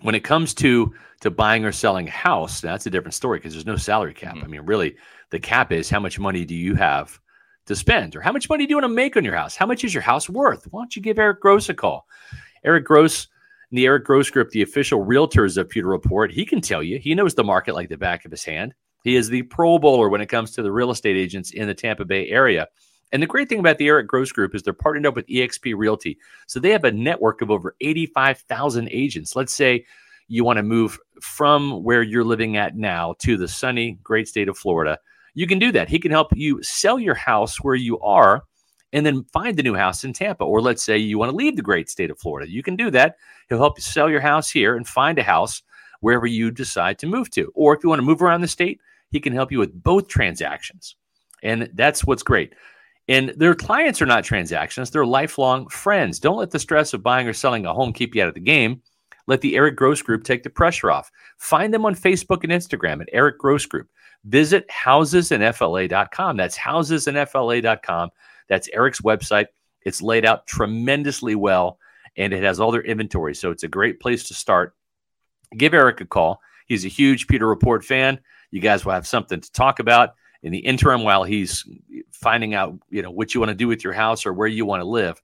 when 0.01 0.15
it 0.15 0.23
comes 0.23 0.53
to 0.55 0.93
to 1.21 1.31
buying 1.31 1.63
or 1.63 1.71
selling 1.71 2.07
a 2.07 2.11
house, 2.11 2.59
that's 2.59 2.85
a 2.85 2.89
different 2.89 3.13
story 3.13 3.39
because 3.39 3.53
there's 3.53 3.65
no 3.65 3.77
salary 3.77 4.13
cap. 4.13 4.35
Mm-hmm. 4.35 4.43
I 4.43 4.47
mean, 4.47 4.61
really, 4.61 4.97
the 5.29 5.39
cap 5.39 5.71
is 5.71 5.89
how 5.89 5.99
much 5.99 6.19
money 6.19 6.43
do 6.43 6.55
you 6.55 6.75
have 6.75 7.19
to 7.65 7.75
spend, 7.75 8.15
or 8.15 8.21
how 8.21 8.33
much 8.33 8.49
money 8.49 8.65
do 8.65 8.71
you 8.71 8.75
want 8.75 8.83
to 8.83 8.89
make 8.89 9.15
on 9.15 9.23
your 9.23 9.35
house? 9.35 9.55
How 9.55 9.65
much 9.65 9.85
is 9.85 9.93
your 9.93 10.03
house 10.03 10.29
worth? 10.29 10.67
Why 10.71 10.81
don't 10.81 10.95
you 10.95 11.01
give 11.01 11.17
Eric 11.17 11.39
Gross 11.39 11.69
a 11.69 11.73
call? 11.73 12.05
Eric 12.65 12.85
Gross 12.85 13.27
the 13.73 13.87
Eric 13.87 14.05
Gross 14.05 14.29
Group, 14.29 14.51
the 14.51 14.61
official 14.61 15.03
realtors 15.03 15.57
of 15.57 15.67
Pewter 15.67 15.87
Report, 15.87 16.31
he 16.31 16.45
can 16.45 16.61
tell 16.61 16.83
you. 16.83 16.99
He 16.99 17.15
knows 17.15 17.33
the 17.33 17.43
market 17.43 17.73
like 17.73 17.89
the 17.89 17.97
back 17.97 18.23
of 18.23 18.29
his 18.29 18.45
hand. 18.45 18.75
He 19.03 19.15
is 19.15 19.29
the 19.29 19.41
Pro 19.41 19.79
Bowler 19.79 20.09
when 20.09 20.21
it 20.21 20.27
comes 20.27 20.51
to 20.51 20.61
the 20.61 20.71
real 20.71 20.91
estate 20.91 21.17
agents 21.17 21.51
in 21.51 21.67
the 21.67 21.73
Tampa 21.73 22.05
Bay 22.05 22.29
area. 22.29 22.67
And 23.13 23.21
the 23.21 23.27
great 23.27 23.47
thing 23.47 23.59
about 23.59 23.77
the 23.77 23.87
Eric 23.87 24.07
Gross 24.07 24.31
Group 24.31 24.55
is 24.55 24.63
they're 24.63 24.73
partnered 24.73 25.05
up 25.05 25.15
with 25.15 25.27
eXp 25.27 25.75
Realty. 25.77 26.17
So 26.47 26.59
they 26.59 26.71
have 26.71 26.83
a 26.83 26.91
network 26.91 27.41
of 27.41 27.51
over 27.51 27.75
85,000 27.79 28.89
agents. 28.91 29.35
Let's 29.35 29.53
say 29.53 29.85
you 30.27 30.43
want 30.43 30.57
to 30.57 30.63
move 30.63 30.97
from 31.21 31.83
where 31.83 32.01
you're 32.01 32.23
living 32.23 32.57
at 32.57 32.75
now 32.75 33.13
to 33.19 33.37
the 33.37 33.47
sunny, 33.47 33.99
great 34.03 34.27
state 34.27 34.49
of 34.49 34.57
Florida. 34.57 34.97
You 35.35 35.45
can 35.45 35.59
do 35.59 35.71
that. 35.71 35.89
He 35.89 35.99
can 35.99 36.09
help 36.09 36.35
you 36.35 36.61
sell 36.63 36.99
your 36.99 37.13
house 37.13 37.57
where 37.57 37.75
you 37.75 37.99
are 37.99 38.43
and 38.93 39.05
then 39.05 39.25
find 39.31 39.57
the 39.57 39.63
new 39.63 39.75
house 39.75 40.03
in 40.03 40.11
Tampa. 40.13 40.43
Or 40.43 40.59
let's 40.59 40.83
say 40.83 40.97
you 40.97 41.19
want 41.19 41.29
to 41.29 41.35
leave 41.35 41.55
the 41.55 41.61
great 41.61 41.89
state 41.89 42.09
of 42.09 42.19
Florida. 42.19 42.49
You 42.49 42.63
can 42.63 42.75
do 42.75 42.89
that. 42.91 43.17
He'll 43.47 43.59
help 43.59 43.77
you 43.77 43.83
sell 43.83 44.09
your 44.09 44.21
house 44.21 44.49
here 44.49 44.75
and 44.75 44.87
find 44.87 45.19
a 45.19 45.23
house 45.23 45.61
wherever 45.99 46.25
you 46.25 46.49
decide 46.49 46.97
to 46.99 47.07
move 47.07 47.29
to. 47.31 47.51
Or 47.53 47.75
if 47.75 47.83
you 47.83 47.89
want 47.89 47.99
to 47.99 48.05
move 48.05 48.23
around 48.23 48.41
the 48.41 48.47
state, 48.47 48.81
he 49.09 49.19
can 49.19 49.33
help 49.33 49.51
you 49.51 49.59
with 49.59 49.83
both 49.83 50.07
transactions. 50.07 50.95
And 51.43 51.69
that's 51.73 52.03
what's 52.03 52.23
great. 52.23 52.53
And 53.07 53.33
their 53.35 53.55
clients 53.55 54.01
are 54.01 54.05
not 54.05 54.23
transactions, 54.23 54.89
they're 54.89 55.05
lifelong 55.05 55.67
friends. 55.67 56.19
Don't 56.19 56.37
let 56.37 56.51
the 56.51 56.59
stress 56.59 56.93
of 56.93 57.03
buying 57.03 57.27
or 57.27 57.33
selling 57.33 57.65
a 57.65 57.73
home 57.73 57.93
keep 57.93 58.15
you 58.15 58.21
out 58.21 58.29
of 58.29 58.33
the 58.33 58.39
game. 58.39 58.81
Let 59.27 59.41
the 59.41 59.55
Eric 59.55 59.75
Gross 59.75 60.01
Group 60.01 60.23
take 60.23 60.43
the 60.43 60.49
pressure 60.49 60.91
off. 60.91 61.11
Find 61.37 61.73
them 61.73 61.85
on 61.85 61.95
Facebook 61.95 62.43
and 62.43 62.51
Instagram 62.51 63.01
at 63.01 63.09
Eric 63.13 63.39
Gross 63.39 63.65
Group. 63.65 63.89
Visit 64.25 64.67
housesandfla.com. 64.69 66.37
That's 66.37 66.57
housesandfla.com. 66.57 68.09
That's 68.49 68.69
Eric's 68.73 69.01
website. 69.01 69.47
It's 69.81 70.01
laid 70.01 70.25
out 70.25 70.47
tremendously 70.47 71.35
well 71.35 71.79
and 72.15 72.33
it 72.33 72.43
has 72.43 72.59
all 72.59 72.71
their 72.71 72.83
inventory. 72.83 73.35
So 73.35 73.51
it's 73.51 73.63
a 73.63 73.67
great 73.67 73.99
place 73.99 74.27
to 74.27 74.33
start. 74.33 74.75
Give 75.57 75.73
Eric 75.73 76.01
a 76.01 76.05
call. 76.05 76.41
He's 76.67 76.85
a 76.85 76.89
huge 76.89 77.27
Pewter 77.27 77.47
Report 77.47 77.83
fan. 77.83 78.19
You 78.51 78.61
guys 78.61 78.85
will 78.85 78.93
have 78.93 79.07
something 79.07 79.41
to 79.41 79.51
talk 79.51 79.79
about 79.79 80.15
in 80.43 80.51
the 80.51 80.59
interim 80.59 81.03
while 81.03 81.23
he's 81.23 81.65
finding 82.11 82.53
out, 82.53 82.77
you 82.89 83.01
know, 83.01 83.11
what 83.11 83.33
you 83.33 83.39
want 83.39 83.49
to 83.49 83.55
do 83.55 83.67
with 83.67 83.83
your 83.83 83.93
house 83.93 84.25
or 84.25 84.33
where 84.33 84.47
you 84.47 84.65
want 84.65 84.81
to 84.81 84.87
live. 84.87 85.21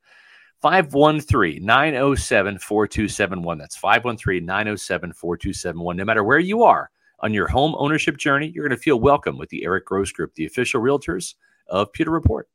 513 0.61 1.63
907 1.63 2.59
4271. 2.59 3.57
That's 3.57 3.77
513 3.77 4.45
907 4.45 5.13
4271. 5.13 5.97
No 5.97 6.05
matter 6.05 6.23
where 6.23 6.39
you 6.39 6.63
are 6.63 6.89
on 7.19 7.33
your 7.33 7.47
home 7.47 7.75
ownership 7.77 8.17
journey, 8.17 8.51
you're 8.53 8.67
going 8.67 8.77
to 8.77 8.81
feel 8.81 8.99
welcome 8.99 9.37
with 9.37 9.49
the 9.49 9.63
Eric 9.63 9.85
Gross 9.85 10.11
Group, 10.11 10.33
the 10.35 10.45
official 10.45 10.81
realtors 10.81 11.35
of 11.67 11.91
Pewter 11.93 12.11
Report. 12.11 12.49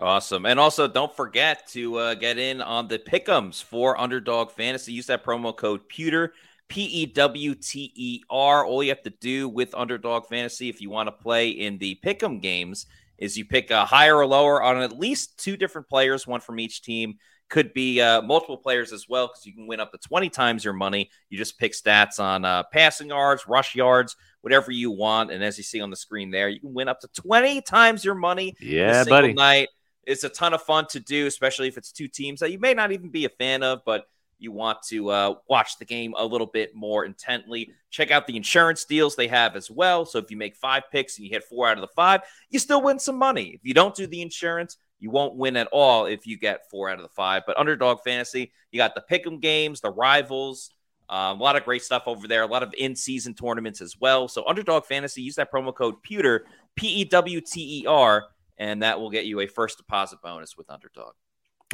Awesome. 0.00 0.46
And 0.46 0.60
also, 0.60 0.86
don't 0.86 1.14
forget 1.14 1.66
to 1.68 1.96
uh, 1.96 2.14
get 2.14 2.38
in 2.38 2.60
on 2.60 2.86
the 2.86 3.00
pickums 3.00 3.62
for 3.62 4.00
Underdog 4.00 4.52
Fantasy. 4.52 4.92
Use 4.92 5.06
that 5.06 5.24
promo 5.24 5.56
code 5.56 5.88
Pewter, 5.88 6.34
P 6.68 6.82
E 6.84 7.06
W 7.06 7.54
T 7.54 7.92
E 7.94 8.22
R. 8.30 8.64
All 8.64 8.82
you 8.82 8.90
have 8.90 9.02
to 9.02 9.10
do 9.10 9.48
with 9.48 9.74
Underdog 9.74 10.26
Fantasy 10.26 10.68
if 10.68 10.80
you 10.80 10.90
want 10.90 11.06
to 11.08 11.12
play 11.12 11.50
in 11.50 11.78
the 11.78 11.98
pick'em 12.04 12.40
games 12.40 12.86
is 13.18 13.36
you 13.36 13.44
pick 13.44 13.70
a 13.70 13.84
higher 13.84 14.16
or 14.16 14.26
lower 14.26 14.62
on 14.62 14.80
at 14.80 14.98
least 14.98 15.38
two 15.38 15.56
different 15.56 15.88
players, 15.88 16.26
one 16.26 16.40
from 16.40 16.60
each 16.60 16.82
team. 16.82 17.18
Could 17.48 17.72
be 17.72 17.98
uh, 18.00 18.20
multiple 18.20 18.58
players 18.58 18.92
as 18.92 19.08
well 19.08 19.28
because 19.28 19.46
you 19.46 19.54
can 19.54 19.66
win 19.66 19.80
up 19.80 19.90
to 19.92 19.98
20 19.98 20.28
times 20.28 20.62
your 20.62 20.74
money. 20.74 21.10
You 21.30 21.38
just 21.38 21.58
pick 21.58 21.72
stats 21.72 22.20
on 22.20 22.44
uh, 22.44 22.64
passing 22.64 23.08
yards, 23.08 23.48
rush 23.48 23.74
yards, 23.74 24.16
whatever 24.42 24.70
you 24.70 24.90
want. 24.90 25.30
And 25.30 25.42
as 25.42 25.56
you 25.56 25.64
see 25.64 25.80
on 25.80 25.88
the 25.88 25.96
screen 25.96 26.30
there, 26.30 26.50
you 26.50 26.60
can 26.60 26.74
win 26.74 26.88
up 26.88 27.00
to 27.00 27.08
20 27.08 27.62
times 27.62 28.04
your 28.04 28.14
money. 28.14 28.54
Yeah, 28.60 29.04
buddy. 29.04 29.32
Night. 29.32 29.68
It's 30.04 30.24
a 30.24 30.28
ton 30.28 30.52
of 30.52 30.62
fun 30.62 30.86
to 30.90 31.00
do, 31.00 31.26
especially 31.26 31.68
if 31.68 31.78
it's 31.78 31.90
two 31.90 32.08
teams 32.08 32.40
that 32.40 32.52
you 32.52 32.58
may 32.58 32.74
not 32.74 32.92
even 32.92 33.08
be 33.08 33.24
a 33.24 33.30
fan 33.30 33.62
of, 33.62 33.80
but 33.86 34.04
you 34.38 34.52
want 34.52 34.82
to 34.88 35.10
uh, 35.10 35.34
watch 35.48 35.78
the 35.78 35.84
game 35.84 36.14
a 36.16 36.24
little 36.24 36.46
bit 36.46 36.74
more 36.74 37.04
intently. 37.04 37.72
Check 37.90 38.10
out 38.10 38.26
the 38.26 38.36
insurance 38.36 38.84
deals 38.84 39.16
they 39.16 39.28
have 39.28 39.56
as 39.56 39.70
well. 39.70 40.04
So 40.04 40.18
if 40.18 40.30
you 40.30 40.36
make 40.36 40.56
five 40.56 40.84
picks 40.90 41.16
and 41.16 41.26
you 41.26 41.30
hit 41.30 41.44
four 41.44 41.68
out 41.68 41.76
of 41.76 41.82
the 41.82 41.94
five, 41.94 42.22
you 42.50 42.58
still 42.58 42.82
win 42.82 42.98
some 42.98 43.16
money. 43.16 43.48
If 43.48 43.60
you 43.62 43.74
don't 43.74 43.94
do 43.94 44.06
the 44.06 44.22
insurance, 44.22 44.76
you 45.00 45.10
won't 45.10 45.36
win 45.36 45.56
at 45.56 45.68
all 45.72 46.06
if 46.06 46.26
you 46.26 46.38
get 46.38 46.68
four 46.70 46.90
out 46.90 46.96
of 46.96 47.02
the 47.02 47.08
five. 47.08 47.42
But 47.46 47.58
underdog 47.58 48.00
fantasy, 48.04 48.52
you 48.70 48.78
got 48.78 48.94
the 48.94 49.04
pick'em 49.10 49.40
games, 49.40 49.80
the 49.80 49.90
rivals. 49.90 50.70
Um, 51.08 51.40
a 51.40 51.42
lot 51.42 51.56
of 51.56 51.64
great 51.64 51.82
stuff 51.82 52.02
over 52.06 52.28
there. 52.28 52.42
A 52.42 52.46
lot 52.46 52.62
of 52.62 52.74
in-season 52.76 53.34
tournaments 53.34 53.80
as 53.80 53.96
well. 53.98 54.28
So 54.28 54.44
underdog 54.46 54.84
fantasy, 54.84 55.22
use 55.22 55.36
that 55.36 55.50
promo 55.50 55.74
code 55.74 56.02
Pewter, 56.02 56.44
P 56.76 56.88
E 56.88 57.04
W 57.04 57.40
T 57.40 57.82
E 57.82 57.86
R 57.86 58.28
and 58.58 58.82
that 58.82 59.00
will 59.00 59.10
get 59.10 59.24
you 59.24 59.40
a 59.40 59.46
first 59.46 59.78
deposit 59.78 60.20
bonus 60.22 60.56
with 60.56 60.68
Underdog. 60.70 61.14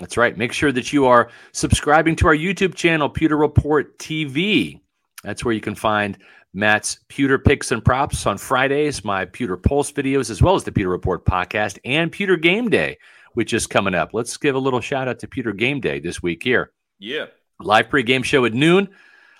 That's 0.00 0.16
right. 0.16 0.36
Make 0.36 0.52
sure 0.52 0.72
that 0.72 0.92
you 0.92 1.06
are 1.06 1.30
subscribing 1.52 2.16
to 2.16 2.26
our 2.26 2.34
YouTube 2.34 2.74
channel, 2.74 3.08
Pewter 3.08 3.36
Report 3.36 3.96
TV. 3.98 4.80
That's 5.22 5.44
where 5.44 5.54
you 5.54 5.60
can 5.60 5.76
find 5.76 6.18
Matt's 6.52 6.98
Pewter 7.08 7.38
Picks 7.38 7.70
and 7.70 7.84
Props 7.84 8.26
on 8.26 8.38
Fridays, 8.38 9.04
my 9.04 9.24
Pewter 9.24 9.56
Pulse 9.56 9.92
videos, 9.92 10.30
as 10.30 10.42
well 10.42 10.56
as 10.56 10.64
the 10.64 10.72
Pewter 10.72 10.88
Report 10.88 11.24
podcast 11.24 11.78
and 11.84 12.10
Pewter 12.10 12.36
Game 12.36 12.70
Day, 12.70 12.98
which 13.34 13.52
is 13.52 13.66
coming 13.66 13.94
up. 13.94 14.10
Let's 14.12 14.36
give 14.36 14.56
a 14.56 14.58
little 14.58 14.80
shout 14.80 15.06
out 15.06 15.20
to 15.20 15.28
Pewter 15.28 15.52
Game 15.52 15.80
Day 15.80 16.00
this 16.00 16.22
week 16.22 16.42
here. 16.42 16.72
Yeah. 16.98 17.26
Live 17.60 17.88
pregame 17.88 18.24
show 18.24 18.44
at 18.44 18.52
noon, 18.52 18.88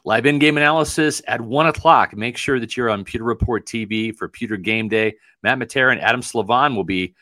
live 0.04 0.24
in 0.24 0.38
game 0.38 0.56
analysis 0.56 1.20
at 1.26 1.40
one 1.40 1.66
o'clock. 1.66 2.16
Make 2.16 2.36
sure 2.36 2.60
that 2.60 2.76
you're 2.76 2.90
on 2.90 3.04
Pewter 3.04 3.24
Report 3.24 3.66
TV 3.66 4.14
for 4.14 4.28
Pewter 4.28 4.56
Game 4.56 4.88
Day. 4.88 5.14
Matt 5.42 5.58
Matera 5.58 5.90
and 5.90 6.00
Adam 6.00 6.20
Slavon 6.20 6.76
will 6.76 6.84
be 6.84 7.14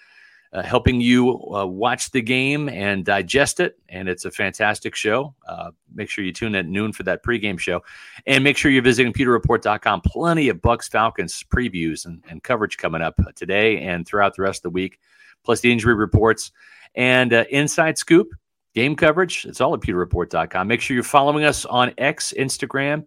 uh, 0.52 0.62
helping 0.62 1.00
you 1.00 1.30
uh, 1.54 1.64
watch 1.64 2.10
the 2.10 2.20
game 2.20 2.68
and 2.68 3.04
digest 3.04 3.58
it. 3.58 3.78
And 3.88 4.08
it's 4.08 4.24
a 4.24 4.30
fantastic 4.30 4.94
show. 4.94 5.34
Uh, 5.48 5.70
make 5.94 6.10
sure 6.10 6.24
you 6.24 6.32
tune 6.32 6.54
in 6.54 6.66
at 6.66 6.66
noon 6.66 6.92
for 6.92 7.04
that 7.04 7.24
pregame 7.24 7.58
show. 7.58 7.82
And 8.26 8.44
make 8.44 8.56
sure 8.56 8.70
you're 8.70 8.82
visiting 8.82 9.12
pewterreport.com. 9.12 10.02
Plenty 10.02 10.48
of 10.50 10.58
Bucs 10.58 10.90
Falcons 10.90 11.42
previews 11.50 12.04
and, 12.04 12.22
and 12.28 12.42
coverage 12.42 12.76
coming 12.76 13.00
up 13.00 13.18
today 13.34 13.78
and 13.80 14.06
throughout 14.06 14.36
the 14.36 14.42
rest 14.42 14.58
of 14.58 14.64
the 14.64 14.70
week, 14.70 14.98
plus 15.42 15.60
the 15.60 15.72
injury 15.72 15.94
reports 15.94 16.52
and 16.94 17.32
uh, 17.32 17.44
inside 17.50 17.96
scoop 17.96 18.28
game 18.74 18.94
coverage. 18.94 19.46
It's 19.46 19.60
all 19.60 19.74
at 19.74 19.80
pewterreport.com. 19.80 20.68
Make 20.68 20.80
sure 20.80 20.94
you're 20.94 21.04
following 21.04 21.44
us 21.44 21.64
on 21.64 21.92
X, 21.98 22.34
Instagram, 22.38 23.06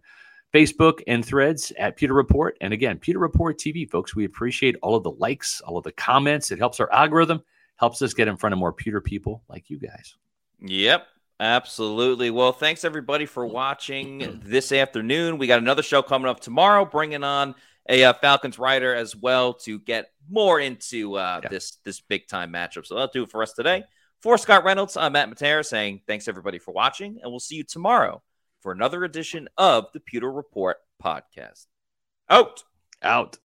Facebook 0.56 1.02
and 1.06 1.22
threads 1.22 1.70
at 1.78 1.96
Pewter 1.96 2.14
Report. 2.14 2.56
And 2.62 2.72
again, 2.72 2.98
Pewter 2.98 3.18
Report 3.18 3.58
TV, 3.58 3.88
folks, 3.88 4.16
we 4.16 4.24
appreciate 4.24 4.74
all 4.80 4.94
of 4.94 5.02
the 5.02 5.10
likes, 5.10 5.60
all 5.60 5.76
of 5.76 5.84
the 5.84 5.92
comments. 5.92 6.50
It 6.50 6.58
helps 6.58 6.80
our 6.80 6.90
algorithm, 6.90 7.42
helps 7.76 8.00
us 8.00 8.14
get 8.14 8.26
in 8.26 8.38
front 8.38 8.54
of 8.54 8.58
more 8.58 8.72
Pewter 8.72 9.02
people 9.02 9.42
like 9.50 9.68
you 9.68 9.78
guys. 9.78 10.16
Yep. 10.60 11.06
Absolutely. 11.40 12.30
Well, 12.30 12.52
thanks 12.52 12.86
everybody 12.86 13.26
for 13.26 13.44
watching 13.44 14.40
this 14.42 14.72
afternoon. 14.72 15.36
We 15.36 15.46
got 15.46 15.58
another 15.58 15.82
show 15.82 16.00
coming 16.00 16.26
up 16.26 16.40
tomorrow, 16.40 16.86
bringing 16.86 17.22
on 17.22 17.54
a 17.90 18.04
uh, 18.04 18.14
Falcons 18.14 18.58
writer 18.58 18.94
as 18.94 19.14
well 19.14 19.52
to 19.52 19.78
get 19.80 20.12
more 20.30 20.58
into 20.58 21.16
uh, 21.16 21.40
yeah. 21.42 21.50
this 21.50 21.76
this 21.84 22.00
big 22.00 22.28
time 22.28 22.50
matchup. 22.50 22.86
So 22.86 22.94
that'll 22.94 23.10
do 23.12 23.24
it 23.24 23.30
for 23.30 23.42
us 23.42 23.52
today. 23.52 23.84
For 24.22 24.38
Scott 24.38 24.64
Reynolds, 24.64 24.96
I'm 24.96 25.12
Matt 25.12 25.28
Matera 25.28 25.62
saying 25.62 26.00
thanks 26.06 26.26
everybody 26.26 26.58
for 26.58 26.72
watching, 26.72 27.18
and 27.22 27.30
we'll 27.30 27.40
see 27.40 27.56
you 27.56 27.64
tomorrow 27.64 28.22
for 28.66 28.72
another 28.72 29.04
edition 29.04 29.48
of 29.56 29.86
the 29.94 30.00
Pewter 30.00 30.28
Report 30.28 30.78
podcast. 31.00 31.66
Out. 32.28 32.64
Out. 33.00 33.38